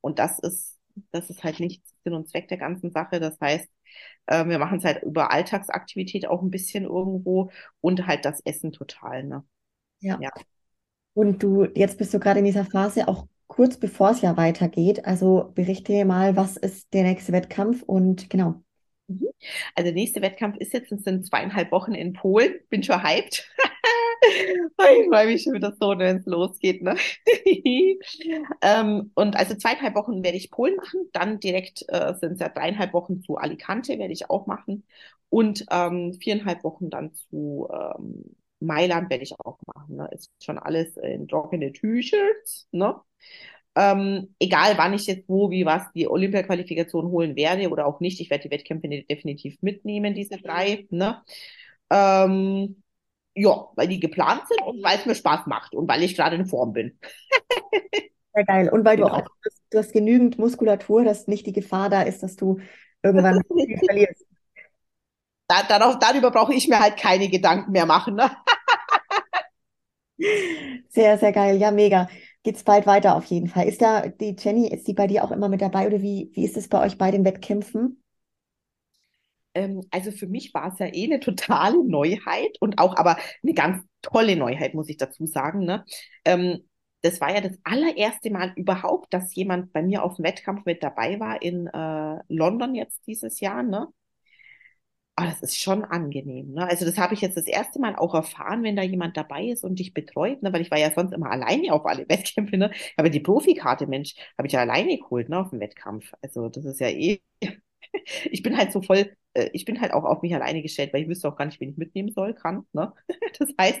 [0.00, 0.78] Und das ist,
[1.10, 3.18] das ist halt nicht Sinn und Zweck der ganzen Sache.
[3.18, 3.68] Das heißt,
[4.26, 8.72] äh, wir machen es halt über Alltagsaktivität auch ein bisschen irgendwo und halt das Essen
[8.72, 9.24] total.
[9.24, 9.44] Ne?
[10.00, 10.18] Ja.
[10.20, 10.30] ja.
[11.14, 15.04] Und du, jetzt bist du gerade in dieser Phase auch kurz bevor es ja weitergeht.
[15.04, 18.61] Also berichte mal, was ist der nächste Wettkampf und genau.
[19.20, 19.28] Mhm.
[19.74, 22.54] Also der nächste Wettkampf ist jetzt, es sind zweieinhalb Wochen in Polen.
[22.70, 23.48] Bin schon hyped.
[24.22, 26.82] ich freue mich schon wieder so, wenn es losgeht.
[26.82, 26.96] Ne?
[28.62, 31.08] ähm, und also zweieinhalb Wochen werde ich Polen machen.
[31.12, 34.84] Dann direkt äh, sind es ja dreieinhalb Wochen zu Alicante, werde ich auch machen.
[35.28, 39.96] Und ähm, viereinhalb Wochen dann zu ähm, Mailand werde ich auch machen.
[39.96, 40.08] Ne?
[40.12, 42.18] Ist schon alles in trockene Tücher.
[42.70, 42.96] Ne?
[43.74, 48.20] Ähm, egal, wann ich jetzt wo, wie, was die Olympia-Qualifikation holen werde oder auch nicht.
[48.20, 50.86] Ich werde die Wettkämpfe definitiv mitnehmen, diese drei.
[50.90, 51.22] Ne?
[51.90, 52.82] Ähm,
[53.34, 56.36] ja, weil die geplant sind und weil es mir Spaß macht und weil ich gerade
[56.36, 56.98] in Form bin.
[58.34, 58.68] Sehr geil.
[58.70, 59.08] Und weil genau.
[59.08, 59.28] du auch
[59.70, 62.60] du hast genügend Muskulatur, dass nicht die Gefahr da ist, dass du
[63.02, 63.42] irgendwann
[63.86, 64.26] verlierst.
[65.48, 68.14] Da, darauf, darüber brauche ich mir halt keine Gedanken mehr machen.
[68.16, 68.30] Ne?
[70.88, 71.56] Sehr, sehr geil.
[71.56, 72.08] Ja, mega
[72.42, 73.68] geht es bald weiter auf jeden Fall.
[73.68, 76.44] Ist da die Jenny, ist die bei dir auch immer mit dabei oder wie, wie
[76.44, 78.02] ist es bei euch bei den Wettkämpfen?
[79.54, 83.54] Ähm, also für mich war es ja eh eine totale Neuheit und auch aber eine
[83.54, 85.64] ganz tolle Neuheit, muss ich dazu sagen.
[85.64, 85.84] Ne?
[86.24, 86.68] Ähm,
[87.02, 90.82] das war ja das allererste Mal überhaupt, dass jemand bei mir auf dem Wettkampf mit
[90.82, 93.62] dabei war in äh, London jetzt dieses Jahr.
[93.62, 93.88] Ne?
[95.18, 96.52] Oh, das ist schon angenehm.
[96.54, 96.66] Ne?
[96.66, 99.62] Also das habe ich jetzt das erste Mal auch erfahren, wenn da jemand dabei ist
[99.62, 100.52] und dich betreut, ne?
[100.54, 102.56] weil ich war ja sonst immer alleine auf alle Wettkämpfe.
[102.56, 102.70] Ne?
[102.96, 105.38] Aber die Profikarte, Mensch, habe ich ja alleine geholt ne?
[105.38, 106.12] auf dem Wettkampf.
[106.22, 107.20] Also das ist ja eh.
[108.30, 111.02] ich bin halt so voll, äh, ich bin halt auch auf mich alleine gestellt, weil
[111.02, 112.66] ich wüsste auch gar nicht, wen ich mitnehmen soll, kann.
[112.72, 112.92] Ne?
[113.38, 113.80] das heißt,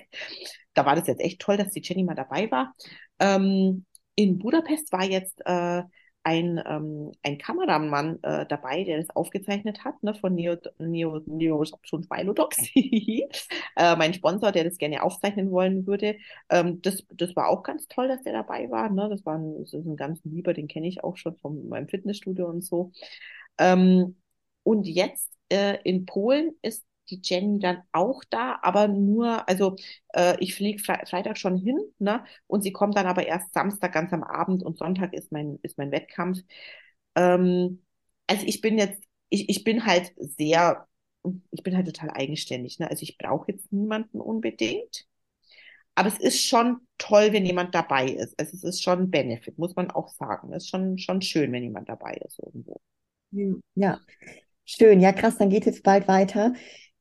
[0.74, 2.74] da war das jetzt echt toll, dass die Jenny mal dabei war.
[3.18, 3.86] Ähm,
[4.16, 5.82] in Budapest war jetzt äh,
[6.24, 11.64] ein, ähm, ein Kameramann äh, dabei, der das aufgezeichnet hat, ne, von Neo, Neo, Neo
[11.82, 16.16] schon Philodox, äh, mein Sponsor, der das gerne aufzeichnen wollen würde.
[16.48, 18.90] Ähm, das, das war auch ganz toll, dass der dabei war.
[18.90, 19.08] Ne?
[19.10, 21.88] Das war ein, das ist ein ganz lieber, den kenne ich auch schon von meinem
[21.88, 22.92] Fitnessstudio und so.
[23.58, 24.16] Ähm,
[24.62, 29.76] und jetzt äh, in Polen ist die Jenny dann auch da, aber nur, also
[30.14, 32.24] äh, ich fliege Fre Freitag schon hin, ne?
[32.48, 35.78] Und sie kommt dann aber erst Samstag ganz am Abend und Sonntag ist mein, ist
[35.78, 36.40] mein Wettkampf.
[37.16, 37.82] Ähm,
[38.26, 40.86] also ich bin jetzt, ich, ich bin halt sehr,
[41.50, 42.90] ich bin halt total eigenständig, ne?
[42.90, 45.06] Also ich brauche jetzt niemanden unbedingt.
[45.94, 48.38] Aber es ist schon toll, wenn jemand dabei ist.
[48.40, 50.52] Also es ist schon ein Benefit, muss man auch sagen.
[50.52, 52.80] Es ist schon, schon schön, wenn jemand dabei ist irgendwo.
[53.74, 54.00] Ja,
[54.64, 55.00] schön.
[55.00, 56.54] Ja, krass, dann geht es bald weiter.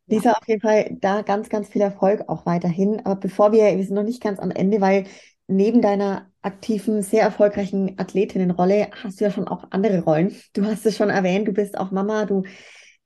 [0.07, 2.99] Lisa, auf jeden Fall da ganz, ganz viel Erfolg auch weiterhin.
[3.05, 5.05] Aber bevor wir, wir sind noch nicht ganz am Ende, weil
[5.47, 10.35] neben deiner aktiven, sehr erfolgreichen Athletinnenrolle hast du ja schon auch andere Rollen.
[10.53, 12.43] Du hast es schon erwähnt, du bist auch Mama, du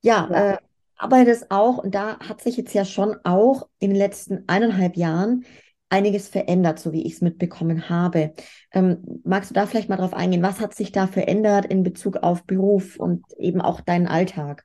[0.02, 0.52] ja, ja.
[0.54, 0.58] Äh,
[0.98, 5.46] arbeitest auch und da hat sich jetzt ja schon auch in den letzten eineinhalb Jahren
[5.90, 8.34] einiges verändert, so wie ich es mitbekommen habe.
[8.72, 10.42] Ähm, magst du da vielleicht mal drauf eingehen?
[10.42, 14.64] Was hat sich da verändert in Bezug auf Beruf und eben auch deinen Alltag?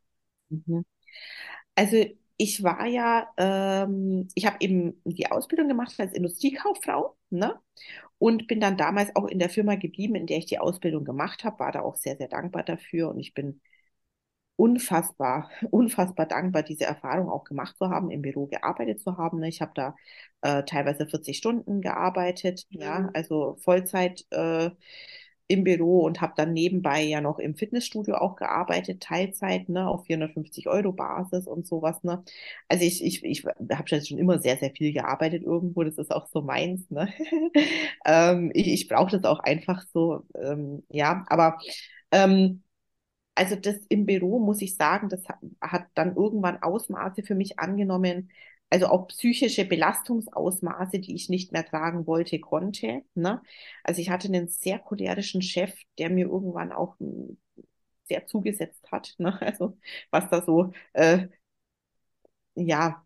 [0.49, 0.85] Mhm.
[1.75, 2.05] Also
[2.41, 7.61] ich war ja, ähm, ich habe eben die Ausbildung gemacht als Industriekauffrau, ne?
[8.19, 11.45] Und bin dann damals auch in der Firma geblieben, in der ich die Ausbildung gemacht
[11.45, 13.61] habe, war da auch sehr, sehr dankbar dafür und ich bin
[14.57, 19.41] unfassbar, unfassbar dankbar, diese Erfahrung auch gemacht zu haben, im Büro gearbeitet zu haben.
[19.41, 19.49] Ne?
[19.49, 19.95] Ich habe da
[20.41, 22.81] äh, teilweise 40 Stunden gearbeitet, mhm.
[22.81, 24.71] ja, also Vollzeit äh,
[25.51, 30.07] im Büro und habe dann nebenbei ja noch im Fitnessstudio auch gearbeitet, Teilzeit, ne, auf
[30.07, 32.23] 450 Euro Basis und sowas, ne.
[32.69, 36.27] Also ich, ich, ich habe schon immer sehr, sehr viel gearbeitet irgendwo, das ist auch
[36.29, 37.13] so meins, ne.
[38.07, 41.59] ähm, ich ich brauche das auch einfach so, ähm, ja, aber
[42.13, 42.63] ähm,
[43.35, 47.59] also das im Büro, muss ich sagen, das hat, hat dann irgendwann Ausmaße für mich
[47.59, 48.31] angenommen,
[48.71, 53.03] also auch psychische Belastungsausmaße, die ich nicht mehr tragen wollte, konnte.
[53.15, 53.43] Ne?
[53.85, 57.39] Also ich hatte einen sehr cholerischen Chef, der mir irgendwann auch hm,
[58.05, 59.15] sehr zugesetzt hat.
[59.19, 59.39] Ne?
[59.43, 59.79] Also
[60.11, 61.29] was da so, äh,
[62.55, 63.05] ja,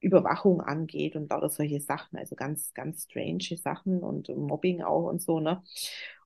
[0.00, 5.22] Überwachung angeht und lauter solche Sachen, also ganz, ganz strange Sachen und Mobbing auch und
[5.22, 5.62] so, ne?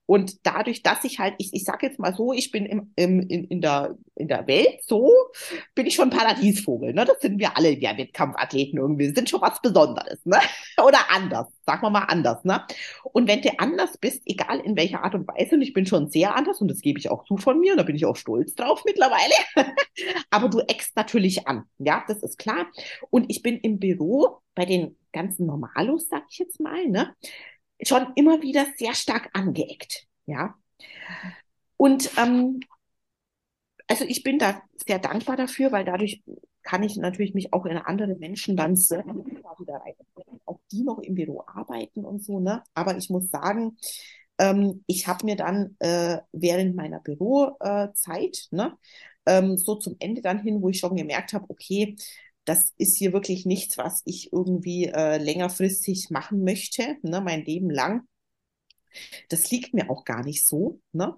[0.09, 3.21] Und dadurch, dass ich halt, ich, ich sage jetzt mal so, ich bin im, im,
[3.21, 5.13] in, in, der, in der Welt so,
[5.75, 6.95] bin ich schon Paradiesvogel.
[6.95, 7.05] Ne?
[7.05, 10.19] Das sind wir alle, wir Wettkampfathleten irgendwie, sind schon was Besonderes.
[10.25, 10.39] Ne?
[10.83, 12.43] Oder anders, sagen wir mal anders.
[12.45, 12.65] Ne?
[13.13, 16.09] Und wenn du anders bist, egal in welcher Art und Weise, und ich bin schon
[16.09, 18.17] sehr anders, und das gebe ich auch zu von mir, und da bin ich auch
[18.17, 19.35] stolz drauf mittlerweile,
[20.31, 21.65] aber du eckst natürlich an.
[21.77, 22.69] Ja, das ist klar.
[23.11, 27.15] Und ich bin im Büro bei den ganzen Normalos, sag ich jetzt mal, ne?
[27.83, 30.07] Schon immer wieder sehr stark angeeckt.
[30.27, 30.55] Ja.
[31.77, 32.61] Und ähm,
[33.87, 36.23] also ich bin da sehr dankbar dafür, weil dadurch
[36.63, 39.05] kann ich natürlich mich auch in andere Menschen dann sehr
[39.59, 39.95] wieder rein.
[40.45, 42.63] Auch die noch im Büro arbeiten und so, ne?
[42.75, 43.77] Aber ich muss sagen,
[44.39, 48.77] ähm, ich habe mir dann äh, während meiner Bürozeit, ne,
[49.27, 51.97] ähm, so zum Ende dann hin, wo ich schon gemerkt habe, okay,
[52.49, 57.71] das ist hier wirklich nichts, was ich irgendwie äh, längerfristig machen möchte, ne, mein Leben
[57.71, 58.07] lang.
[59.29, 61.15] Das liegt mir auch gar nicht so, ne?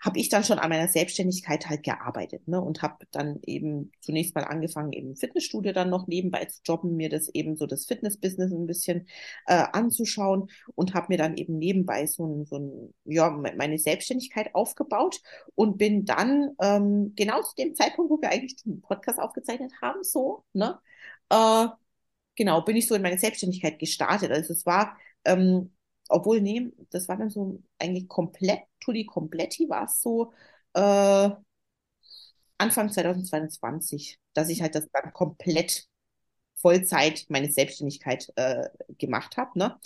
[0.00, 2.60] Habe ich dann schon an meiner Selbstständigkeit halt gearbeitet, ne?
[2.60, 7.08] Und habe dann eben zunächst mal angefangen, eben Fitnessstudio dann noch nebenbei zu jobben, mir
[7.08, 9.06] das eben so das Fitnessbusiness ein bisschen
[9.46, 14.54] äh, anzuschauen und habe mir dann eben nebenbei so ein, so ein, ja, meine Selbstständigkeit
[14.54, 15.20] aufgebaut
[15.54, 20.02] und bin dann ähm, genau zu dem Zeitpunkt, wo wir eigentlich den Podcast aufgezeichnet haben,
[20.02, 20.78] so, ne?
[21.30, 21.68] Äh,
[22.36, 24.30] genau, bin ich so in meine Selbstständigkeit gestartet.
[24.30, 25.72] Also es war ähm,
[26.12, 30.32] obwohl, nee, das war dann so eigentlich komplett, Tulli Kompletti war es so
[30.74, 31.30] äh,
[32.58, 35.86] Anfang 2022, dass ich halt das dann komplett
[36.56, 38.68] Vollzeit meine Selbstständigkeit äh,
[38.98, 39.58] gemacht habe.
[39.58, 39.78] Ne?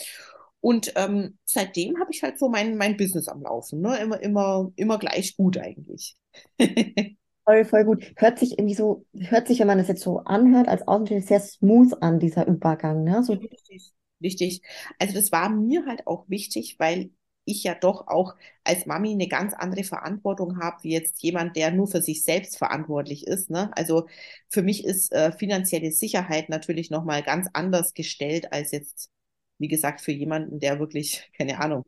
[0.60, 3.80] Und ähm, seitdem habe ich halt so mein, mein Business am Laufen.
[3.80, 3.98] Ne?
[3.98, 6.16] Immer, immer, immer gleich gut eigentlich.
[7.44, 8.12] voll, voll gut.
[8.16, 11.40] Hört sich irgendwie so, hört sich, wenn man das jetzt so anhört, als Außenstehender sehr
[11.40, 13.04] smooth an, dieser Übergang.
[13.04, 13.22] Ne?
[13.22, 13.38] So,
[14.22, 14.62] richtig.
[14.98, 17.10] Also das war mir halt auch wichtig, weil
[17.44, 18.34] ich ja doch auch
[18.64, 22.58] als Mami eine ganz andere Verantwortung habe, wie jetzt jemand, der nur für sich selbst
[22.58, 23.50] verantwortlich ist.
[23.50, 23.70] Ne?
[23.76, 24.08] Also
[24.48, 29.10] für mich ist äh, finanzielle Sicherheit natürlich nochmal ganz anders gestellt als jetzt,
[29.58, 31.84] wie gesagt, für jemanden, der wirklich, keine Ahnung,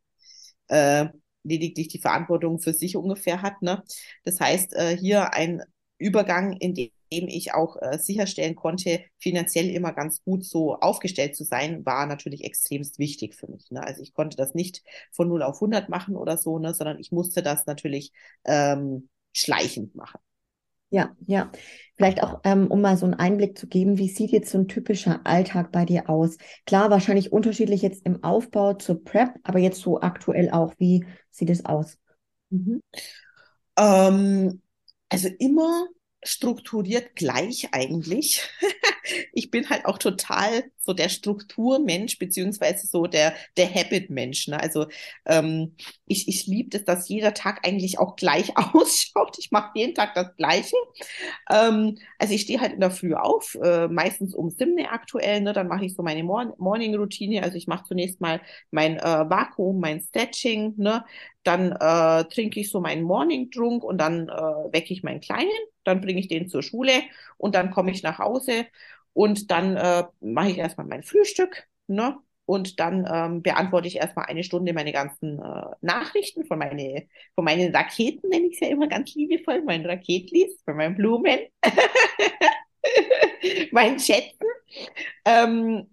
[0.68, 1.06] äh,
[1.44, 3.62] lediglich die Verantwortung für sich ungefähr hat.
[3.62, 3.82] Ne?
[4.24, 5.62] Das heißt, äh, hier ein
[5.98, 6.74] Übergang in
[7.10, 12.44] ich auch äh, sicherstellen konnte, finanziell immer ganz gut so aufgestellt zu sein, war natürlich
[12.44, 13.70] extremst wichtig für mich.
[13.70, 13.82] Ne?
[13.82, 14.82] Also ich konnte das nicht
[15.12, 16.74] von 0 auf 100 machen oder so, ne?
[16.74, 18.12] sondern ich musste das natürlich
[18.44, 20.20] ähm, schleichend machen.
[20.90, 21.50] Ja, ja.
[21.96, 24.68] Vielleicht auch, ähm, um mal so einen Einblick zu geben, wie sieht jetzt so ein
[24.68, 26.38] typischer Alltag bei dir aus?
[26.64, 31.50] Klar, wahrscheinlich unterschiedlich jetzt im Aufbau zur Prep, aber jetzt so aktuell auch, wie sieht
[31.50, 31.98] es aus?
[32.50, 32.80] Mhm.
[33.76, 34.62] Ähm,
[35.10, 35.86] also immer
[36.22, 38.48] strukturiert gleich eigentlich.
[39.32, 44.48] ich bin halt auch total so der Strukturmensch, beziehungsweise so der, der Habit-Mensch.
[44.48, 44.58] Ne?
[44.58, 44.86] Also
[45.26, 45.74] ähm,
[46.06, 49.36] ich, ich liebe es, dass jeder Tag eigentlich auch gleich ausschaut.
[49.38, 50.76] Ich mache jeden Tag das Gleiche.
[51.50, 55.40] Ähm, also ich stehe halt in der Früh auf, äh, meistens um Simne aktuell.
[55.42, 55.52] Ne?
[55.52, 57.42] Dann mache ich so meine Mor Morning-Routine.
[57.42, 58.40] Also ich mache zunächst mal
[58.70, 60.74] mein äh, Vakuum, mein Stretching.
[60.76, 61.04] Ne?
[61.42, 64.32] Dann äh, trinke ich so meinen Morning-Drunk und dann äh,
[64.72, 65.50] wecke ich meinen Kleinen
[65.88, 66.92] dann bringe ich den zur Schule
[67.38, 68.66] und dann komme ich nach Hause
[69.18, 72.18] und dann äh, mache ich erstmal mein Frühstück, ne?
[72.44, 77.44] Und dann ähm, beantworte ich erstmal eine Stunde meine ganzen äh, Nachrichten von, meine, von
[77.44, 81.40] meinen Raketen, nenne ich es ja immer ganz liebevoll, meinen Raketlis, von meinen Blumen,
[83.72, 84.46] meinen Schätzen.
[85.24, 85.88] Ähm,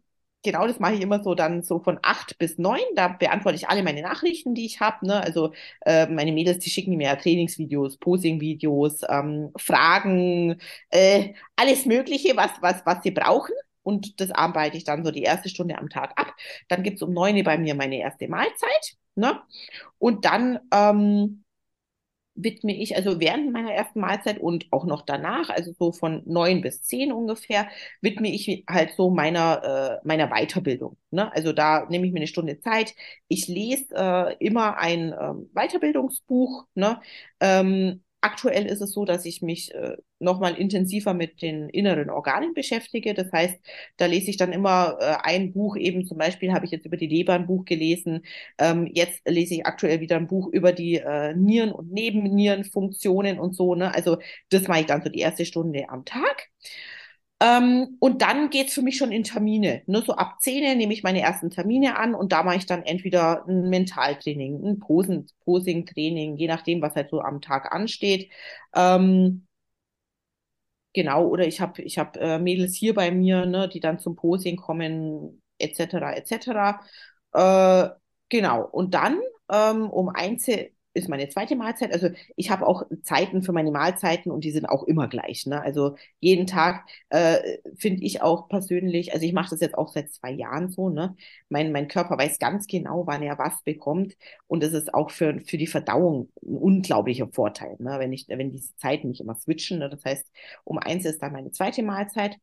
[0.46, 2.80] genau, das mache ich immer so dann so von acht bis neun.
[2.96, 5.06] Da beantworte ich alle meine Nachrichten, die ich habe.
[5.06, 5.22] Ne?
[5.22, 5.52] Also
[5.86, 12.86] äh, meine Mädels, die schicken mir Trainingsvideos, Posingvideos, ähm, Fragen, äh, alles Mögliche, was, was,
[12.86, 13.54] was sie brauchen.
[13.84, 16.34] Und das arbeite ich dann so die erste Stunde am Tag ab.
[16.70, 18.96] Dann gibt's um neun bei mir meine erste Mahlzeit.
[19.16, 19.42] Ne?
[20.00, 21.45] Und dann ähm,
[22.36, 26.62] widme ich, also während meiner ersten Mahlzeit und auch noch danach, also so von neun
[26.62, 27.68] bis zehn ungefähr,
[28.02, 30.98] widme ich halt so meiner, äh, meiner Weiterbildung.
[31.12, 31.32] Ne?
[31.34, 32.94] Also da nehme ich mir eine Stunde Zeit.
[33.28, 36.66] Ich lese äh, immer ein äh, Weiterbildungsbuch.
[36.76, 37.02] Ne?
[37.40, 42.56] Ähm, Aktuell ist es so, dass ich mich äh, nochmal intensiver mit den inneren Organen
[42.56, 43.14] beschäftige.
[43.14, 43.56] Das heißt,
[43.98, 46.98] da lese ich dann immer äh, ein Buch, eben zum Beispiel habe ich jetzt über
[46.98, 48.24] die Leber ein Buch gelesen.
[48.58, 53.56] Ähm, jetzt lese ich aktuell wieder ein Buch über die äh, Nieren- und Nebennierenfunktionen und
[53.56, 53.76] so.
[53.76, 53.94] Ne?
[53.94, 54.18] Also
[54.50, 56.50] das mache ich dann so die erste Stunde am Tag.
[57.42, 59.84] Ähm, und dann geht's für mich schon in Termine.
[59.88, 60.06] Nur ne?
[60.06, 63.46] so ab 10 nehme ich meine ersten Termine an und da mache ich dann entweder
[63.48, 68.32] ein Mentaltraining, ein Posen, Posing-Training, je nachdem, was halt so am Tag ansteht.
[68.74, 69.48] Ähm,
[70.94, 74.16] genau, oder ich habe ich hab, äh, Mädels hier bei mir, ne, die dann zum
[74.16, 76.80] Posing kommen, etc., etc.
[77.34, 77.90] Äh,
[78.30, 79.20] genau, und dann
[79.52, 80.48] ähm, um eins
[80.96, 81.92] ist meine zweite Mahlzeit.
[81.92, 85.46] Also ich habe auch Zeiten für meine Mahlzeiten und die sind auch immer gleich.
[85.46, 85.62] Ne?
[85.62, 90.12] Also jeden Tag äh, finde ich auch persönlich, also ich mache das jetzt auch seit
[90.12, 91.16] zwei Jahren so, ne?
[91.50, 94.16] Mein, mein Körper weiß ganz genau, wann er was bekommt.
[94.48, 98.00] Und das ist auch für, für die Verdauung ein unglaublicher Vorteil, ne?
[98.00, 99.80] wenn, ich, wenn diese Zeiten nicht immer switchen.
[99.80, 99.90] Ne?
[99.90, 100.32] Das heißt,
[100.64, 102.38] um eins ist dann meine zweite Mahlzeit.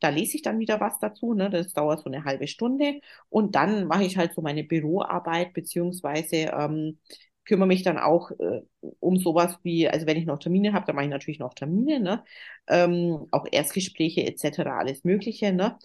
[0.00, 1.34] Da lese ich dann wieder was dazu.
[1.34, 1.50] Ne?
[1.50, 3.00] Das dauert so eine halbe Stunde.
[3.28, 6.98] Und dann mache ich halt so meine Büroarbeit, beziehungsweise ähm,
[7.46, 8.62] kümmere mich dann auch äh,
[9.00, 12.00] um sowas wie, also wenn ich noch Termine habe, dann mache ich natürlich noch Termine,
[12.00, 12.24] ne?
[12.68, 15.78] Ähm, auch Erstgespräche etc., alles Mögliche, ne?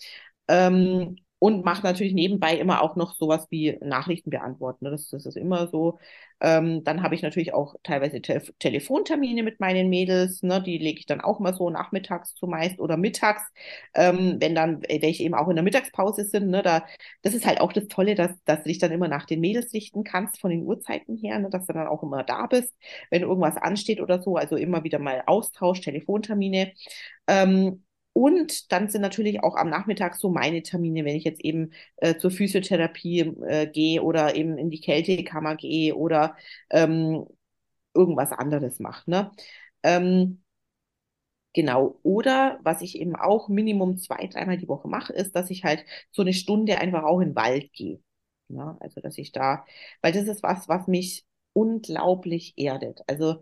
[0.48, 4.86] Ähm, und mache natürlich nebenbei immer auch noch sowas wie Nachrichten beantworten.
[4.86, 4.92] Ne?
[4.92, 5.98] Das, das ist immer so.
[6.40, 10.44] Ähm, dann habe ich natürlich auch teilweise Te Telefontermine mit meinen Mädels.
[10.44, 10.62] Ne?
[10.62, 13.42] Die lege ich dann auch mal so nachmittags zumeist oder mittags,
[13.96, 16.50] ähm, wenn dann welche eben auch in der Mittagspause sind.
[16.52, 16.62] Ne?
[16.62, 16.86] Da,
[17.24, 19.74] das ist halt auch das Tolle, dass, dass du dich dann immer nach den Mädels
[19.74, 21.50] richten kannst von den Uhrzeiten her, ne?
[21.50, 22.72] dass du dann auch immer da bist,
[23.10, 24.36] wenn irgendwas ansteht oder so.
[24.36, 26.72] Also immer wieder mal Austausch, Telefontermine.
[27.28, 31.72] Ähm, und dann sind natürlich auch am Nachmittag so meine Termine, wenn ich jetzt eben
[31.98, 36.36] äh, zur Physiotherapie äh, gehe oder eben in die Kältekammer gehe oder
[36.70, 37.26] ähm,
[37.94, 39.10] irgendwas anderes mache.
[39.10, 39.32] Ne?
[39.84, 40.42] Ähm,
[41.54, 42.00] Genau.
[42.04, 45.86] Oder was ich eben auch Minimum zwei, dreimal die Woche mache, ist, dass ich halt
[46.12, 48.00] so eine Stunde einfach auch in den Wald gehe.
[48.48, 49.66] Ja, also, dass ich da,
[50.02, 53.02] weil das ist was, was mich unglaublich erdet.
[53.08, 53.42] Also,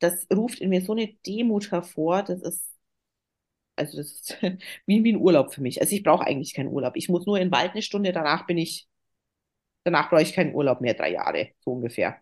[0.00, 2.22] das ruft in mir so eine Demut hervor.
[2.24, 2.73] Das ist
[3.76, 4.36] also das ist
[4.86, 5.80] wie, wie ein Urlaub für mich.
[5.80, 6.96] Also ich brauche eigentlich keinen Urlaub.
[6.96, 8.88] Ich muss nur in den Wald eine Stunde, danach bin ich,
[9.84, 12.18] danach brauche ich keinen Urlaub mehr, drei Jahre, so ungefähr.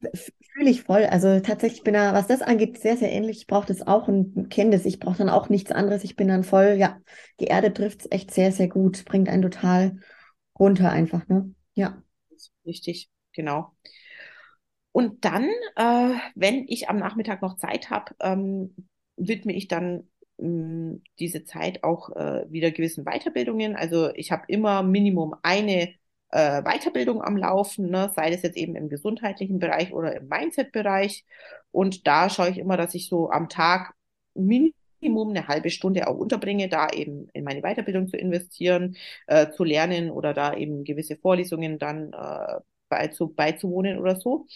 [0.54, 1.04] Fühle ich voll.
[1.04, 3.38] Also tatsächlich bin da, was das angeht, sehr, sehr ähnlich.
[3.38, 4.84] Ich brauche das auch und kenne das.
[4.84, 6.04] Ich brauche dann auch nichts anderes.
[6.04, 6.98] Ich bin dann voll, ja,
[7.40, 9.04] die Erde trifft es echt sehr, sehr gut.
[9.04, 10.00] Bringt einen total
[10.58, 11.54] runter einfach, ne?
[11.74, 12.02] Ja.
[12.66, 13.72] Richtig, genau.
[14.92, 15.44] Und dann,
[15.76, 18.74] äh, wenn ich am Nachmittag noch Zeit habe, ähm,
[19.18, 20.08] widme ich dann
[20.38, 23.76] mh, mm, diese Zeit auch äh, wieder gewissen Weiterbildungen.
[23.76, 25.94] Also ich habe immer Minimum eine
[26.30, 28.10] äh, Weiterbildung am Laufen, ne?
[28.14, 31.24] sei das jetzt eben im gesundheitlichen Bereich oder im Mindset-Bereich.
[31.70, 33.94] Und da schaue ich immer, dass ich so am Tag
[34.34, 38.96] Minimum eine halbe Stunde auch unterbringe, da eben in meine Weiterbildung zu investieren,
[39.26, 44.46] äh, zu lernen oder da eben gewisse Vorlesungen dann äh, beizu, beizuwohnen oder so.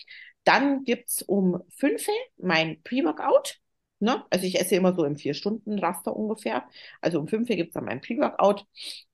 [0.45, 2.07] Dann gibt's um fünf
[2.37, 3.62] mein Pre-Workout.
[4.03, 4.25] Ne?
[4.31, 6.65] Also ich esse immer so im Vier-Stunden-Raster ungefähr.
[7.01, 8.67] Also um fünf gibt's dann mein Pre-Workout.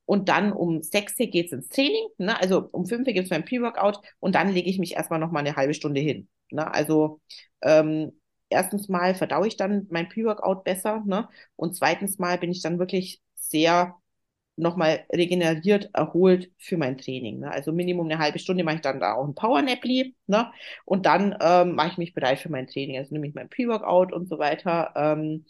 [0.06, 2.08] Und dann um sechs geht's ins Training.
[2.16, 2.40] Ne?
[2.40, 5.56] Also um fünf gibt's mein Pre-Workout und dann lege ich mich erstmal noch mal eine
[5.56, 6.28] halbe Stunde hin.
[6.50, 6.72] Ne?
[6.72, 7.20] Also
[7.60, 11.28] ähm, erstens mal verdaue ich dann mein Pre-Workout besser, ne?
[11.56, 13.94] Und zweitens mal bin ich dann wirklich sehr
[14.58, 17.40] nochmal regeneriert, erholt für mein Training.
[17.40, 17.50] Ne?
[17.50, 20.52] Also Minimum eine halbe Stunde mache ich dann da auch ein Powernaply, ne?
[20.84, 22.98] Und dann ähm, mache ich mich bereit für mein Training.
[22.98, 24.92] Also nehme ich mein Pre-Workout und so weiter.
[24.96, 25.46] Ähm,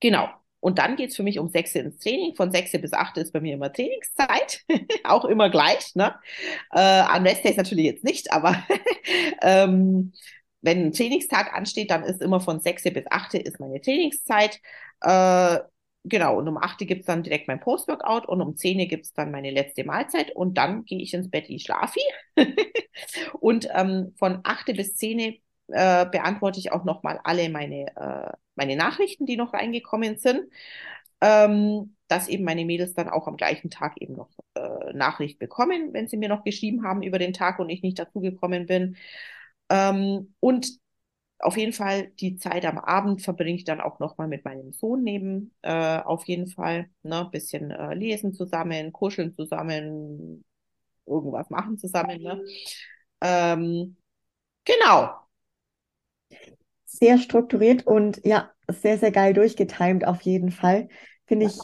[0.00, 0.28] genau.
[0.60, 2.34] Und dann geht's für mich um sechs ins Training.
[2.34, 4.64] Von sechs bis acht ist bei mir immer Trainingszeit.
[5.04, 5.94] auch immer gleich.
[5.94, 6.14] Ne?
[6.72, 8.56] Äh, an Restdays natürlich jetzt nicht, aber
[9.42, 10.12] ähm,
[10.66, 14.60] wenn ein Trainingstag ansteht, dann ist immer von 6 bis 8 ist meine Trainingszeit.
[15.00, 15.58] Äh,
[16.08, 19.12] genau, und um 8 gibt es dann direkt mein Post-Workout und um 10 gibt es
[19.12, 22.00] dann meine letzte Mahlzeit und dann gehe ich ins Bett, ich schlafe.
[23.40, 25.18] und ähm, von 8 bis 10
[25.68, 30.50] äh, beantworte ich auch nochmal alle meine, äh, meine Nachrichten, die noch reingekommen sind.
[31.20, 35.92] Ähm, dass eben meine Mädels dann auch am gleichen Tag eben noch äh, Nachricht bekommen,
[35.92, 38.96] wenn sie mir noch geschrieben haben über den Tag und ich nicht dazugekommen bin.
[39.70, 40.68] Ähm, und
[41.38, 45.02] auf jeden Fall die Zeit am Abend verbringe ich dann auch nochmal mit meinem Sohn
[45.02, 46.88] neben, äh, auf jeden Fall.
[47.02, 47.28] Ne?
[47.30, 50.44] Bisschen äh, lesen zusammen, kuscheln zusammen,
[51.04, 52.22] irgendwas machen zusammen.
[52.22, 52.42] Ne?
[53.20, 53.96] Ähm,
[54.64, 55.14] genau.
[56.84, 60.88] Sehr strukturiert und ja, sehr, sehr geil durchgetimt auf jeden Fall.
[61.26, 61.58] Finde ich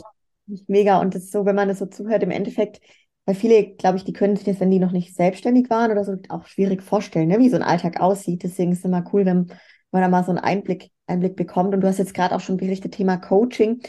[0.67, 1.01] mega.
[1.01, 2.81] Und das ist so, wenn man das so zuhört, im Endeffekt
[3.25, 6.05] weil viele, glaube ich, die können sich das, wenn die noch nicht selbstständig waren oder
[6.05, 8.43] so, auch schwierig vorstellen, ne, wie so ein Alltag aussieht.
[8.43, 9.47] Deswegen ist es immer cool, wenn
[9.93, 11.75] man da mal so einen Einblick, Einblick bekommt.
[11.75, 13.81] Und du hast jetzt gerade auch schon berichtet, Thema Coaching.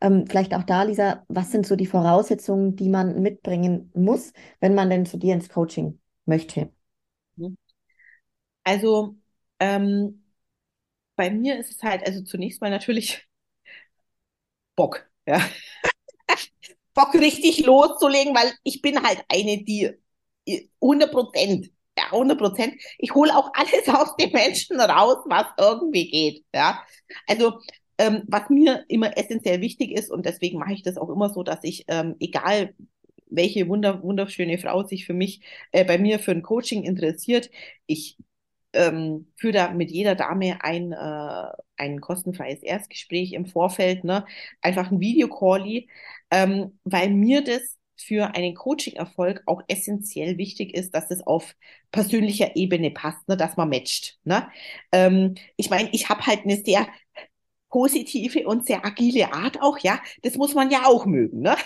[0.00, 4.74] Ähm, vielleicht auch da, Lisa, was sind so die Voraussetzungen, die man mitbringen muss, wenn
[4.74, 6.70] man denn zu dir ins Coaching möchte?
[8.64, 9.16] Also
[9.60, 10.24] ähm,
[11.16, 13.28] bei mir ist es halt, also zunächst mal natürlich
[14.76, 15.40] Bock, ja.
[16.94, 19.90] Bock richtig loszulegen, weil ich bin halt eine, die
[20.80, 26.10] 100 Prozent, ja, 100 Prozent, ich hole auch alles aus den Menschen raus, was irgendwie
[26.10, 26.82] geht, ja.
[27.26, 27.60] Also,
[27.98, 31.42] ähm, was mir immer essentiell wichtig ist und deswegen mache ich das auch immer so,
[31.42, 32.74] dass ich, ähm, egal
[33.30, 35.40] welche wunder, wunderschöne Frau sich für mich,
[35.72, 37.50] äh, bei mir für ein Coaching interessiert,
[37.86, 38.16] ich
[38.72, 41.46] ähm, führe da mit jeder Dame ein, äh,
[41.76, 44.24] ein kostenfreies Erstgespräch im Vorfeld, ne?
[44.60, 45.84] einfach ein Videocall,
[46.30, 51.54] ähm, weil mir das für einen Coaching-Erfolg auch essentiell wichtig ist, dass es auf
[51.92, 54.18] persönlicher Ebene passt, ne, dass man matcht.
[54.24, 54.48] Ne?
[54.90, 56.88] Ähm, ich meine, ich habe halt eine sehr
[57.68, 60.00] positive und sehr agile Art auch, ja.
[60.22, 61.56] Das muss man ja auch mögen, ne?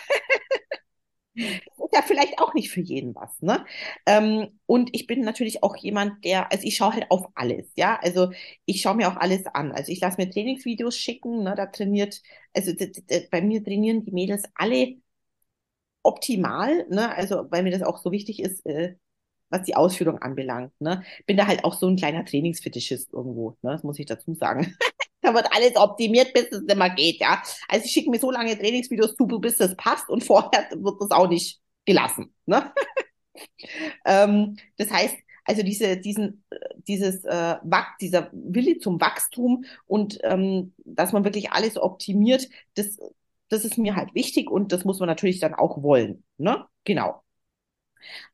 [1.87, 3.65] Ist ja vielleicht auch nicht für jeden was, ne?
[4.07, 7.99] Ähm, und ich bin natürlich auch jemand, der, also ich schaue halt auf alles, ja.
[8.03, 8.33] Also
[8.65, 9.73] ich schaue mir auch alles an.
[9.73, 11.55] Also ich lasse mir Trainingsvideos schicken, ne?
[11.57, 12.23] Da trainiert,
[12.55, 12.73] also
[13.31, 14.97] bei mir trainieren die Mädels alle
[16.03, 17.15] optimal, ne?
[17.15, 18.97] Also weil mir das auch so wichtig ist, äh,
[19.51, 21.03] was die Ausführung anbelangt, ne?
[21.27, 23.73] Bin da halt auch so ein kleiner Trainingsfetischist irgendwo, ne?
[23.73, 24.77] Das muss ich dazu sagen.
[25.23, 27.43] Da wird alles optimiert, bis es immer geht, ja.
[27.69, 31.11] Also ich schicke mir so lange Trainingsvideos zu, bis das passt und vorher wird das
[31.11, 32.35] auch nicht gelassen.
[32.45, 32.73] Ne?
[34.05, 36.45] ähm, das heißt, also diese, diesen,
[36.89, 37.57] dieses, äh,
[38.01, 42.99] dieser Wille zum Wachstum und ähm, dass man wirklich alles optimiert, das,
[43.49, 46.25] das ist mir halt wichtig und das muss man natürlich dann auch wollen.
[46.37, 46.67] Ne?
[46.85, 47.23] Genau.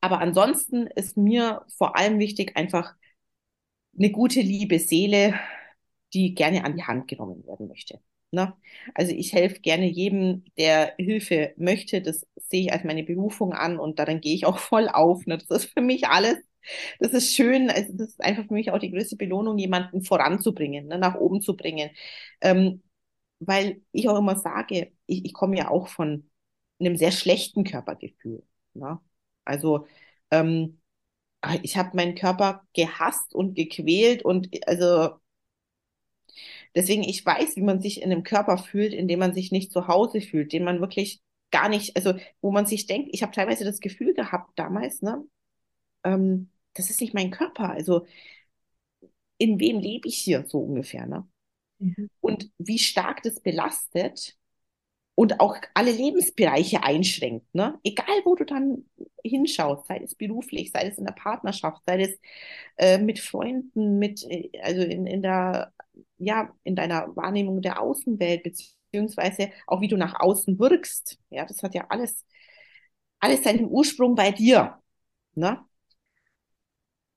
[0.01, 2.95] Aber ansonsten ist mir vor allem wichtig, einfach
[3.97, 5.39] eine gute, liebe Seele,
[6.15, 8.01] die gerne an die Hand genommen werden möchte.
[8.33, 8.55] Ne?
[8.95, 12.03] Also ich helfe gerne jedem, der Hilfe möchte.
[12.03, 15.27] Das sehe ich als meine Berufung an und daran gehe ich auch voll auf.
[15.27, 15.39] Ne?
[15.39, 16.39] Das ist für mich alles.
[17.01, 17.71] Das ist schön.
[17.71, 20.99] Also das ist einfach für mich auch die größte Belohnung, jemanden voranzubringen, ne?
[20.99, 21.91] nach oben zu bringen.
[22.41, 22.83] Ähm,
[23.41, 26.31] weil ich auch immer sage, ich, ich komme ja auch von
[26.81, 28.45] einem sehr schlechten Körpergefühl.
[28.75, 29.01] Ne?
[29.45, 29.87] Also
[30.31, 30.81] ähm,
[31.63, 35.17] ich habe meinen Körper gehasst und gequält und also
[36.74, 39.73] Deswegen, ich weiß, wie man sich in einem Körper fühlt, in dem man sich nicht
[39.73, 41.20] zu Hause fühlt, den man wirklich
[41.51, 45.23] gar nicht, also wo man sich denkt, ich habe teilweise das Gefühl gehabt damals, ne,
[46.05, 47.70] ähm, das ist nicht mein Körper.
[47.70, 48.07] Also
[49.39, 51.27] in wem lebe ich hier so ungefähr, ne?
[51.78, 52.11] Mhm.
[52.20, 54.36] Und wie stark das belastet
[55.15, 57.78] und auch alle Lebensbereiche einschränkt, ne?
[57.85, 58.86] Egal, wo du dann
[59.24, 62.19] hinschaust, sei es beruflich, sei es in der Partnerschaft, sei es
[62.77, 65.73] äh, mit Freunden, mit, äh, also in, in der
[66.19, 71.19] ja, in deiner Wahrnehmung der Außenwelt, beziehungsweise auch wie du nach außen wirkst.
[71.31, 72.24] Ja, das hat ja alles,
[73.20, 74.81] alles seinen Ursprung bei dir.
[75.35, 75.64] Ne?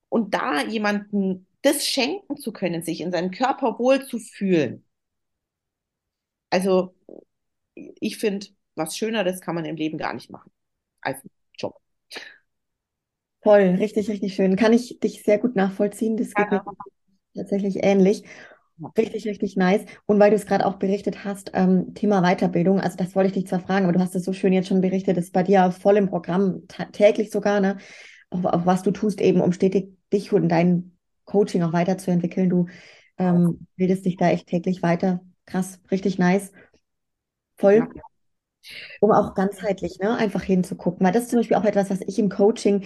[0.09, 4.85] Und da jemanden das schenken zu können, sich in seinem Körper wohl zu fühlen.
[6.49, 6.95] Also,
[7.73, 10.51] ich finde, was Schöneres kann man im Leben gar nicht machen
[11.01, 11.21] als
[11.57, 11.81] Job.
[13.41, 14.55] Toll, richtig, richtig schön.
[14.55, 16.17] Kann ich dich sehr gut nachvollziehen.
[16.17, 16.63] Das geht ja.
[16.63, 16.75] mir
[17.35, 18.23] tatsächlich ähnlich.
[18.97, 19.85] Richtig, richtig nice.
[20.05, 23.33] Und weil du es gerade auch berichtet hast, ähm, Thema Weiterbildung, also das wollte ich
[23.33, 25.71] dich zwar fragen, aber du hast es so schön jetzt schon berichtet, ist bei dir
[25.71, 27.77] voll im Programm, täglich sogar, ne?
[28.29, 32.49] Auch, auch, was du tust, eben um stetig dich und dein Coaching auch weiterzuentwickeln.
[32.49, 32.65] Du
[33.17, 35.21] ähm, bildest dich da echt täglich weiter.
[35.45, 36.51] Krass, richtig nice.
[37.57, 37.75] Voll.
[37.75, 38.01] Ja.
[39.01, 41.05] Um auch ganzheitlich, ne, einfach hinzugucken.
[41.05, 42.83] Weil das ist zum Beispiel auch etwas, was ich im Coaching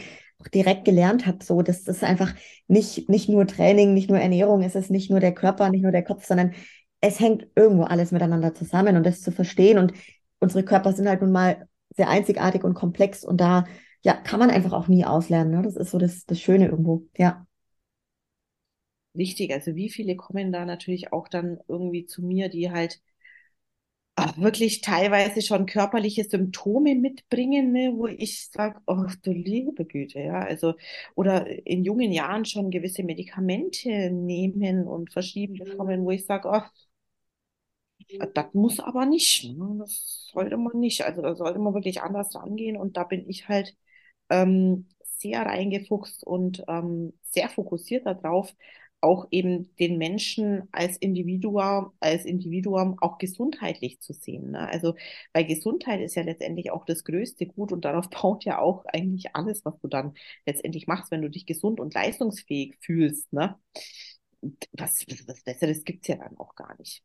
[0.53, 1.43] direkt gelernt habe.
[1.43, 2.33] So, das ist einfach
[2.67, 5.91] nicht, nicht nur Training, nicht nur Ernährung, es ist nicht nur der Körper, nicht nur
[5.91, 6.53] der Kopf, sondern
[7.01, 9.77] es hängt irgendwo alles miteinander zusammen und das zu verstehen.
[9.77, 9.93] Und
[10.39, 13.65] unsere Körper sind halt nun mal sehr einzigartig und komplex und da
[14.01, 15.51] ja, kann man einfach auch nie auslernen.
[15.51, 15.61] Ne?
[15.61, 17.45] Das ist so das, das Schöne irgendwo, ja.
[19.13, 23.01] Wichtig, also wie viele kommen da natürlich auch dann irgendwie zu mir, die halt
[24.37, 30.39] wirklich teilweise schon körperliche Symptome mitbringen, ne, wo ich sage, oh du liebe Güte, ja,
[30.41, 30.73] also
[31.15, 36.61] oder in jungen Jahren schon gewisse Medikamente nehmen und verschrieben bekommen, wo ich sage, oh,
[38.33, 39.75] das muss aber nicht, ne?
[39.79, 43.47] das sollte man nicht, also da sollte man wirklich anders rangehen und da bin ich
[43.47, 43.75] halt
[44.29, 44.87] ähm,
[45.19, 48.53] sehr reingefuchst und ähm, sehr fokussiert darauf,
[49.01, 54.51] auch eben den Menschen als Individuum, als Individuum auch gesundheitlich zu sehen.
[54.51, 54.67] Ne?
[54.67, 54.95] Also,
[55.33, 59.35] weil Gesundheit ist ja letztendlich auch das größte Gut und darauf baut ja auch eigentlich
[59.35, 60.13] alles, was du dann
[60.45, 63.31] letztendlich machst, wenn du dich gesund und leistungsfähig fühlst.
[63.31, 63.55] Ne?
[64.73, 67.03] Was, was Besseres gibt's ja dann auch gar nicht.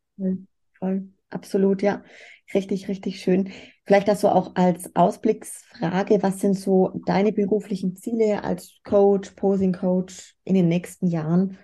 [0.79, 2.05] Voll, absolut, ja.
[2.53, 3.51] Richtig, richtig schön.
[3.87, 9.73] Vielleicht hast du auch als Ausblicksfrage, was sind so deine beruflichen Ziele als Coach, Posing
[9.73, 11.59] Coach in den nächsten Jahren?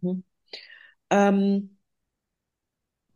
[0.00, 0.24] Mhm.
[1.10, 1.78] Ähm,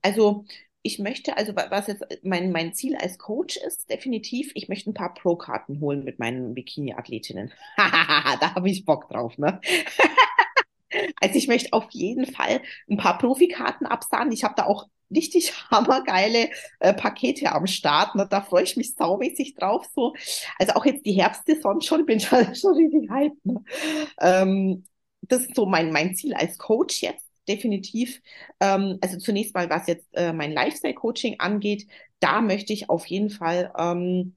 [0.03, 0.45] also
[0.83, 4.95] ich möchte, also was jetzt mein, mein Ziel als Coach ist, definitiv, ich möchte ein
[4.95, 7.53] paar Pro-Karten holen mit meinen Bikini-Athletinnen.
[7.77, 9.61] da habe ich Bock drauf, ne?
[11.21, 14.33] also ich möchte auf jeden Fall ein paar Profikarten absahnen.
[14.33, 18.15] Ich habe da auch richtig hammergeile äh, Pakete am Start.
[18.15, 18.27] Ne?
[18.31, 19.87] Da freue ich mich saumäßig drauf.
[19.95, 20.15] So.
[20.59, 23.35] Also auch jetzt die Herbstsaison schon, bin schon, schon richtig hype.
[23.45, 23.65] Ne?
[24.21, 24.85] Ähm,
[25.23, 28.21] das ist so mein, mein Ziel als Coach jetzt definitiv.
[28.61, 31.87] Ähm, also zunächst mal, was jetzt äh, mein Lifestyle-Coaching angeht,
[32.21, 34.37] da möchte ich auf jeden Fall ähm,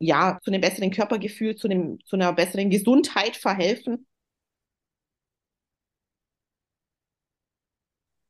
[0.00, 4.06] ja, zu einem besseren Körpergefühl, zu, einem, zu einer besseren Gesundheit verhelfen.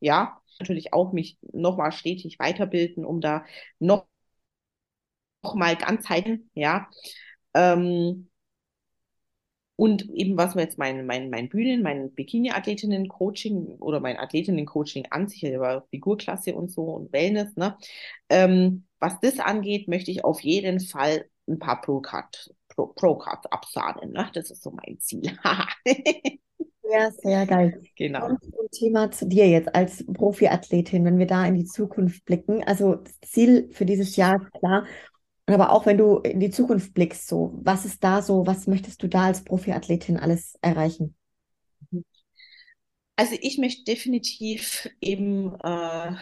[0.00, 3.44] Ja, natürlich auch mich nochmal stetig weiterbilden, um da
[3.78, 4.06] noch noch
[5.54, 6.88] mal ganzheitlich, ja.
[7.54, 8.28] Ähm,
[9.76, 15.28] und eben was mir jetzt mein, mein, mein Bühnen, mein Bikini-Athletinnen-Coaching oder mein Athletinnen-Coaching an
[15.28, 17.76] sich, über Figurklasse und so und Wellness, ne?
[18.28, 24.12] Ähm, was das angeht, möchte ich auf jeden Fall ein paar Pro-Cards Pro, Pro absahnen.
[24.12, 24.30] Ne?
[24.34, 25.22] Das ist so mein Ziel.
[25.84, 27.82] ja, sehr geil.
[27.96, 28.28] Genau.
[28.28, 32.64] Und zum Thema zu dir jetzt als Profiathletin, wenn wir da in die Zukunft blicken.
[32.64, 34.86] Also das Ziel für dieses Jahr ist klar,
[35.52, 39.02] aber auch wenn du in die Zukunft blickst, so, was ist da so, was möchtest
[39.02, 41.14] du da als Profiathletin alles erreichen?
[43.16, 46.12] Also ich möchte definitiv eben äh,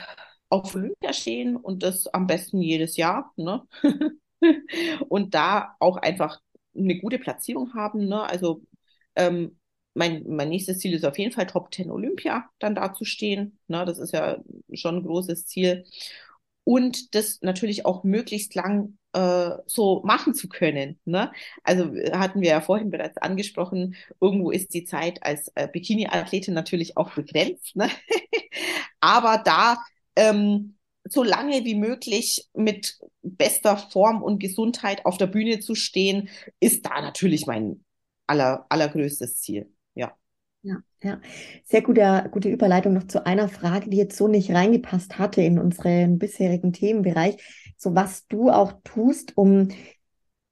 [0.48, 3.32] auf Olympia stehen und das am besten jedes Jahr.
[3.36, 3.62] Ne?
[5.09, 6.40] und da auch einfach
[6.77, 8.07] eine gute Platzierung haben.
[8.07, 8.23] Ne?
[8.23, 8.62] Also
[9.16, 9.59] ähm,
[9.94, 13.59] mein, mein nächstes Ziel ist auf jeden Fall Top 10 Olympia dann da zu stehen.
[13.69, 13.85] Ne?
[13.85, 14.39] Das ist ja
[14.73, 15.85] schon ein großes Ziel.
[16.64, 21.00] Und das natürlich auch möglichst lang äh, so machen zu können.
[21.04, 21.32] Ne?
[21.64, 26.96] Also hatten wir ja vorhin bereits angesprochen, irgendwo ist die Zeit als äh, Bikini-Athletin natürlich
[26.96, 27.76] auch begrenzt.
[27.76, 27.90] Ne?
[29.00, 29.78] Aber da
[30.16, 36.28] ähm, so lange wie möglich mit bester Form und Gesundheit auf der Bühne zu stehen,
[36.60, 37.84] ist da natürlich mein
[38.26, 39.72] aller, allergrößtes Ziel.
[40.62, 40.76] Ja.
[41.02, 41.20] Ja.
[41.64, 45.58] Sehr gute, gute Überleitung noch zu einer Frage, die jetzt so nicht reingepasst hatte in
[45.58, 47.36] unseren bisherigen Themenbereich.
[47.78, 49.68] So was du auch tust, um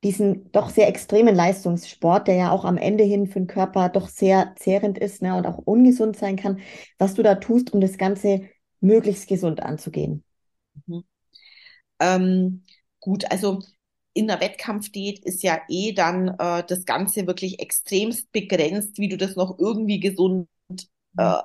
[0.05, 4.09] diesen doch sehr extremen Leistungssport, der ja auch am Ende hin für den Körper doch
[4.09, 6.61] sehr zehrend ist ne, und auch ungesund sein kann,
[6.99, 8.43] was du da tust, um das Ganze
[8.81, 10.25] möglichst gesund anzugehen.
[10.87, 11.05] Mhm.
[12.01, 12.65] Ähm,
[13.01, 13.61] gut, also
[14.15, 19.17] in der Wettkampfdiät ist ja eh dann äh, das Ganze wirklich extremst begrenzt, wie du
[19.17, 20.49] das noch irgendwie gesund
[21.17, 21.39] äh,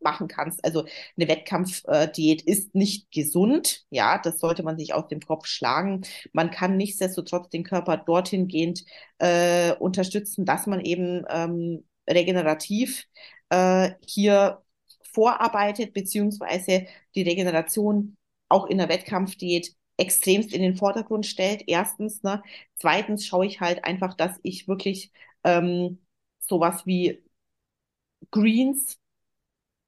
[0.00, 0.64] machen kannst.
[0.64, 0.84] Also
[1.16, 3.84] eine Wettkampfdiät ist nicht gesund.
[3.90, 6.02] Ja, das sollte man sich aus dem Kopf schlagen.
[6.32, 8.84] Man kann nichtsdestotrotz den Körper dorthin gehend
[9.18, 13.04] äh, unterstützen, dass man eben ähm, regenerativ
[13.50, 14.62] äh, hier
[15.12, 18.16] vorarbeitet, beziehungsweise die Regeneration
[18.48, 21.64] auch in der Wettkampfdiät extremst in den Vordergrund stellt.
[21.66, 22.42] Erstens, ne?
[22.76, 25.12] Zweitens schaue ich halt einfach, dass ich wirklich
[25.44, 25.98] ähm,
[26.40, 27.22] sowas wie
[28.30, 28.98] Greens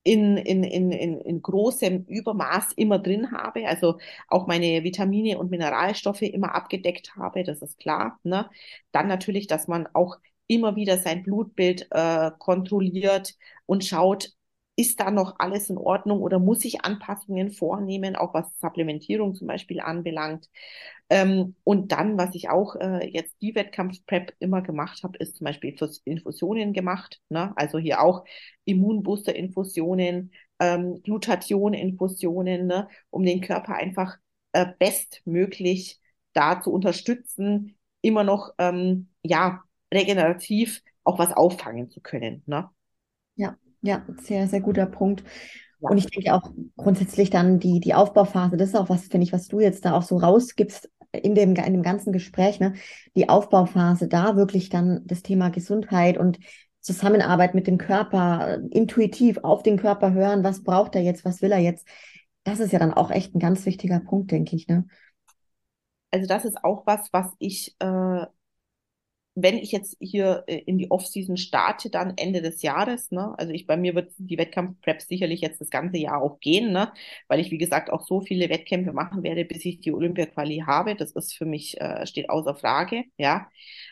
[0.03, 3.99] in, in, in, in, in großem Übermaß immer drin habe, also
[4.29, 8.21] auch meine Vitamine und Mineralstoffe immer abgedeckt habe, das ist klar.
[8.23, 8.51] Ne?
[8.93, 13.35] Dann natürlich, dass man auch immer wieder sein Blutbild äh, kontrolliert
[13.67, 14.33] und schaut,
[14.77, 19.47] ist da noch alles in Ordnung oder muss ich Anpassungen vornehmen, auch was Supplementierung zum
[19.47, 20.49] Beispiel anbelangt.
[21.11, 25.45] Ähm, und dann, was ich auch äh, jetzt die Wettkampfprep immer gemacht habe, ist zum
[25.45, 27.21] Beispiel Infusionen gemacht.
[27.29, 27.53] Ne?
[27.57, 28.25] Also hier auch
[28.65, 32.89] Immunbooster-Infusionen, ähm, Glutathion-Infusionen, ne?
[33.11, 34.17] um den Körper einfach
[34.53, 36.01] äh, bestmöglich
[36.33, 42.43] da zu unterstützen, immer noch ähm, ja regenerativ auch was auffangen zu können.
[42.47, 42.69] Ne?
[43.37, 45.23] Ja, ja, sehr, sehr guter Punkt.
[45.81, 49.33] Und ich denke auch grundsätzlich dann die, die Aufbauphase, das ist auch was, finde ich,
[49.35, 52.73] was du jetzt da auch so rausgibst in dem, in dem ganzen Gespräch, ne?
[53.15, 56.39] Die Aufbauphase, da wirklich dann das Thema Gesundheit und
[56.81, 61.53] Zusammenarbeit mit dem Körper, intuitiv auf den Körper hören, was braucht er jetzt, was will
[61.53, 61.87] er jetzt.
[62.45, 64.87] Das ist ja dann auch echt ein ganz wichtiger Punkt, denke ich, ne?
[66.11, 68.27] Also das ist auch was, was ich äh,
[69.37, 73.35] wenn ich jetzt hier äh, in die Offseason starte, dann Ende des Jahres, ne?
[73.37, 76.93] Also ich bei mir wird die Wettkampfprep sicherlich jetzt das ganze Jahr auch gehen, ne?
[77.29, 80.95] Weil ich, wie gesagt, auch so viele Wettkämpfe machen werde, bis ich die Olympia-Quali habe.
[80.95, 83.49] Das ist für mich, äh, steht außer Frage, ja.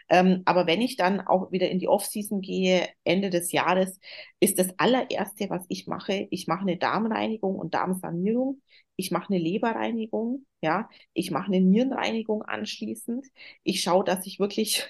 [0.08, 3.98] Ähm, aber wenn ich dann auch wieder in die Offseason gehe, Ende des Jahres,
[4.40, 8.60] ist das allererste, was ich mache, ich mache eine Darmreinigung und Darmsanierung.
[8.96, 10.88] Ich mache eine Leberreinigung, ja.
[11.14, 13.26] Ich mache eine Nierenreinigung anschließend.
[13.64, 14.84] Ich schaue, dass ich wirklich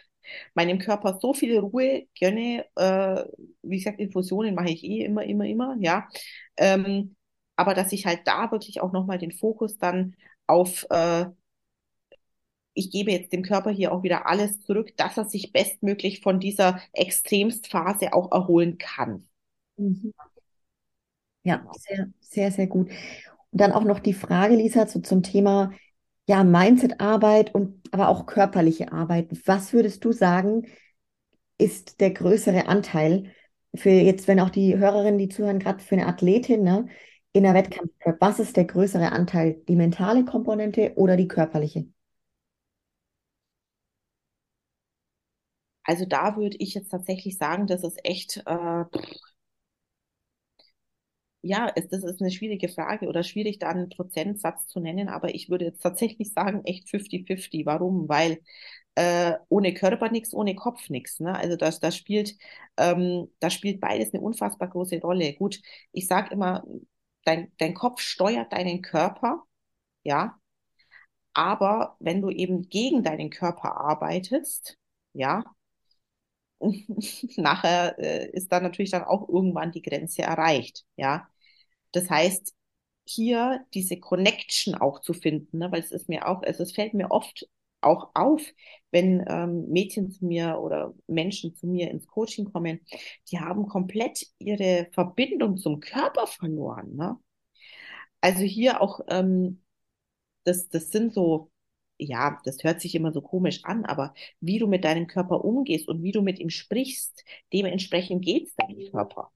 [0.54, 2.66] meinem Körper so viel Ruhe gönne.
[2.76, 3.24] Äh,
[3.62, 6.08] wie gesagt, Infusionen mache ich eh immer, immer, immer, ja.
[6.56, 7.16] Ähm,
[7.56, 10.16] aber dass ich halt da wirklich auch nochmal den Fokus dann
[10.46, 11.26] auf, äh,
[12.74, 16.40] ich gebe jetzt dem Körper hier auch wieder alles zurück, dass er sich bestmöglich von
[16.40, 19.26] dieser Extremstphase auch erholen kann.
[19.76, 20.12] Mhm.
[21.44, 22.88] Ja, sehr, sehr, sehr gut.
[23.50, 25.72] Und dann auch noch die Frage, Lisa, so zum Thema
[26.32, 29.28] ja, Mindset-Arbeit und aber auch körperliche Arbeit.
[29.46, 30.66] Was würdest du sagen,
[31.58, 33.32] ist der größere Anteil
[33.74, 36.86] für jetzt, wenn auch die Hörerinnen, die zuhören, gerade für eine Athletin ne,
[37.32, 39.62] in der Wettkampf, was ist der größere Anteil?
[39.68, 41.86] Die mentale Komponente oder die körperliche?
[45.84, 48.84] Also da würde ich jetzt tatsächlich sagen, das ist echt äh,
[51.42, 55.34] ja, es, das ist eine schwierige Frage oder schwierig, da einen Prozentsatz zu nennen, aber
[55.34, 57.66] ich würde jetzt tatsächlich sagen, echt 50-50.
[57.66, 58.08] Warum?
[58.08, 58.38] Weil
[58.94, 61.20] äh, ohne Körper nichts, ohne Kopf nichts.
[61.20, 61.34] Ne?
[61.36, 62.36] Also das, das spielt,
[62.76, 65.34] ähm, das spielt beides eine unfassbar große Rolle.
[65.34, 65.60] Gut,
[65.92, 66.64] ich sage immer,
[67.24, 69.42] dein, dein Kopf steuert deinen Körper,
[70.04, 70.38] ja,
[71.34, 74.78] aber wenn du eben gegen deinen Körper arbeitest,
[75.14, 75.44] ja,
[77.36, 81.28] nachher äh, ist dann natürlich dann auch irgendwann die Grenze erreicht, ja.
[81.92, 82.54] Das heißt,
[83.06, 86.94] hier diese Connection auch zu finden, ne, weil es ist mir auch, also es fällt
[86.94, 87.48] mir oft
[87.80, 88.42] auch auf,
[88.92, 92.80] wenn ähm, Mädchen zu mir oder Menschen zu mir ins Coaching kommen,
[93.30, 96.94] die haben komplett ihre Verbindung zum Körper verloren.
[96.96, 97.18] Ne?
[98.20, 99.62] Also hier auch, ähm,
[100.44, 101.51] das, das sind so,
[102.04, 105.88] ja, das hört sich immer so komisch an, aber wie du mit deinem Körper umgehst
[105.88, 109.30] und wie du mit ihm sprichst, dementsprechend geht es deinem Körper.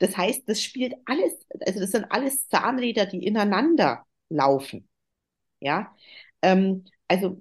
[0.00, 1.32] Das heißt, das spielt alles,
[1.66, 4.88] also das sind alles Zahnräder, die ineinander laufen.
[5.60, 5.94] Ja,
[6.42, 7.40] ähm, also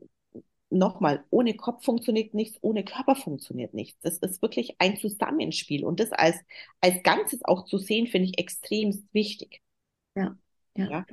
[0.69, 3.99] nochmal, ohne Kopf funktioniert nichts, ohne Körper funktioniert nichts.
[4.01, 6.37] Das ist wirklich ein Zusammenspiel und das als,
[6.81, 9.61] als Ganzes auch zu sehen, finde ich extrem wichtig.
[10.15, 10.37] Ja,
[10.75, 10.91] ja.
[10.91, 11.05] ja.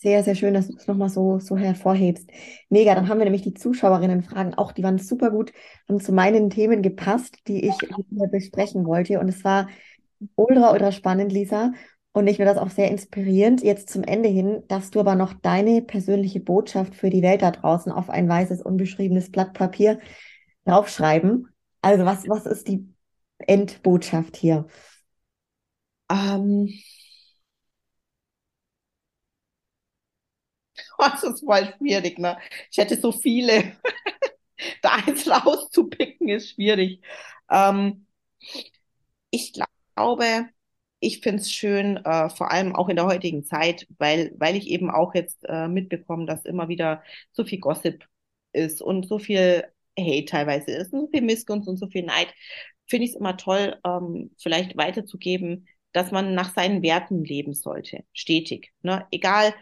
[0.00, 2.30] Sehr, sehr schön, dass du es nochmal so, so hervorhebst.
[2.68, 5.52] Mega, dann haben wir nämlich die Zuschauerinnen-Fragen auch, die waren super gut,
[5.88, 7.74] haben zu meinen Themen gepasst, die ich
[8.30, 9.18] besprechen wollte.
[9.18, 9.68] Und es war
[10.36, 11.72] ultra, ultra spannend, Lisa.
[12.12, 15.34] Und ich finde das auch sehr inspirierend, jetzt zum Ende hin, dass du aber noch
[15.34, 19.98] deine persönliche Botschaft für die Welt da draußen auf ein weißes, unbeschriebenes Blatt Papier
[20.64, 21.48] draufschreiben.
[21.82, 22.88] Also was, was ist die
[23.38, 24.66] Endbotschaft hier?
[26.10, 26.68] Ähm,
[31.12, 32.38] das ist voll schwierig, ne?
[32.70, 33.76] Ich hätte so viele.
[34.82, 37.02] da eins rauszupicken ist schwierig.
[37.50, 38.06] Ähm,
[39.30, 39.52] ich
[39.94, 40.48] glaube,
[41.00, 44.68] ich finde es schön, äh, vor allem auch in der heutigen Zeit, weil, weil ich
[44.68, 47.02] eben auch jetzt äh, mitbekomme, dass immer wieder
[47.32, 48.04] so viel Gossip
[48.52, 49.64] ist und so viel
[49.98, 52.28] Hate teilweise ist und so viel Missgunst und so viel Neid,
[52.86, 58.04] finde ich es immer toll, ähm, vielleicht weiterzugeben, dass man nach seinen Werten leben sollte,
[58.12, 58.72] stetig.
[58.82, 59.06] Ne?
[59.10, 59.54] Egal,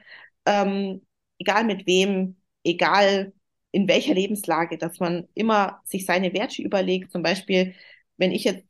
[0.46, 1.05] ähm,
[1.38, 3.32] egal mit wem, egal
[3.72, 7.12] in welcher Lebenslage, dass man immer sich seine Werte überlegt.
[7.12, 7.74] Zum Beispiel,
[8.16, 8.64] wenn ich jetzt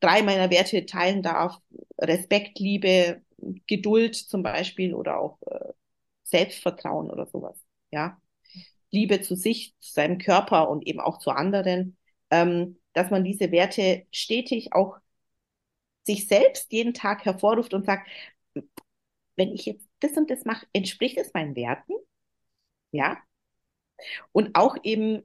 [0.00, 1.58] drei meiner Werte teilen darf,
[1.98, 3.22] Respekt, Liebe,
[3.66, 5.72] Geduld zum Beispiel oder auch äh,
[6.22, 7.58] Selbstvertrauen oder sowas,
[7.90, 8.20] ja.
[8.90, 11.96] Liebe zu sich, zu seinem Körper und eben auch zu anderen,
[12.30, 14.98] ähm, dass man diese Werte stetig auch
[16.06, 18.08] sich selbst jeden Tag hervorruft und sagt,
[19.36, 21.94] wenn ich jetzt das und das mache, entspricht es meinen Werten?
[22.92, 23.18] Ja.
[24.32, 25.22] Und auch eben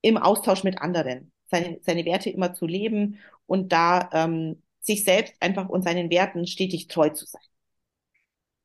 [0.00, 5.34] im Austausch mit anderen, seine, seine Werte immer zu leben und da ähm, sich selbst
[5.40, 7.42] einfach und seinen Werten stetig treu zu sein.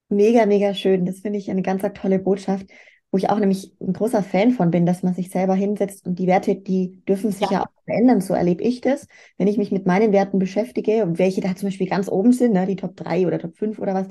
[0.10, 1.06] Mega, mega schön.
[1.06, 2.68] Das finde ich eine ganz tolle Botschaft,
[3.12, 6.20] wo ich auch nämlich ein großer Fan von bin, dass man sich selber hinsetzt und
[6.20, 8.22] die Werte, die dürfen sich ja, ja auch verändern.
[8.22, 9.08] So erlebe ich das,
[9.38, 12.54] wenn ich mich mit meinen Werten beschäftige und welche da zum Beispiel ganz oben sind,
[12.54, 14.08] ne, die Top 3 oder Top 5 oder was,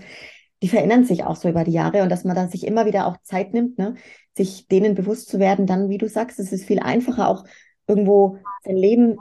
[0.63, 3.07] die verändern sich auch so über die Jahre und dass man da sich immer wieder
[3.07, 3.95] auch Zeit nimmt, ne,
[4.37, 7.45] sich denen bewusst zu werden, dann, wie du sagst, es ist viel einfacher auch
[7.87, 9.17] irgendwo sein Leben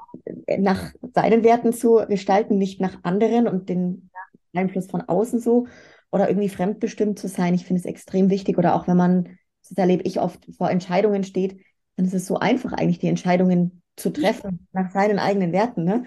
[0.45, 4.09] äh, nach seinen Werten zu gestalten, nicht nach anderen und den
[4.53, 5.67] Einfluss von außen so
[6.11, 7.53] oder irgendwie fremdbestimmt zu sein.
[7.53, 9.37] Ich finde es extrem wichtig oder auch wenn man,
[9.67, 11.59] das erlebe ich oft, vor Entscheidungen steht,
[11.95, 15.83] dann ist es so einfach eigentlich, die Entscheidungen zu treffen nach seinen eigenen Werten.
[15.83, 16.03] Ne?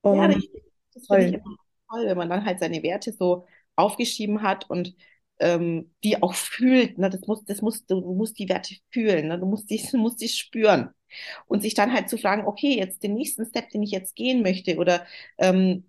[0.00, 0.28] Und ja,
[0.94, 1.56] das finde ich immer
[1.90, 3.46] toll, wenn man dann halt seine Werte so
[3.78, 4.94] aufgeschrieben hat und
[5.40, 6.98] ähm, die auch fühlt.
[6.98, 7.10] Ne?
[7.10, 9.38] Das muss, das muss, du musst die Werte fühlen, ne?
[9.38, 10.90] du musst die, du musst die spüren.
[11.46, 14.42] Und sich dann halt zu fragen, okay, jetzt den nächsten Step, den ich jetzt gehen
[14.42, 15.06] möchte, oder
[15.38, 15.88] ähm,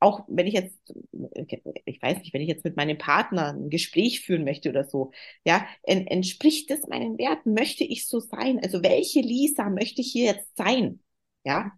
[0.00, 0.76] auch wenn ich jetzt,
[1.84, 5.12] ich weiß nicht, wenn ich jetzt mit meinem Partner ein Gespräch führen möchte oder so,
[5.44, 7.54] ja, en, entspricht es meinen Werten?
[7.54, 8.60] Möchte ich so sein?
[8.62, 11.00] Also welche Lisa möchte ich hier jetzt sein?
[11.44, 11.72] Ja,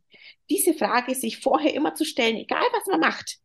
[0.50, 3.38] diese Frage sich vorher immer zu stellen, egal was man macht.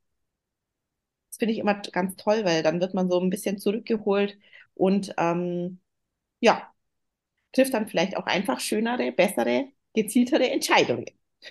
[1.44, 4.38] Finde ich immer ganz toll, weil dann wird man so ein bisschen zurückgeholt
[4.76, 5.82] und ähm,
[6.40, 6.72] ja,
[7.52, 11.06] trifft dann vielleicht auch einfach schönere, bessere, gezieltere Entscheidungen.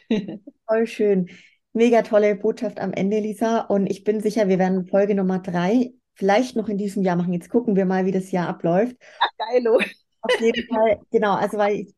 [0.67, 1.29] Voll schön.
[1.75, 3.61] Mega tolle Botschaft am Ende, Lisa.
[3.61, 7.35] Und ich bin sicher, wir werden Folge Nummer drei vielleicht noch in diesem Jahr machen.
[7.35, 8.97] Jetzt gucken wir mal, wie das Jahr abläuft.
[9.21, 9.79] Ach, geilo.
[10.23, 11.35] Auf jeden Fall, genau.
[11.35, 11.95] Also, weil ich,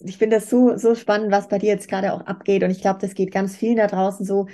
[0.00, 2.64] ich finde das so, so spannend, was bei dir jetzt gerade auch abgeht.
[2.64, 4.48] Und ich glaube, das geht ganz vielen da draußen so.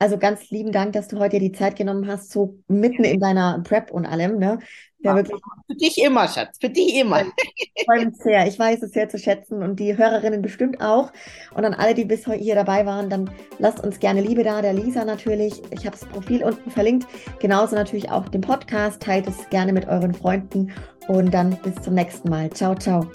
[0.00, 3.60] Also ganz lieben Dank, dass du heute die Zeit genommen hast, so mitten in deiner
[3.64, 4.38] Prep und allem.
[4.38, 4.60] Ne?
[5.00, 5.40] Ja, wirklich.
[5.66, 7.22] Für dich immer, Schatz, für dich immer.
[7.56, 8.46] Ich freue mich sehr.
[8.46, 11.12] Ich weiß es sehr zu schätzen und die Hörerinnen bestimmt auch.
[11.54, 14.62] Und an alle, die bis heute hier dabei waren, dann lasst uns gerne Liebe da,
[14.62, 15.62] der Lisa natürlich.
[15.70, 17.06] Ich habe das Profil unten verlinkt.
[17.40, 19.02] Genauso natürlich auch den Podcast.
[19.02, 20.72] Teilt es gerne mit euren Freunden
[21.08, 22.50] und dann bis zum nächsten Mal.
[22.50, 23.06] Ciao, ciao.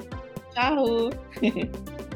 [0.53, 1.09] Ciao.